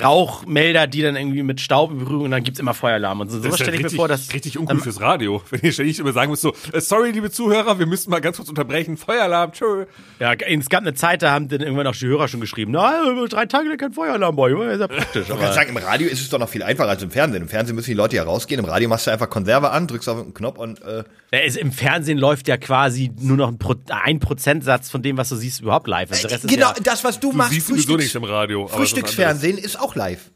[0.00, 3.28] Rauchmelder, die dann irgendwie mit Staub in Berührung und dann gibt es immer Feueralarm und
[3.28, 3.38] so.
[3.38, 4.32] Sowas ja stelle ich mir vor, dass.
[4.32, 5.42] richtig uncool fürs Radio.
[5.50, 8.36] Wenn ihr ständig immer sagen müsst so, äh, sorry, liebe Zuhörer, wir müssen mal ganz
[8.36, 8.96] kurz unterbrechen.
[8.96, 9.86] Feueralarm, tschö.
[10.20, 13.10] Ja, es gab eine Zeit, da haben dann irgendwann auch die Hörer schon geschrieben, na,
[13.10, 14.54] über drei Tage kein Feueralarm, boy.
[14.54, 15.28] Das ist ja praktisch.
[15.28, 17.42] Ich kann sagen, im Radio ist es doch noch viel einfacher als im Fernsehen.
[17.42, 18.58] Im Fernsehen müssen die Leute ja rausgehen.
[18.60, 21.02] Im Radio machst du einfach Konserve an, drückst auf einen Knopf und äh,
[21.32, 25.28] Ja, Im Fernsehen läuft ja quasi nur noch ein, Pro ein Prozentsatz von dem, was
[25.30, 26.10] du siehst, überhaupt live.
[26.12, 27.52] Also Rest genau ist das, was du, Du machst.
[27.52, 28.66] siehst sowieso Frühstücks- nichts im Radio.
[28.68, 30.30] Frühstücksfernsehen ist auch live.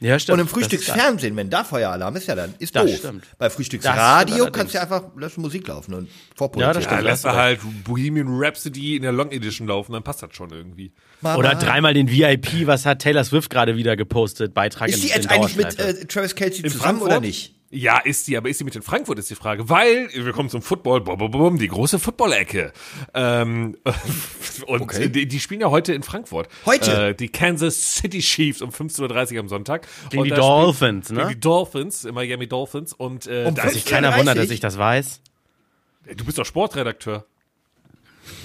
[0.00, 0.34] Ja, ja, stimmt.
[0.34, 2.96] Und im Das Frühstücksfernsehen, wenn da Feueralarm ist, ja dann ist Das doof.
[2.98, 3.24] stimmt.
[3.38, 6.74] Bei Das Frühstücksradio kannst du einfach lass Musik laufen und Ja, das vorproduzieren.
[6.82, 7.02] Ja, stimmt.
[7.04, 10.92] lässt er halt Bohemian Rhapsody in der Long Edition laufen, dann passt das schon irgendwie.
[11.22, 15.08] Oder dreimal den VIP, was hat Taylor Swift gerade wieder gepostet, Beitrag Ist in, die
[15.08, 17.08] jetzt eigentlich mit äh, Travis Kelsey In zusammen Frankfurt?
[17.08, 17.54] oder nicht?
[17.70, 19.68] Ja, ist sie, aber ist sie mit in Frankfurt, ist die Frage.
[19.68, 22.72] Weil, wir kommen zum Football, bum, bum, bum, die große Football-Ecke.
[23.12, 23.76] Ähm,
[24.66, 25.10] und Okay.
[25.10, 26.48] die, die spielen ja heute in Frankfurt.
[26.64, 27.08] Heute?
[27.08, 29.86] Äh, die Kansas City Chiefs um 15.30 Uhr am Sonntag.
[30.08, 31.24] Gegen Und die Dolphins, spielt- ne?
[31.28, 32.94] Gegen die Dolphins, äh, Miami Dolphins.
[32.94, 34.18] Und äh, Um da sich keiner 15:30?
[34.18, 35.20] wundert, dass ich das weiß.
[36.16, 37.26] du bist doch Sportredakteur.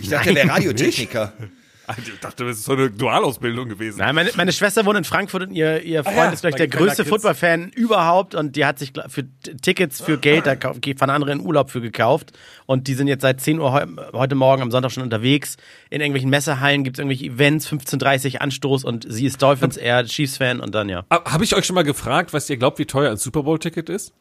[0.01, 1.31] Ich dachte, der Radiotechniker.
[1.97, 3.99] Ich dachte, das ist so eine Dualausbildung gewesen.
[3.99, 6.67] Nein, meine, meine Schwester wohnt in Frankfurt und ihr, ihr Freund ja, ist, bei der
[6.69, 7.03] größte.
[7.03, 9.25] Football-Fan überhaupt und die hat sich für
[9.61, 12.31] Tickets für Geld, da kau- fahren andere in Urlaub für gekauft
[12.67, 15.57] und die sind jetzt seit 10 Uhr heu heute Morgen am Sonntag schon unterwegs.
[15.89, 20.61] In irgendwelchen Messehallen gibt es irgendwelche Events, 15.30 Anstoß und sie ist Dolphins, er Chiefs-Fan
[20.61, 21.05] und dann ja.
[21.11, 24.13] Habe ich euch schon mal gefragt, was ihr glaubt, wie teuer ein Super Bowl-Ticket ist?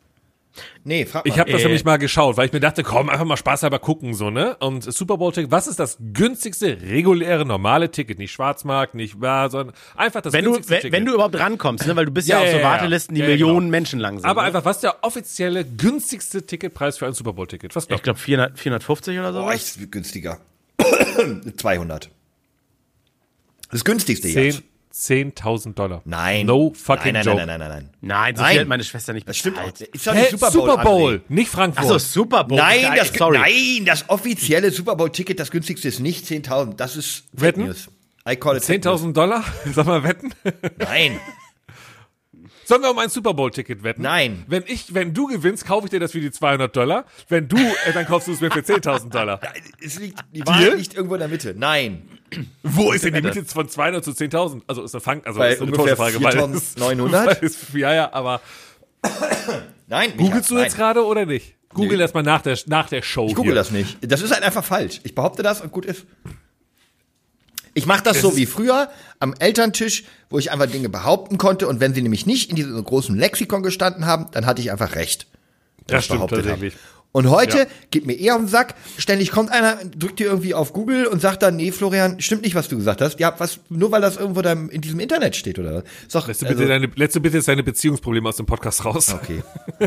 [0.84, 1.32] Nee, frag mal.
[1.32, 1.64] Ich habe das Äh.
[1.64, 4.56] nämlich mal geschaut, weil ich mir dachte, komm, einfach mal spaßhalber gucken, so, ne?
[4.58, 8.18] Und Super Bowl-Ticket, was ist das günstigste, reguläre, normale Ticket?
[8.18, 10.92] Nicht Schwarzmarkt, nicht wahr, sondern einfach das Wenn du, günstigste wenn, Ticket.
[10.92, 11.96] wenn du überhaupt rankommst, ne?
[11.96, 12.68] weil du bist ja, Ja, auf so ja, ja.
[12.68, 13.70] Wartelisten, die Ja, ja, Millionen genau.
[13.70, 14.26] Menschen lang sind.
[14.26, 14.48] Aber ne?
[14.48, 17.74] einfach, was ist der offizielle, günstigste Ticketpreis für ein Super Bowl-Ticket?
[17.74, 19.40] Was ich glaubt glaube 400, 450 oder so.
[19.40, 20.38] Boah, ich ist günstiger.
[21.56, 22.10] 200.
[23.70, 24.44] Das günstigste ihr?
[24.46, 24.62] jetzt.
[24.92, 26.02] 10 10.000 Dollar.
[26.04, 26.46] Nein.
[26.46, 27.36] No fucking nein, nein, joke.
[27.38, 27.90] Nein, nein, nein, nein.
[28.00, 28.50] Nein, so Nein.
[28.52, 29.64] viel hat meine Schwester nicht Das stimmt auch.
[29.66, 29.94] bezahlt.
[29.94, 31.14] Ist doch nicht Super Super Bowl, Bowl.
[31.14, 31.20] André.
[31.28, 31.84] nicht Frankfurt.
[31.84, 32.58] Achso, Super Bowl.
[32.58, 33.38] Nein, Geil, das, sorry.
[33.38, 36.74] nein, das offizielle Super Bowl-Ticket, das günstigste ist nicht 10.000.
[36.76, 37.64] Das ist Fake Wetten?
[37.66, 37.88] News.
[38.28, 39.42] I call it Fake 10.000 Dollar?
[39.74, 40.32] Sag mal, wetten?
[40.78, 41.18] Nein.
[42.64, 44.02] Sollen wir um ein Super Bowl-Ticket wetten?
[44.02, 44.44] Nein.
[44.46, 47.04] Wenn ich, wenn du gewinnst, kaufe ich dir das für die 200 Dollar.
[47.28, 49.40] Wenn du, äh, dann kaufst du es mir für 10.000 Dollar.
[49.84, 51.54] Es liegt, die Wahrheit liegt irgendwo in der Mitte.
[51.56, 52.08] Nein.
[52.62, 54.62] Wo ist denn die Mitte von 200 zu 10.000?
[54.66, 57.26] Also ist eine Fang, also Bei ist eine 4.900?
[57.26, 58.40] weil es- Ja, ja, aber
[59.88, 60.12] Nein.
[60.16, 60.64] Googelst du nein.
[60.64, 61.54] jetzt gerade oder nicht?
[61.74, 62.02] Google Nee.
[62.02, 63.54] das mal nach der, nach der Show Ich google hier.
[63.54, 63.98] das nicht.
[64.02, 65.00] Das ist halt einfach falsch.
[65.04, 66.04] Ich behaupte das und gut ist.
[67.74, 71.68] Ich mache das so ist- wie früher am Elterntisch, wo ich einfach Dinge behaupten konnte
[71.68, 74.94] und wenn sie nämlich nicht in diesem großen Lexikon gestanden haben, dann hatte ich einfach
[74.94, 75.26] recht.
[75.86, 76.72] Das stimmt behauptet habe.
[77.14, 77.66] Und heute Ja.
[77.90, 78.74] geht mir eher auf den Sack.
[78.96, 82.54] Ständig kommt einer, drückt dir irgendwie auf Google und sagt dann, nee, Florian, stimmt nicht,
[82.54, 83.20] was du gesagt hast.
[83.20, 85.74] Ja, was, nur weil das irgendwo da in diesem Internet steht, oder?
[85.74, 85.84] was?
[86.10, 88.84] Doch, Lässt du, bitte also- deine, lässt du bitte jetzt deine Beziehungsprobleme aus dem Podcast
[88.86, 89.12] raus?
[89.14, 89.42] okay.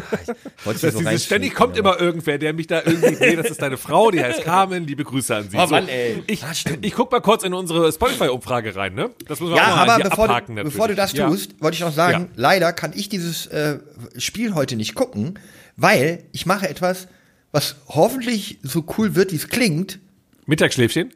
[0.63, 3.49] Wolltest du Das so ständig kommt aber- immer irgendwer, der mich da irgendwie, nee, das
[3.49, 5.57] ist deine Frau, die heißt Carmen, liebe Grüße an sie.
[5.57, 6.21] Oh Mann, ey.
[6.27, 6.85] Ich, stimmt.
[6.85, 9.09] ich guck mal kurz in unsere Spotify-Umfrage rein, ne?
[9.27, 10.73] Das müssen wir Ja, auch mal aber bevor, abhaken du, natürlich.
[10.73, 11.27] bevor du das Ja.
[11.27, 12.29] tust, wollte ich noch sagen, Ja.
[12.35, 13.79] leider kann ich dieses äh,
[14.17, 15.39] Spiel heute nicht gucken,
[15.75, 17.07] weil ich mache etwas,
[17.55, 19.99] was hoffentlich so cool wird, wie es klingt.
[20.45, 21.13] Mittagsschläfchen?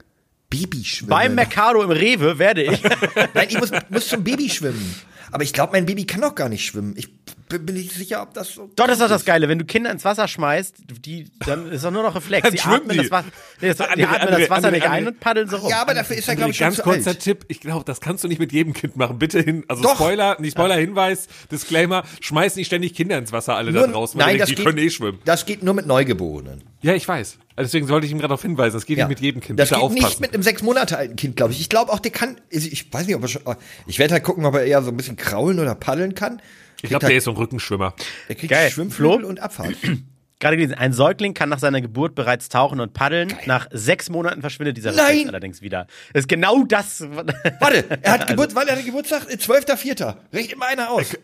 [0.50, 1.10] Babyschwimmen.
[1.10, 2.82] Beim Mercado im Rewe werde ich.
[3.34, 4.96] Nein, ich muss, muss zum Baby schwimmen.
[5.32, 6.94] Aber ich glaube, mein Baby kann doch gar nicht schwimmen.
[6.96, 7.19] Ich
[7.50, 8.70] bin nicht sicher, ob das so.
[8.76, 9.48] Doch, das ist doch das Geile.
[9.50, 10.76] Wenn du Kinder ins Wasser schmeißt,
[11.06, 12.44] die, dann ist doch nur noch Reflex.
[12.44, 12.98] Dann Die schwimmen atmen die.
[12.98, 13.28] das, Wasser,
[13.62, 15.70] nee, das, die Andere, atmen andere, das Wasser andere, nicht ein und paddeln so rum.
[15.70, 17.20] Ja, aber dafür ist er, glaube ich, schon ganz kurzer alt.
[17.20, 19.18] Tipp, ich glaube, das kannst du nicht mit jedem Kind machen.
[19.20, 19.96] Bitte hin, also Doch.
[19.96, 24.26] Spoiler, nicht Spoiler-Hinweis, Disclaimer, schmeiß nicht ständig Kinder ins Wasser alle da Nur- draußen, weil
[24.28, 25.20] nein, die das die geht, können eh schwimmen.
[25.26, 26.64] das geht nur mit Neugeborenen.
[26.82, 27.38] Ja, ich weiß.
[27.56, 29.06] Also Deswegen sollte ich ihm gerade darauf hinweisen, das geht Ja.
[29.08, 29.60] nicht mit jedem Kind.
[29.60, 30.22] Das Bitte geht nicht aufpassen.
[30.22, 31.60] mit einem sechs Monate alten Kind, glaube ich.
[31.60, 33.42] Ich glaube auch, der kann, ich weiß nicht, ob er schon,
[33.86, 36.42] ich werde halt gucken, ob er eher so ein bisschen kraulen oder paddeln kann.
[36.82, 37.94] Ich glaube, der ist so ein Rückenschwimmer.
[38.28, 38.70] Er kriegt Geil.
[38.72, 39.28] Schwimmflügel Flo?
[39.28, 39.76] und Abfahrt.
[40.40, 43.34] Gerade gelesen, ein Säugling kann nach seiner Geburt bereits tauchen und paddeln.
[43.46, 45.28] Nach sechs Monaten verschwindet dieser Reflex Nein!
[45.28, 45.86] allerdings wieder.
[46.14, 47.02] Das ist genau das.
[47.60, 49.24] Warte, er hat Geburt, wann hat er Geburtstag?
[49.30, 50.16] 12.04.
[50.32, 51.18] Rechnet immer einer aus.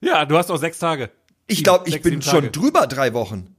[0.00, 1.10] Ja, du hast noch sechs Tage.
[1.48, 2.50] Ich glaube, ich sechs, bin schon Tage.
[2.52, 3.56] drüber drei Wochen.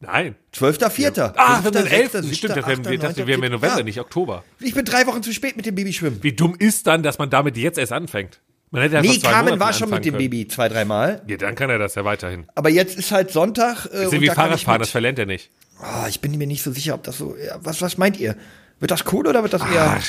[0.00, 0.34] Nein.
[0.52, 1.32] 12.04.
[1.36, 2.12] Ah, wir 5., haben den 11.
[2.12, 3.84] 6., Stimmt, das 7., haben wir, 8., dachte, wir haben ja 9., November, ja.
[3.84, 4.44] nicht Oktober.
[4.60, 6.22] Ich bin drei Wochen zu spät mit dem Babyschwimmen.
[6.22, 8.40] Wie dumm ist dann, dass man damit jetzt erst anfängt?
[8.72, 10.30] Ja Nee, Carmen Monaten war schon mit dem können.
[10.30, 11.22] Baby zwei, dreimal.
[11.26, 12.46] Ja, dann kann er das ja weiterhin.
[12.54, 13.86] Aber jetzt ist halt Sonntag.
[13.86, 15.50] Äh, ist und wie da ich Fahrradfahren, das verlernt er nicht.
[15.78, 17.36] Ah, ich bin mir nicht so sicher, ob das so.
[17.36, 18.36] Ja, was, was meint ihr?
[18.80, 19.98] Wird das cool oder wird das eher.
[19.98, 20.06] Ach,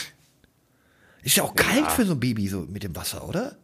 [1.24, 3.58] Ist ja auch kalt für so ein Baby so mit dem Wasser, oder?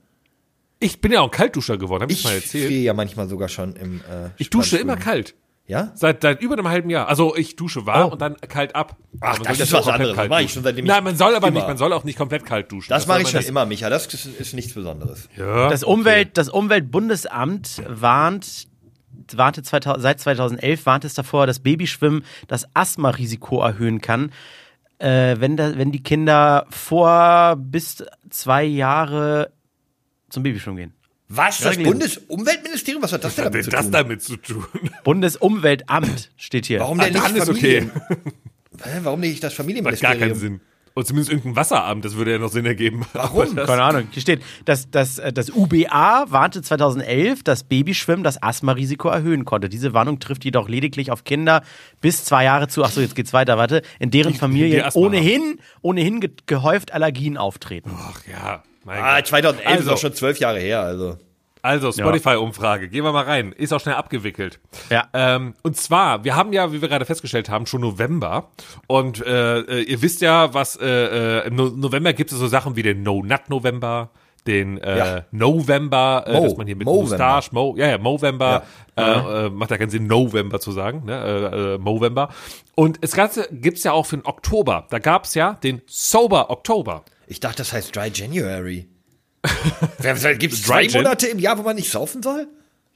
[0.82, 2.68] ich bin ja auch ein Kaltduscher geworden, hab ich, Ich mal erzählt.
[2.68, 3.98] friere ja manchmal sogar schon im.
[4.00, 5.36] Äh, Ich dusche immer kalt.
[5.70, 5.92] Ja?
[5.94, 7.08] Seit, seit über einem halben Jahr.
[7.08, 8.98] Also ich dusche warm und dann kalt ab.
[9.22, 10.16] Ach, man das soll ist was anderes.
[10.16, 11.60] kalt Das mach ich schon seitdem ich- Nein, man soll aber immer.
[11.60, 12.90] nicht, man soll auch nicht komplett kalt duschen.
[12.90, 13.88] Das, mache ich schon immer, Micha.
[13.92, 15.30] Das ist, ist nichts Besonderes.
[15.38, 18.68] Ja, Das, Umwelt, das Umweltbundesamt warnt,
[19.36, 24.32] warnte 2000, seit 2011 warnt es davor, dass Babyschwimmen das Asthmarisiko erhöhen kann,
[24.98, 29.52] äh, wenn, da, wenn die Kinder vor bis zwei Jahre
[30.30, 30.94] zum Babyschwimmen gehen.
[31.30, 31.60] Was?
[31.60, 31.78] Das.
[31.78, 33.04] Bundesumweltministerium?
[33.04, 33.92] Was hat das denn Was hat damit denn zu das tun?
[33.92, 34.66] damit zu tun?
[35.04, 36.80] Bundesumweltamt steht hier.
[36.80, 37.92] Warum denn Ah, nicht Familien?
[37.96, 39.02] okay.
[39.04, 40.20] Warum nicht das Macht gar Familienministerium?
[40.20, 40.62] keinen Sinn.
[40.96, 43.06] Und zumindest irgendein Wasseramt, das würde ja noch Sinn ergeben.
[43.14, 43.56] Warum?
[43.56, 44.08] Keine Ahnung.
[44.12, 49.70] Hier steht, dass das, äh, das UBA warnte 2011, dass Babyschwimmen das Asthma-Risiko erhöhen konnte.
[49.70, 51.62] Diese Warnung trifft jedoch lediglich auf Kinder
[52.02, 52.84] bis zwei Jahre zu.
[52.84, 53.82] Achso, jetzt geht's weiter, warte.
[54.00, 57.92] In deren Familien ohnehin, ohnehin ge gehäuft Allergien auftreten.
[57.96, 59.28] Ach ja, mein Ah, Gott.
[59.28, 59.94] 2011 ist Also.
[59.94, 61.18] auch schon zwölf Jahre her, also.
[61.62, 62.88] Also, Spotify-Umfrage.
[62.88, 63.52] Gehen wir mal rein.
[63.52, 64.60] Ist auch schnell abgewickelt.
[64.90, 65.08] Ja.
[65.14, 68.48] Ähm, und zwar, wir haben ja, wie wir gerade festgestellt haben, schon November.
[68.88, 70.86] Und äh, äh, ihr wisst ja, was äh,
[71.42, 74.10] äh, im no November gibt es so Sachen wie den No-Nut-November,
[74.48, 75.26] den äh, Ja.
[75.32, 76.44] November, äh, Mo.
[76.46, 77.10] dass man hier mit Movember.
[77.10, 78.64] Mustache, Mo, ja, ja, Movember,
[78.96, 79.02] Äh,
[79.48, 81.14] äh, macht ja keinen Sinn, November zu sagen, ne?
[81.54, 82.30] äh, äh, Movember.
[82.76, 84.88] Und das Ganze gibt's ja auch für den Oktober.
[84.90, 87.04] Da gab's ja den Sober Oktober.
[87.30, 88.90] Ich dachte, das heißt Dry January.
[90.40, 90.92] Gibt es Gin?
[90.94, 92.48] Monate im Jahr, wo man nicht saufen soll?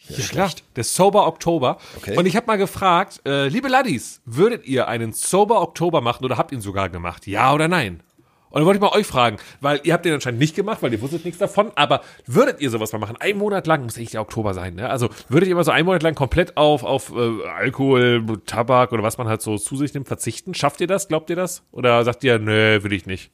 [0.09, 0.51] Ja, klar.
[0.75, 1.77] Der Sober Oktober.
[1.97, 2.17] Okay.
[2.17, 6.37] Und ich habe mal gefragt, äh, liebe Laddies, würdet ihr einen Sober Oktober machen oder
[6.37, 7.27] habt ihn sogar gemacht?
[7.27, 8.01] Ja oder nein?
[8.49, 10.91] Und dann wollte ich mal euch fragen, weil ihr habt den anscheinend nicht gemacht, weil
[10.91, 13.17] ihr wusstet nichts davon, aber würdet ihr sowas mal machen?
[13.19, 14.89] Ein Monat lang, muss echt der Oktober sein, ne?
[14.89, 19.03] Also würdet ihr mal so einen Monat lang komplett auf, auf äh, Alkohol, Tabak oder
[19.03, 20.53] was man halt so zu sich nimmt, verzichten?
[20.53, 21.07] Schafft ihr das?
[21.07, 21.63] Glaubt ihr das?
[21.71, 23.31] Oder sagt ihr, nö, will ich nicht?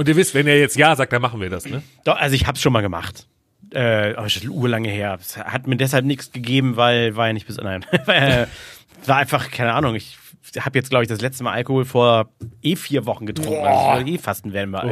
[0.00, 1.82] Und ihr wisst, wenn ihr jetzt Ja sagt, dann machen wir das, ne?
[2.04, 3.26] Doch, also ich hab's schon mal gemacht.
[3.70, 5.18] Äh, aber schon urlange her.
[5.20, 7.84] Es hat mir deshalb nichts gegeben, weil war ja nicht bis nein.
[8.06, 8.46] Äh,
[9.04, 9.94] war einfach keine Ahnung.
[9.96, 10.16] Ich
[10.58, 12.30] habe jetzt glaube ich das letzte Mal Alkohol vor
[12.62, 13.62] eh vier Wochen getrunken.
[13.62, 14.84] Also eh fasten werden wir.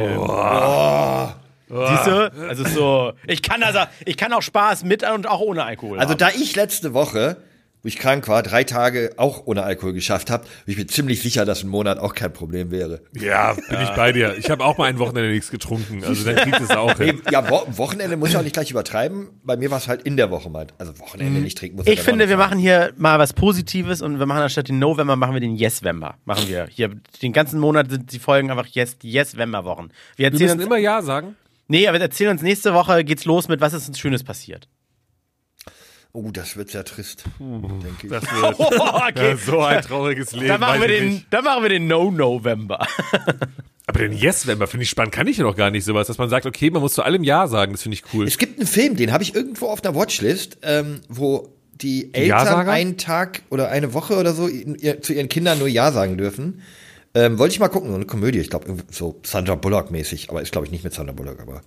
[1.69, 2.31] Äh, Siehst du?
[2.47, 3.13] Also so.
[3.25, 5.97] Ich kann also, ich kann auch Spaß mit und auch ohne Alkohol.
[5.97, 6.19] Also haben.
[6.19, 7.37] da ich letzte Woche,
[7.81, 11.21] wo ich krank war, drei Tage auch ohne Alkohol geschafft habe, bin ich mir ziemlich
[11.21, 13.01] sicher, dass ein Monat auch kein Problem wäre.
[13.13, 14.35] Ja, bin ich bei dir.
[14.37, 16.03] Ich habe auch mal ein Wochenende nichts getrunken.
[16.03, 17.21] Also dann kriegt es auch hin.
[17.25, 19.29] Nee, ja, Wo Wochenende muss ja auch nicht gleich übertreiben.
[19.43, 20.67] Bei mir war es halt in der Woche mal.
[20.77, 24.01] Also Wochenende nicht trinken muss ja Ich dann finde, wir machen hier mal was Positives
[24.01, 26.15] und wir machen anstatt den November, machen wir den Yes-Wember.
[26.25, 26.67] Machen wir.
[26.69, 29.89] Hier, den ganzen Monat sind die Folgen einfach Yes, Yes-Wember-Wochen.
[30.15, 31.35] Wir Wir erzählen müssen uns, immer Ja sagen.
[31.67, 34.67] nee, aber wir erzählen uns nächste Woche geht's los mit, was ist uns Schönes passiert.
[36.11, 38.09] Oh, das wird sehr trist, denke ich.
[38.09, 39.29] Das wird okay.
[39.29, 40.47] ja, so ein trauriges Leben.
[40.47, 41.27] Dann machen, wir den, nicht.
[41.29, 42.87] dann machen wir den No-November.
[43.85, 45.13] Aber den Yes-Member finde ich spannend.
[45.13, 47.23] Kann ich ja noch gar nicht sowas, dass man sagt, okay, man muss zu allem
[47.23, 47.71] Ja sagen.
[47.73, 48.27] Das finde ich cool.
[48.27, 52.27] Es gibt einen Film, den habe ich irgendwo auf einer Watchlist, ähm, wo die Eltern
[52.27, 52.71] Ja-Sager?
[52.71, 56.17] einen Tag oder eine Woche oder so in- ihr, zu ihren Kindern nur Ja sagen
[56.17, 56.61] dürfen.
[57.15, 60.41] Ähm, wollte ich mal gucken, so eine Komödie, ich glaube so Sandra Bullock mäßig, aber
[60.41, 61.61] ist glaube ich nicht mit Sandra Bullock, aber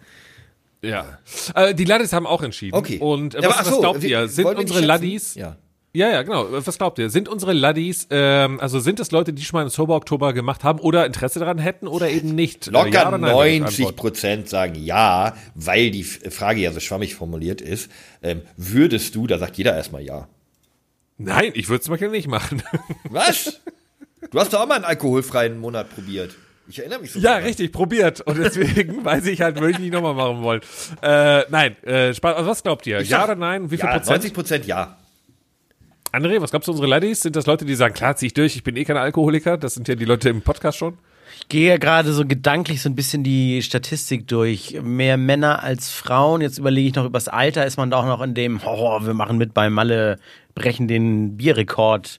[0.83, 1.19] Ja.
[1.55, 2.77] Äh, die Laddies haben auch entschieden.
[2.77, 2.99] okay.
[2.99, 4.29] Und äh, was, was so, glaubt ihr?
[4.29, 4.81] Sind unsere?
[4.81, 5.35] Laddies?
[5.35, 5.57] Ja.
[5.95, 6.47] Ja, ja, genau.
[6.51, 7.11] Was glaubt ihr?
[7.11, 10.65] Sind unsere Laddies, ähm, also sind es Leute, die schon mal einen Sober Oktober gemacht
[10.65, 12.69] haben oder Interesse daran hätten oder eben nicht?
[12.69, 13.97] Äh, Locker ja oder nein, wäre die 90 Antwort.
[13.97, 17.91] Prozent sagen ja, weil die Frage ja so schwammig formuliert ist.
[18.23, 20.29] Ähm, würdest du, da sagt jeder erstmal ja.
[21.19, 22.63] Nein, ich würde es mal gerne nicht machen.
[23.11, 23.61] Was?
[24.31, 26.35] du hast doch auch mal einen alkoholfreien Monat probiert.
[26.73, 27.19] Ich erinnere mich so.
[27.19, 27.43] Ja, dran.
[27.45, 28.23] richtig, probiert.
[28.23, 30.63] Und deswegen weiß ich halt, würde ich nicht nochmal machen wollen.
[31.03, 32.35] Äh, nein, äh, Spaß.
[32.37, 33.01] Also was glaubt ihr?
[33.01, 33.71] Ich ja sag- oder nein?
[33.71, 34.09] Wie viel Ja, Prozent?
[34.09, 34.97] 90 Prozent ja.
[36.13, 37.21] André, was glaubst du, unsere Laddies?
[37.21, 39.59] Sind das Leute, die sagen, klar, zieh ich durch, ich bin eh kein Alkoholiker?
[39.59, 40.97] Das sind ja die Leute im Podcast schon.
[41.41, 44.79] Ich gehe gerade so gedanklich so ein bisschen die Statistik durch.
[44.83, 46.41] Mehr Männer als Frauen.
[46.41, 47.67] Jetzt überlege ich noch übers Alter.
[47.67, 50.19] Ist man da auch noch in dem, oh, wir machen mit bei Malle,
[50.55, 52.19] brechen den Bierrekord.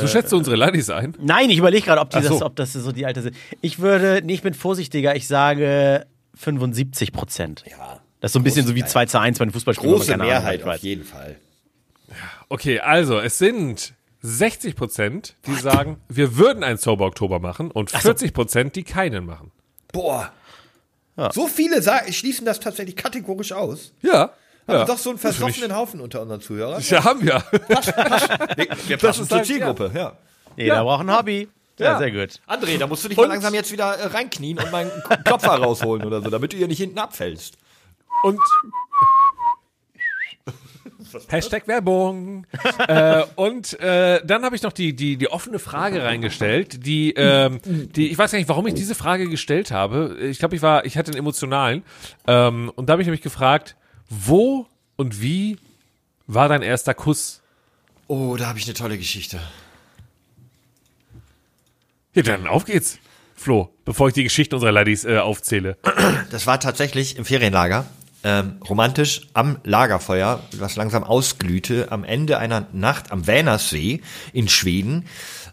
[0.00, 1.14] So schätzt du unsere Laddies ein?
[1.20, 2.20] Nein, ich überlege gerade, ob, so.
[2.20, 3.36] das- ob das so die Alter sind.
[3.60, 7.64] Ich würde, nee, ich bin vorsichtiger, ich sage 75 Prozent.
[7.68, 8.00] Ja.
[8.20, 9.92] Das ist so ein bisschen so wie Große- 2 zu 1 bei den Fußballspielen.
[9.94, 11.36] Große keine Ahnung Mehrheit ich auf jeden Fall.
[12.48, 17.90] Okay, also es sind 60 Prozent, die sagen, wir würden einen Sober Oktober machen und
[17.90, 19.50] 40 Prozent, die keinen machen.
[19.92, 20.32] Boah.
[21.32, 23.92] So viele sagen, schließen das tatsächlich kategorisch aus.
[24.02, 24.30] Ja.
[24.66, 24.84] Also ja.
[24.84, 26.82] doch so einen versoffenen Haufen unter unseren Zuhörern.
[26.88, 27.42] Ja, haben wir.
[28.86, 30.16] Wir passen zur Zielgruppe, ja.
[30.56, 31.48] Jeder braucht ein Hobby.
[31.78, 32.40] Ja, sehr gut.
[32.48, 34.90] André, da musst du dich Und- mal langsam jetzt wieder äh, reinknien und meinen
[35.24, 37.58] Klopfer rausholen oder so, damit du hier nicht hinten abfällst.
[38.22, 38.40] Und
[41.28, 42.46] Hashtag Werbung.
[42.88, 47.60] äh, und äh, dann habe ich noch die, die, die offene Frage reingestellt, die, ähm,
[47.64, 50.16] die, ich weiß gar nicht, warum ich diese Frage gestellt habe.
[50.20, 51.84] Ich glaube, ich war, ich hatte einen emotionalen.
[52.26, 53.76] Ähm, und da habe ich nämlich gefragt,
[54.08, 55.58] wo und wie
[56.26, 57.40] war dein erster Kuss?
[58.08, 59.40] Oh, da habe ich eine tolle Geschichte.
[62.14, 62.98] Ja, dann auf geht's,
[63.34, 65.76] Flo, bevor ich die Geschichte unserer Ladies äh, aufzähle.
[66.30, 67.86] Das war tatsächlich im Ferienlager.
[68.24, 74.00] Ähm, romantisch am Lagerfeuer, was langsam ausglühte, am Ende einer Nacht am Vänersee
[74.32, 75.04] in Schweden.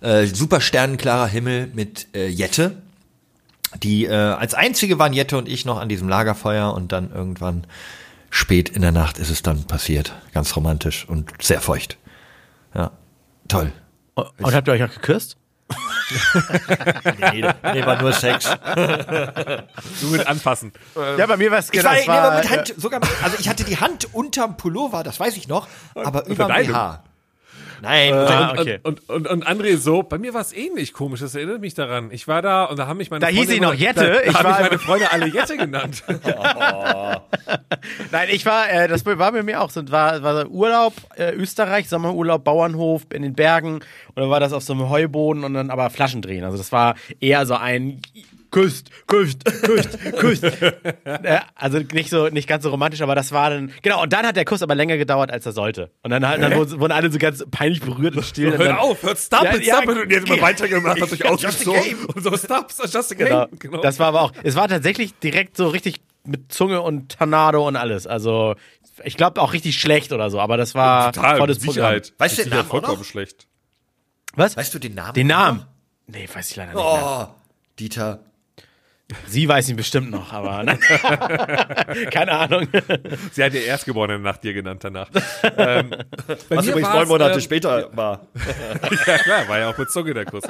[0.01, 2.81] Äh, super sternenklarer Himmel mit äh, Jette.
[3.81, 7.67] die äh, als einzige waren Jette und ich noch an diesem Lagerfeuer und dann irgendwann
[8.33, 10.13] spät in der Nacht ist es dann passiert.
[10.33, 11.97] Ganz romantisch und sehr feucht.
[12.73, 12.91] Ja,
[13.47, 13.71] toll.
[14.15, 15.37] Und, und habt ihr euch auch geküsst?
[17.19, 18.49] Nee, nee war nur Sex.
[20.01, 20.71] Nur mit anfassen.
[21.17, 21.85] Ja, bei mir war es Ich genau.
[21.85, 25.03] war, es nee, war, mit Hand, sogar, mit- also ich hatte die Hand unterm Pullover,
[25.03, 26.47] das weiß ich noch, aber über?
[26.47, 27.03] BH.
[27.83, 28.79] Nein, Ah, und, okay.
[28.83, 32.09] und, und, und André so, bei mir war es ähnlich komisch, das erinnert mich daran.
[32.11, 33.99] Ich war da und da haben mich meine Da hieß Freunde sie noch immer- Jette,
[33.99, 36.03] Da, da ich haben war- mich meine Freunde alle Jette genannt.
[38.11, 41.89] Nein, ich war, äh, das war bei mir auch so, war, war Urlaub, äh, Österreich,
[41.89, 43.83] Sommerurlaub, Bauernhof in den Bergen und
[44.15, 46.43] dann war das auf so einem Heuboden und dann aber Flaschen drehen.
[46.43, 48.01] Also das war eher so ein
[48.53, 50.43] Küsst, küsst, küsst, küsst.
[51.05, 54.27] äh, also nicht so, nicht ganz so romantisch, aber das war dann, genau, und dann
[54.27, 55.89] hat der Kuss aber länger gedauert, als er sollte.
[56.03, 58.51] Und dann, halt, dann wurden, alle so ganz peinlich berührt und still.
[58.51, 60.03] und Hört dann, auf, hört stop Ja, it, ja, stop it.
[60.03, 62.05] Und jetzt immer weitergemacht, hat sich ausgezogen.
[62.05, 63.47] Und so, stop, it's just a Genau.
[63.47, 63.57] game.
[63.59, 63.81] Genau.
[63.81, 67.75] Das war aber auch, es war tatsächlich direkt so richtig mit Zunge und Tornado und
[67.75, 68.05] alles.
[68.05, 68.53] Also,
[69.03, 72.13] ich glaube auch richtig schlecht oder so, aber das war Total, volles Sicherheit.
[72.19, 72.81] Weißt du den Namen auch noch?
[72.81, 73.47] vollkommen schlecht.
[74.27, 74.45] Programm.
[74.45, 74.57] Was?
[74.57, 75.13] weißt du den Namen?
[75.15, 75.65] Den Namen?
[76.05, 77.29] Nee, weiß ich leider nicht mehr.
[77.31, 77.35] Oh,
[77.79, 78.19] Dieter.
[79.27, 80.79] Sie weiß ihn bestimmt noch, aber ne?
[82.11, 82.67] keine Ahnung.
[83.31, 85.09] Sie hat ihr Erstgeborenen nach dir genannt danach.
[85.57, 85.89] ähm,
[86.49, 88.27] bei Was mir übrigens neun Monate ähm, später war.
[89.07, 90.43] Ja klar, war ja auch mit Zunge der Kuss.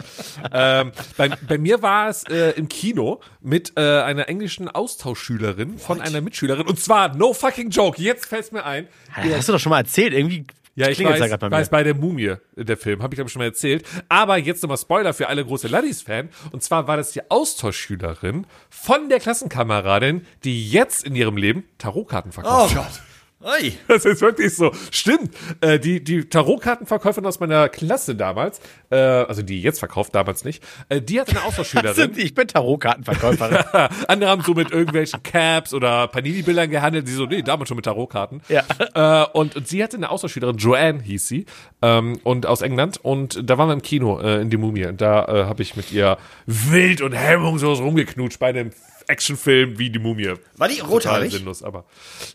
[0.51, 6.01] ähm, bei, bei mir war es äh, im Kino mit äh, einer englischen Austauschschülerin von
[6.01, 6.67] einer Mitschülerin.
[6.67, 8.87] Und zwar, no fucking joke, jetzt fällt's mir ein.
[9.11, 10.45] Hast du doch schon mal erzählt, irgendwie
[10.75, 13.17] Ja, ich klingelt's weiß, grad bei weiß bei der Mumie, äh, der Film, habe ich
[13.17, 13.85] glaube ich schon mal erzählt.
[14.09, 16.29] Aber jetzt nochmal Spoiler für alle große Laddies-Fan.
[16.51, 22.31] Und zwar war das die Austauschschülerin von der Klassenkameradin, die jetzt in ihrem Leben Tarotkarten
[22.31, 22.75] verkauft.
[22.75, 23.01] Oh Gott.
[23.43, 23.73] Ui.
[23.87, 24.71] Das ist wirklich so.
[24.91, 25.35] Stimmt.
[25.61, 30.63] Äh, die, die Tarotkartenverkäuferin aus meiner Klasse damals, äh, also die jetzt verkauft, damals nicht,
[30.89, 32.13] äh, die hatte eine Austauschschülerin.
[32.15, 33.57] Ich bin Tarotkartenverkäuferin.
[34.07, 37.07] Andere haben so mit irgendwelchen Caps oder Panini-Bildern gehandelt.
[37.07, 38.41] Sie so, nee, damals schon mit Tarotkarten.
[38.49, 38.63] Ja.
[38.95, 41.45] Äh, und, und sie hatte eine Austauschschülerin, Joanne hieß sie,
[41.81, 42.99] ähm, und aus England.
[43.03, 44.85] Und da waren wir im Kino äh, in die Mumie.
[44.85, 48.71] Und da äh, habe ich mit ihr wild und hemmungslos rumgeknutscht bei einem
[49.07, 50.33] Actionfilm wie die Mumie.
[50.57, 51.31] War die rothaarig?
[51.31, 51.85] sinnlos, aber.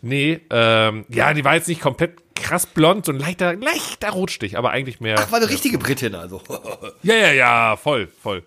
[0.01, 4.57] Nee, ähm, ja, die war jetzt nicht komplett krass blond, so ein leichter, leichter Rotstich,
[4.57, 5.17] aber eigentlich mehr.
[5.19, 6.41] Ach, war eine richtige Britin also.
[7.03, 8.43] Ja, ja, ja, voll, voll.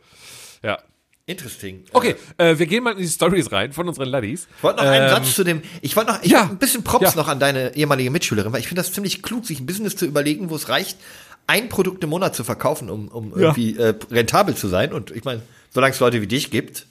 [0.63, 0.79] Ja.
[1.25, 1.85] Interesting.
[1.93, 4.49] Okay, äh, wir gehen mal in die Stories rein von unseren Laddies.
[4.57, 6.43] Ich wollte noch einen Satz zu dem, ich wollte noch, ich ja.
[6.43, 7.17] ein bisschen Props Ja.
[7.17, 10.05] noch an deine ehemalige Mitschülerin, weil ich finde das ziemlich klug, sich ein Business zu
[10.05, 10.99] überlegen, wo es reicht,
[11.47, 14.93] ein Produkt im Monat zu verkaufen, um, um irgendwie äh, rentabel zu sein.
[14.93, 16.87] Und ich meine, solange es Leute wie dich gibt,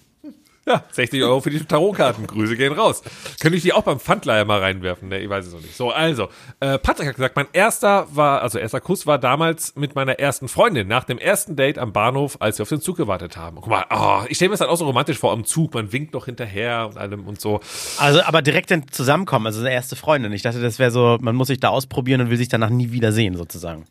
[0.68, 2.28] Ja, 60 Euro für die Tarotkarten.
[2.28, 3.02] Grüße gehen raus.
[3.40, 5.10] Könnte ich die auch beim Pfandleiher mal reinwerfen?
[5.10, 5.76] Ne, ich weiß es noch nicht.
[5.76, 9.96] So, also, äh, Patrick hat gesagt, mein erster war, also erster Kuss war damals mit
[9.96, 13.38] meiner ersten Freundin nach dem ersten Date am Bahnhof, als wir auf den Zug gewartet
[13.38, 13.58] haben.
[13.58, 15.74] Guck mal, oh, ich stelle mir das halt auch so romantisch vor am Zug.
[15.74, 17.60] Man winkt noch hinterher und allem und so.
[17.98, 20.32] Also, aber direkt dann zusammenkommen, also eine erste Freundin.
[20.32, 22.92] Ich dachte, das wäre so, man muss sich da ausprobieren und will sich danach nie
[22.92, 23.86] wiedersehen, sozusagen.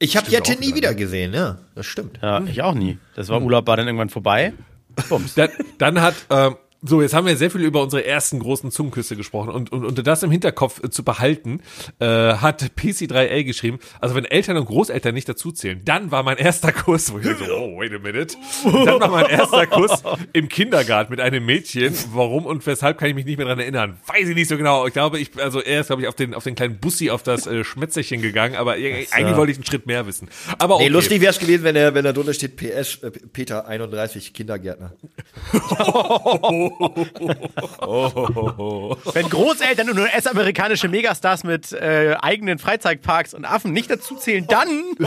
[0.00, 2.18] ich habe Jette nie wieder gesehen, ja, das stimmt.
[2.20, 2.98] Ja, ich auch nie.
[3.14, 4.54] Das war Urlaub, war dann irgendwann vorbei.
[5.08, 5.34] Bums.
[5.34, 9.16] Dann, dann hat, ähm, so, jetzt haben wir sehr viel über unsere ersten großen Zungenküsse
[9.16, 11.60] gesprochen und, und, und das im Hinterkopf äh, zu behalten,
[11.98, 16.36] äh, hat PC3L geschrieben, also wenn Eltern und Großeltern nicht dazu zählen, dann war mein
[16.36, 20.02] erster Kuss, wo ich so, oh, wait a minute, dann war mein erster Kuss
[20.34, 23.98] im Kindergarten mit einem Mädchen, warum und weshalb kann ich mich nicht mehr dran erinnern,
[24.06, 26.34] weiß ich nicht so genau, ich glaube, ich, also er ist, glaube ich, auf den,
[26.34, 29.86] auf den kleinen Bussi, auf das äh, Schmetzerchen gegangen, aber eigentlich wollte ich einen Schritt
[29.86, 30.28] mehr wissen.
[30.58, 30.84] Aber okay.
[30.84, 34.34] Nee, lustig wäre es gewesen, wenn er, wenn da drunter steht PS, äh, Peter 31,
[34.34, 34.92] Kindergärtner.
[39.12, 44.68] Wenn Großeltern und US-amerikanische Megastars mit äh, eigenen Freizeitparks und Affen nicht dazu zählen, dann.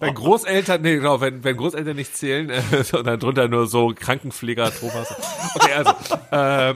[0.00, 4.72] Wenn Großeltern, nee, genau, wenn, wenn Großeltern nicht zählen, äh, sondern drunter nur so Krankenpfleger
[4.74, 5.14] Thomas.
[5.54, 5.90] Okay, also,
[6.30, 6.74] äh,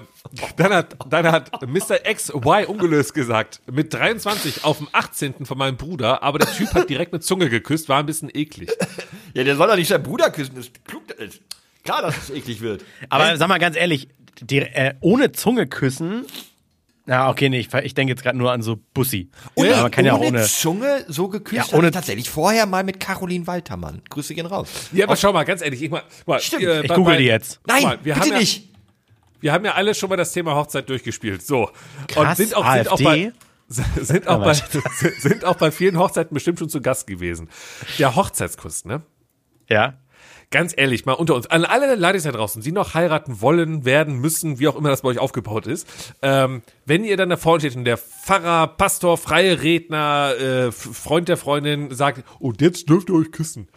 [0.57, 1.99] dann hat, dann hat Mr.
[2.12, 5.46] XY ungelöst gesagt, mit 23 auf dem 18.
[5.46, 8.70] von meinem Bruder, aber der Typ hat direkt mit Zunge geküsst, war ein bisschen eklig.
[9.34, 11.03] Ja, der soll doch nicht seinen Bruder küssen, das ist klug.
[11.09, 11.40] Das ist
[11.89, 12.84] klar, dass es eklig wird.
[13.09, 14.09] Aber sag mal ganz ehrlich,
[14.41, 16.24] die, äh, ohne Zunge küssen.
[17.07, 19.30] Na, okay, nee, ich, ich denke jetzt gerade nur an so Bussi.
[19.55, 20.43] Ohne, ja, man kann ja auch ohne.
[20.45, 21.57] Zunge so geküsst.
[21.57, 24.03] Ja, Ja, ohne- ohne tatsächlich vorher mal mit Caroline Waltermann.
[24.11, 24.68] Grüße gehen raus.
[24.93, 27.24] Ja, aber schau mal, ganz ehrlich, ich mal, mal Stimmt, äh, Ich bei- google die
[27.24, 27.61] jetzt.
[27.66, 28.68] Nein, mal, wir bitte haben ja, nicht.
[29.41, 31.41] Wir haben ja alle schon mal das Thema Hochzeit durchgespielt.
[31.47, 31.70] So.
[32.09, 33.32] Krass, und sind auch, sind auch bei, AfD?
[34.05, 34.53] sind auch, Ja, bei,
[35.20, 37.49] sind auch bei vielen Hochzeiten bestimmt schon zu Gast gewesen.
[37.99, 39.01] Der Hochzeitskuss, ne?
[39.70, 39.95] Ja.
[40.51, 44.18] Ganz ehrlich, mal unter uns, an alle Ladies da draußen, die noch heiraten wollen, werden,
[44.18, 45.86] müssen, wie auch immer das bei euch aufgebaut ist,
[46.22, 51.28] ähm, wenn ihr dann da vorne steht und der Pfarrer, Pastor, freie Redner, äh, Freund
[51.28, 53.68] der Freundin sagt, und jetzt dürft ihr euch küssen.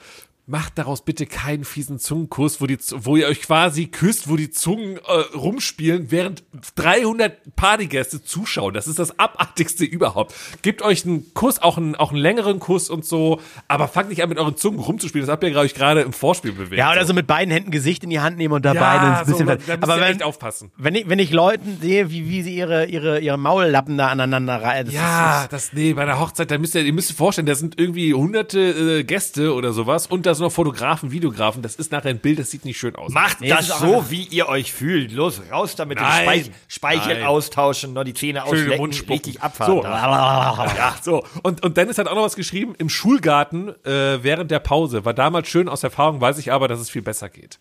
[0.52, 4.52] Macht daraus bitte keinen fiesen Zungenkuss, wo, die, wo ihr euch quasi küsst, wo die
[4.52, 6.44] Zungen äh, rumspielen, während
[6.76, 8.74] 300 Partygäste zuschauen.
[8.74, 10.34] Das ist das abartigste überhaupt.
[10.62, 14.22] Gebt euch einen Kuss, auch einen, auch einen längeren Kuss und so, aber fangt nicht
[14.24, 15.26] an, mit euren Zungen rumzuspielen.
[15.26, 16.78] Das habt ihr, glaube ich, gerade im Vorspiel bewegt.
[16.78, 19.26] Ja, oder so mit beiden Händen Gesicht in die Hand nehmen und dabei Ja, ein
[19.26, 19.48] bisschen.
[19.48, 20.72] so, da aber wenn, echt aufpassen.
[20.78, 24.62] wenn ich, wenn ich Leuten sehe, wie, wie sie ihre, ihre, ihre Maullappen da aneinander
[24.62, 24.86] reihen.
[24.88, 27.46] das Ja, ist- das, nee, bei der Hochzeit, da müsst ihr, ihr müsst euch vorstellen,
[27.48, 28.60] da sind irgendwie hunderte
[29.00, 31.62] äh, Gäste oder sowas und da sind noch Fotografen, Videografen.
[31.62, 33.12] Das ist nachher ein Bild, das sieht nicht schön aus.
[33.12, 35.12] Macht Nee, das so, wie ihr euch fühlt.
[35.12, 36.00] Los, raus damit.
[36.00, 36.24] den Nein.
[36.24, 37.24] Speich Speichel Nein.
[37.24, 39.74] austauschen, noch die Zähne auslecken, richtig abfahren.
[39.74, 39.82] So.
[40.82, 41.24] Ja, so.
[41.44, 42.76] Und, und Dennis hat auch noch was geschrieben.
[42.78, 45.06] Im Schulgarten äh, während der Pause.
[45.06, 47.60] War damals schön aus Erfahrung, weiß ich aber, dass es viel besser geht.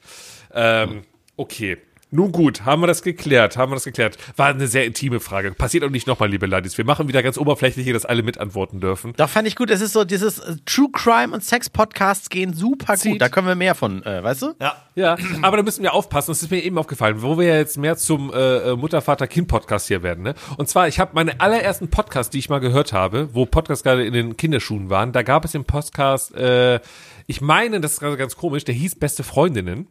[0.52, 1.02] Ähm,
[1.36, 1.78] okay.
[2.12, 4.18] Nun gut, haben wir das geklärt, haben wir das geklärt.
[4.36, 5.52] War eine sehr intime Frage.
[5.52, 6.76] Passiert auch nicht nochmal, liebe Ladies.
[6.76, 9.12] Wir machen wieder ganz oberflächlich hier, dass alle mitantworten dürfen.
[9.16, 9.70] Doch, fand ich gut.
[9.70, 13.12] Es ist so, dieses äh, True Crime und Sex Podcasts gehen super Zieht.
[13.12, 13.20] gut.
[13.20, 14.54] Da können wir mehr von, äh, weißt du?
[14.60, 14.74] Ja.
[14.96, 16.32] Ja, aber da müssen wir aufpassen.
[16.32, 19.46] Das ist mir eben aufgefallen, wo wir ja jetzt mehr zum äh, Mutter, Vater, Kind
[19.48, 20.24] Podcast hier werden.
[20.24, 20.34] Ne?
[20.58, 24.04] Und zwar, ich habe meine allerersten Podcasts, die ich mal gehört habe, wo Podcasts gerade
[24.04, 25.12] in den Kinderschuhen waren.
[25.12, 26.80] Da gab es den Podcast, äh,
[27.28, 29.86] ich meine, das ist gerade ganz komisch, der hieß Beste Freundinnen.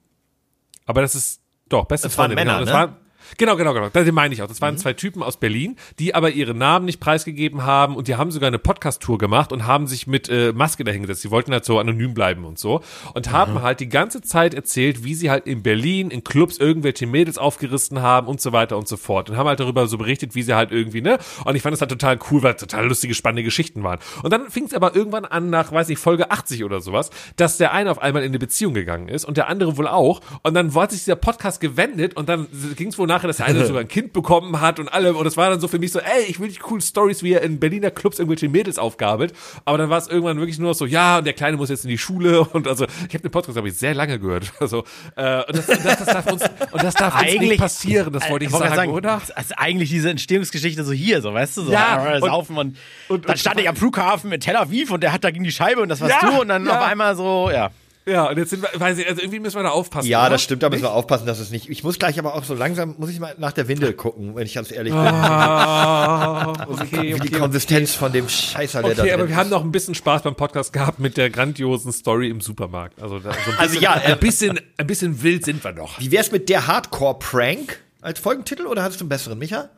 [0.85, 2.47] Aber das ist doch beste Das waren Freundinnen.
[2.47, 2.95] Männer, genau, ne?
[3.37, 3.89] Genau, genau, genau.
[3.89, 4.47] Den meine ich auch.
[4.47, 8.15] Das waren zwei Typen aus Berlin, die aber ihre Namen nicht preisgegeben haben und die
[8.15, 11.23] haben sogar eine Podcast-Tour gemacht und haben sich mit äh, Maske dahingesetzt.
[11.23, 12.81] Die wollten halt so anonym bleiben und so
[13.13, 17.07] und haben halt die ganze Zeit erzählt, wie sie halt in Berlin in Clubs irgendwelche
[17.07, 20.35] Mädels aufgerissen haben und so weiter und so fort und haben halt darüber so berichtet,
[20.35, 21.17] wie sie halt irgendwie, ne?
[21.45, 23.99] Und ich fand das halt total cool, weil total lustige, spannende Geschichten waren.
[24.23, 27.57] Und dann fing es aber irgendwann an nach, weiß nicht, Folge 80 oder sowas, dass
[27.57, 30.53] der eine auf einmal in eine Beziehung gegangen ist und der andere wohl auch und
[30.53, 33.65] dann hat sich dieser Podcast gewendet und dann ging es wohl nachher, dass der eine
[33.67, 35.99] sogar ein Kind bekommen hat und alle und das war dann so für mich so,
[35.99, 39.33] ey, ich will die coolen Stories, wie er in Berliner Clubs irgendwelche Mädels aufgabelt,
[39.65, 41.89] aber dann war es irgendwann wirklich nur so, ja, und der Kleine muss jetzt in
[41.89, 44.83] die Schule und also ich habe den Podcast habe ich sehr lange gehört, also
[45.15, 48.29] äh, und, das, das, das darf uns und das darf uns nicht Eigentlich- passieren, das
[48.29, 49.21] wollte ich wollte sagen, gerade oder?
[49.39, 52.77] Ist eigentlich diese Entstehungsgeschichte so hier, so weißt du, so Ja, äh, und- saufen und,
[53.07, 55.51] und- dann stand ich am Flughafen mit Tel Aviv und der hat da gegen die
[55.51, 56.77] Scheibe und das warst Ja, du und dann ja.
[56.79, 57.71] auf einmal so, ja.
[58.09, 60.07] Ja, und jetzt sind wir, weiß ich, also irgendwie müssen wir da aufpassen.
[60.07, 60.31] Ja, oder?
[60.31, 61.69] das stimmt, da müssen wir aufpassen, dass es nicht.
[61.69, 64.45] Ich muss gleich aber auch so langsam, muss ich mal nach der Windel gucken, wenn
[64.45, 65.01] ich ganz ehrlich bin.
[65.09, 69.35] Ah, okay, wie die okay, Konsistenz von dem Scheißer, der da Okay, drin aber wir
[69.35, 73.01] haben noch ein bisschen Spaß beim Podcast gehabt mit der grandiosen Story im Supermarkt.
[73.01, 75.73] Also, da, so ein bisschen, Also ja, äh, ein bisschen, ein bisschen wild sind wir
[75.73, 75.99] noch.
[75.99, 79.69] Wie wär's mit der Hardcore-Prank als Folgentitel oder hattest du einen besseren, Micha?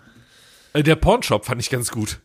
[0.74, 2.20] Äh, Der Pornshop fand ich ganz gut.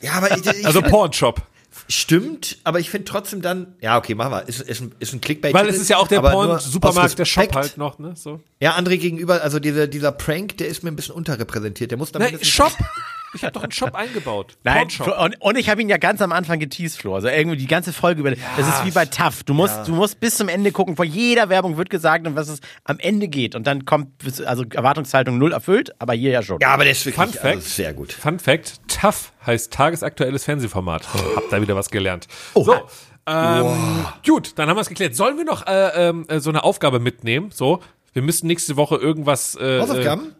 [0.00, 1.42] Ja, aber ich, ich Also Pornshop.
[1.90, 4.48] Stimmt, aber ich finde trotzdem dann, ja, okay, machen wir.
[4.48, 5.52] Ist, ist, ein, ist ein Clickbait.
[5.54, 8.14] Weil es ist ja auch der Porn-Supermarkt, der Shop halt noch, ne?
[8.16, 8.40] So.
[8.60, 11.90] Ja, André gegenüber, also dieser, dieser Prank, der ist mir ein bisschen unterrepräsentiert.
[11.90, 12.72] Der muss dann mindestens- Shop.
[13.34, 14.56] Ich habe doch einen Shop eingebaut.
[14.64, 17.14] Nein, und, und ich habe ihn ja ganz am Anfang geteased, Flo.
[17.14, 18.30] Also irgendwie die ganze Folge über.
[18.30, 19.44] das ist wie bei TAF.
[19.44, 20.96] Du musst, du musst bis zum Ende gucken.
[20.96, 23.54] Vor jeder Werbung wird gesagt, um was es am Ende geht.
[23.54, 24.08] Und dann kommt,
[24.44, 26.58] also Erwartungshaltung null erfüllt, aber hier ja schon.
[26.60, 27.56] Ja, aber der ist wirklich Fun Fact.
[27.56, 28.12] also sehr gut.
[28.12, 31.06] Fun Fact: TAF heißt tagesaktuelles Fernsehformat.
[31.36, 32.26] Hab da wieder was gelernt.
[32.54, 32.74] So.
[33.26, 35.14] Ähm, Gut, dann haben wir es geklärt.
[35.14, 37.50] Sollen wir noch äh, ähm, äh, so eine Aufgabe mitnehmen?
[37.52, 37.80] So,
[38.12, 39.54] wir müssen nächste Woche irgendwas.
[39.56, 40.34] Äh, Hausaufgaben?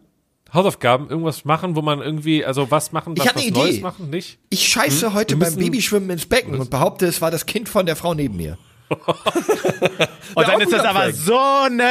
[0.53, 3.81] Hausaufgaben, irgendwas machen, wo man irgendwie, also was machen, was, hab was eine Neues Idee.
[3.81, 4.37] machen, nicht?
[4.49, 5.41] Ich scheiße heute Hm?
[5.41, 8.35] Wir beim Babyschwimmen ins Becken und behaupte, es war das Kind von der Frau neben
[8.35, 8.57] mir.
[10.35, 11.15] und dann ist das aber Prank.
[11.15, 11.87] so eine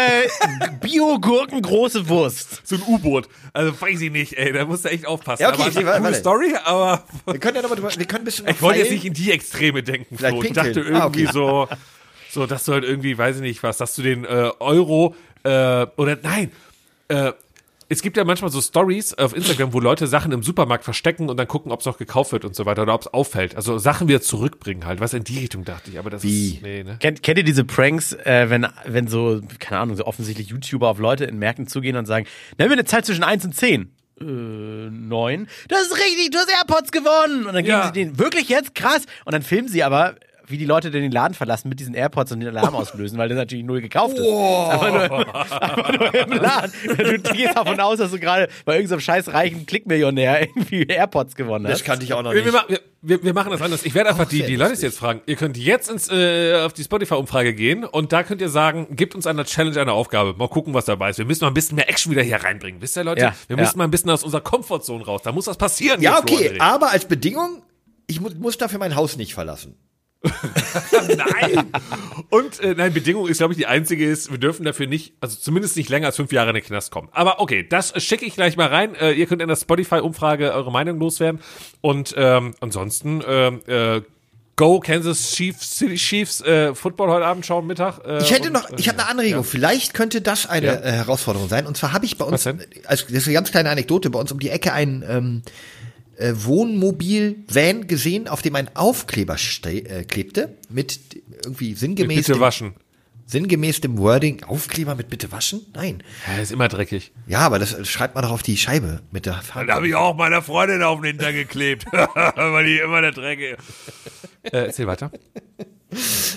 [0.82, 2.60] Biogurkengroße Wurst.
[2.66, 3.28] So ein U-Boot.
[3.54, 5.42] Also weiß ich nicht, ey, da musst du echt aufpassen.
[5.42, 6.14] Ja, okay, aber warte, coole.
[6.14, 8.90] Story, aber Wir können ja noch mal drüber, wir können ein bisschen ich wollte jetzt
[8.90, 10.42] nicht in die Extreme denken, Vielleicht Flo.
[10.44, 11.28] Ich dachte irgendwie Ah, okay.
[11.32, 11.68] so,
[12.30, 15.86] so, dass du halt irgendwie, weiß ich nicht was, dass du den äh, Euro äh,
[15.96, 16.52] oder nein,
[17.08, 17.32] äh,
[17.92, 21.36] es gibt ja manchmal so Stories auf Instagram, wo Leute Sachen im Supermarkt verstecken und
[21.36, 23.56] dann gucken, ob es noch gekauft wird und so weiter oder ob es auffällt.
[23.56, 25.00] Also Sachen wieder zurückbringen halt.
[25.00, 26.54] Was in die Richtung dachte ich, aber das Wie?
[26.54, 26.96] ist nee, ne?
[27.00, 30.98] Kennt, kennt ihr diese Pranks, äh, wenn, wenn so, keine Ahnung, so offensichtlich YouTuber auf
[31.00, 32.26] Leute in Märkten zugehen und sagen,
[32.58, 33.90] nennen wir eine Zeit zwischen 1 und 10?
[34.20, 35.48] Äh, 9.
[35.68, 37.46] Das ist richtig, du hast AirPods gewonnen.
[37.46, 37.86] Und dann geben Ja.
[37.86, 38.74] sie den, wirklich jetzt?
[38.74, 39.06] Krass.
[39.24, 40.14] Und dann filmen sie aber,
[40.50, 43.36] wie die Leute den Laden verlassen mit diesen AirPods und den Alarm auslösen, weil das
[43.38, 44.26] natürlich null gekauft ist.
[44.26, 46.72] Einfach, nur, einfach nur im Laden.
[47.22, 51.66] Du gehst davon aus, dass du gerade bei irgendeinem scheiß reichen Klickmillionär irgendwie AirPods gewonnen
[51.66, 51.72] hast.
[51.80, 52.68] Das kannte ich auch noch Wir, wir, nicht.
[52.68, 53.84] ma- wir, wir, wir machen das anders.
[53.84, 55.20] Ich werde einfach die, die Leute jetzt fragen.
[55.26, 59.14] Ihr könnt jetzt ins, äh, auf die Spotify-Umfrage gehen und da könnt ihr sagen, gebt
[59.14, 60.34] uns eine Challenge, eine Aufgabe.
[60.36, 61.18] Mal gucken, was dabei ist.
[61.18, 62.80] Wir müssen mal ein bisschen mehr Action wieder hier reinbringen.
[62.82, 63.22] Wisst ihr, Leute?
[63.22, 63.62] Ja, wir ja.
[63.62, 65.20] müssen mal ein bisschen aus unserer Komfortzone raus.
[65.22, 66.00] Da muss was passieren.
[66.00, 67.62] Ja, okay, aber als Bedingung,
[68.06, 69.76] ich mu muss dafür mein Haus nicht verlassen.
[71.16, 71.66] Nein.
[72.28, 75.36] Und äh, nein, Bedingung ist, glaube ich, die einzige ist, wir dürfen dafür nicht, also
[75.38, 77.08] zumindest nicht länger als fünf Jahre in den Knast kommen.
[77.12, 78.94] Aber okay, das schicke ich gleich mal rein.
[78.94, 81.40] Äh, ihr könnt in der Spotify-Umfrage eure Meinung loswerden.
[81.80, 84.02] Und ähm, ansonsten ähm, äh,
[84.56, 88.04] Go Kansas Chiefs, City Chiefs äh, Football heute Abend schauen, Mittag.
[88.04, 89.42] Äh, Ich hätte und, noch, ich habe eine Anregung.
[89.42, 90.74] Vielleicht könnte das eine Ja.
[90.74, 91.66] äh, Herausforderung sein.
[91.66, 92.60] Und zwar habe ich bei uns, denn?
[92.84, 95.42] also das ist eine ganz kleine Anekdote, bei uns um die Ecke ein ähm,
[96.20, 101.00] äh, Wohnmobil-Van gesehen, auf dem ein Aufkleber äh, klebte mit
[101.44, 102.74] irgendwie Mit sinngemäß bitte dem, waschen.
[103.26, 105.60] sinngemäß dem Wording Aufkleber mit bitte waschen?
[105.74, 106.02] Nein.
[106.26, 107.12] Ja, ist immer dreckig.
[107.26, 109.66] Ja, aber das schreibt man doch auf die Scheibe mit der Farbe.
[109.66, 111.86] Da habe ich auch meiner Freundin auf den Hintern geklebt,
[112.36, 113.58] weil die immer der Dreck ist.
[114.52, 115.10] Äh, erzähl weiter.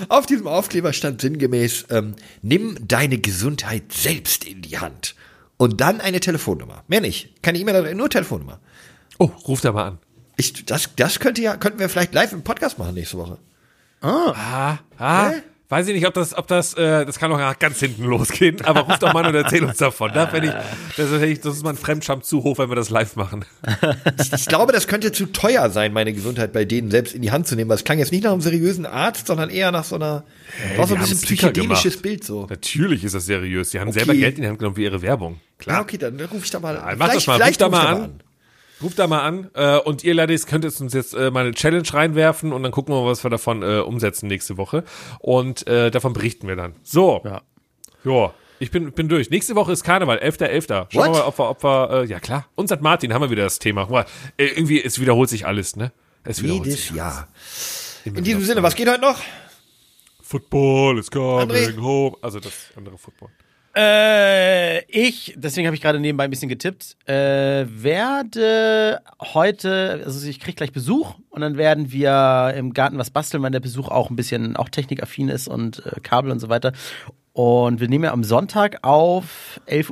[0.10, 5.16] Auf diesem Aufkleber stand sinngemäß, ähm, nimm deine Gesundheit selbst in die Hand.
[5.58, 6.84] Und dann eine Telefonnummer.
[6.88, 7.42] Mehr nicht.
[7.44, 8.60] Keine E-Mail, nur Telefonnummer.
[9.20, 10.00] Oh, ruf da mal an.
[10.38, 13.38] Ich, das, das könnte ja, könnten wir vielleicht live im Podcast machen nächste Woche.
[14.02, 15.30] Ah, ah.
[15.30, 15.42] Hä?
[15.74, 18.82] Weiß ich nicht, ob das, ob das, äh, das kann doch ganz hinten losgehen, aber
[18.82, 20.12] ruf doch mal an und erzähl uns davon.
[20.14, 20.52] Da ich,
[20.98, 23.44] das ist, das ist mal ein Fremdscham zu hoch, wenn wir das live machen.
[24.36, 27.48] Ich glaube, das könnte zu teuer sein, meine Gesundheit bei denen selbst in die Hand
[27.48, 27.72] zu nehmen.
[27.72, 30.26] Es klang jetzt nicht nach einem seriösen Arzt, sondern eher nach so einer,
[30.76, 31.98] war so ein bisschen psychedelisches.
[32.04, 32.46] Bild so.
[32.48, 33.72] Natürlich ist das seriös.
[33.72, 34.00] Die haben Okay.
[34.00, 35.40] selber Geld in die Hand genommen für ihre Werbung.
[35.66, 37.72] Ja, okay, dann rufe ich da mal Ja, mach das mal, ruf vielleicht da ruf
[37.72, 38.20] mal ich an.
[38.82, 41.54] Ruft da mal an äh, und ihr Ladies könnt jetzt uns jetzt äh, mal eine
[41.54, 44.84] Challenge reinwerfen und dann gucken wir mal, was wir davon äh, umsetzen nächste Woche.
[45.20, 46.76] Und äh, davon berichten wir dann.
[46.84, 47.22] So.
[47.24, 47.42] Ja.
[48.04, 48.34] Ja.
[48.60, 49.30] Ich bin, bin durch.
[49.30, 50.88] Nächste Woche ist Karneval, 11.11.
[50.92, 52.82] Schauen wir mal, ob wir, ob wir äh, ja klar, uns St.
[52.82, 53.84] Martin haben wir wieder das Thema.
[53.84, 54.06] Guck mal,
[54.38, 55.92] äh, irgendwie, es wiederholt sich alles, ne?
[56.24, 56.96] Es wiederholt Jedes sich.
[56.96, 57.28] Jahr.
[58.06, 58.44] Immer In diesem.
[58.44, 59.20] Sinne, was geht heute noch?
[60.22, 61.78] Football is coming André?
[61.78, 62.16] home.
[62.22, 63.30] Also das andere Football.
[63.76, 70.40] Äh, ich, deswegen habe ich gerade nebenbei ein bisschen getippt, äh, werde heute, also ich
[70.40, 74.12] krieg gleich Besuch und dann werden wir im Garten was basteln, weil der Besuch auch
[74.12, 76.74] ein bisschen auch technikaffin ist und äh, Kabel und so weiter.
[77.32, 79.90] Und wir nehmen ja am Sonntag auf 11.35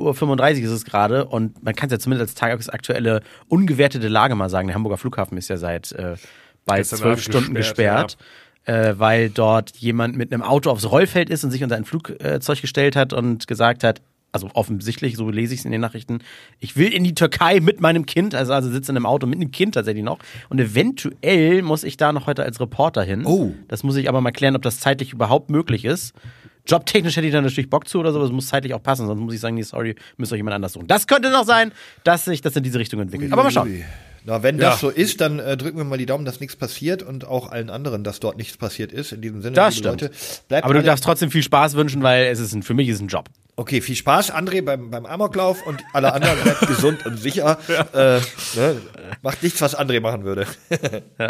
[0.58, 4.48] Uhr ist es gerade und man kann es ja zumindest als tagesaktuelle ungewertete Lage mal
[4.48, 4.68] sagen.
[4.68, 6.14] Der Hamburger Flughafen ist ja seit äh,
[6.64, 8.16] bald zwölf Stunden gesperrt, gesperrt
[8.64, 12.60] äh, weil dort jemand mit einem Auto aufs Rollfeld ist und sich unter ein Flugzeug
[12.60, 14.00] gestellt hat und gesagt hat,
[14.32, 16.20] also offensichtlich, so lese ich es in den Nachrichten,
[16.58, 19.36] ich will in die Türkei mit meinem Kind, also, also sitze in einem Auto mit
[19.36, 20.18] einem Kind tatsächlich noch.
[20.48, 23.26] Und eventuell muss ich da noch heute als Reporter hin.
[23.26, 23.52] Oh.
[23.68, 26.14] Das muss ich aber mal klären, ob das zeitlich überhaupt möglich ist.
[26.66, 29.06] Jobtechnisch hätte ich da natürlich Bock zu oder so, aber es muss zeitlich auch passen,
[29.06, 30.86] sonst muss ich sagen, nee, sorry, müsst euch jemand anders suchen.
[30.86, 31.72] Das könnte noch sein,
[32.04, 33.32] dass sich das in diese Richtung entwickelt.
[33.32, 33.68] aber mal schauen.
[33.68, 33.84] Ui.
[34.24, 34.70] Na, wenn Ja.
[34.70, 37.50] das so ist, dann äh, drücken wir mal die Daumen, dass nichts passiert und auch
[37.50, 39.12] allen anderen, dass dort nichts passiert ist.
[39.12, 40.02] In diesem Sinne, Das liebe stimmt.
[40.02, 40.14] Leute,
[40.48, 42.96] bleibt Aber du darfst trotzdem viel Spaß wünschen, weil es ist ein, für mich ist
[42.96, 43.28] es ein Job.
[43.56, 47.58] Okay, viel Spaß, André, beim, beim Amoklauf und alle anderen bleibt gesund und sicher.
[47.92, 48.20] Äh,
[48.58, 48.80] ne?
[49.22, 50.46] Macht nichts, was André machen würde.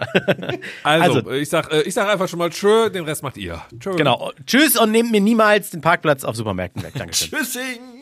[0.85, 3.61] Also, Also- ich sag, äh, ich sag einfach schon mal tschö, den Rest macht ihr.
[3.79, 3.97] Tschö.
[3.97, 4.33] Genau.
[4.47, 6.93] Tschüss und nehmt mir niemals den Parkplatz auf Supermärkten weg.
[6.97, 7.31] Dankeschön.
[7.31, 8.02] Tschüssing!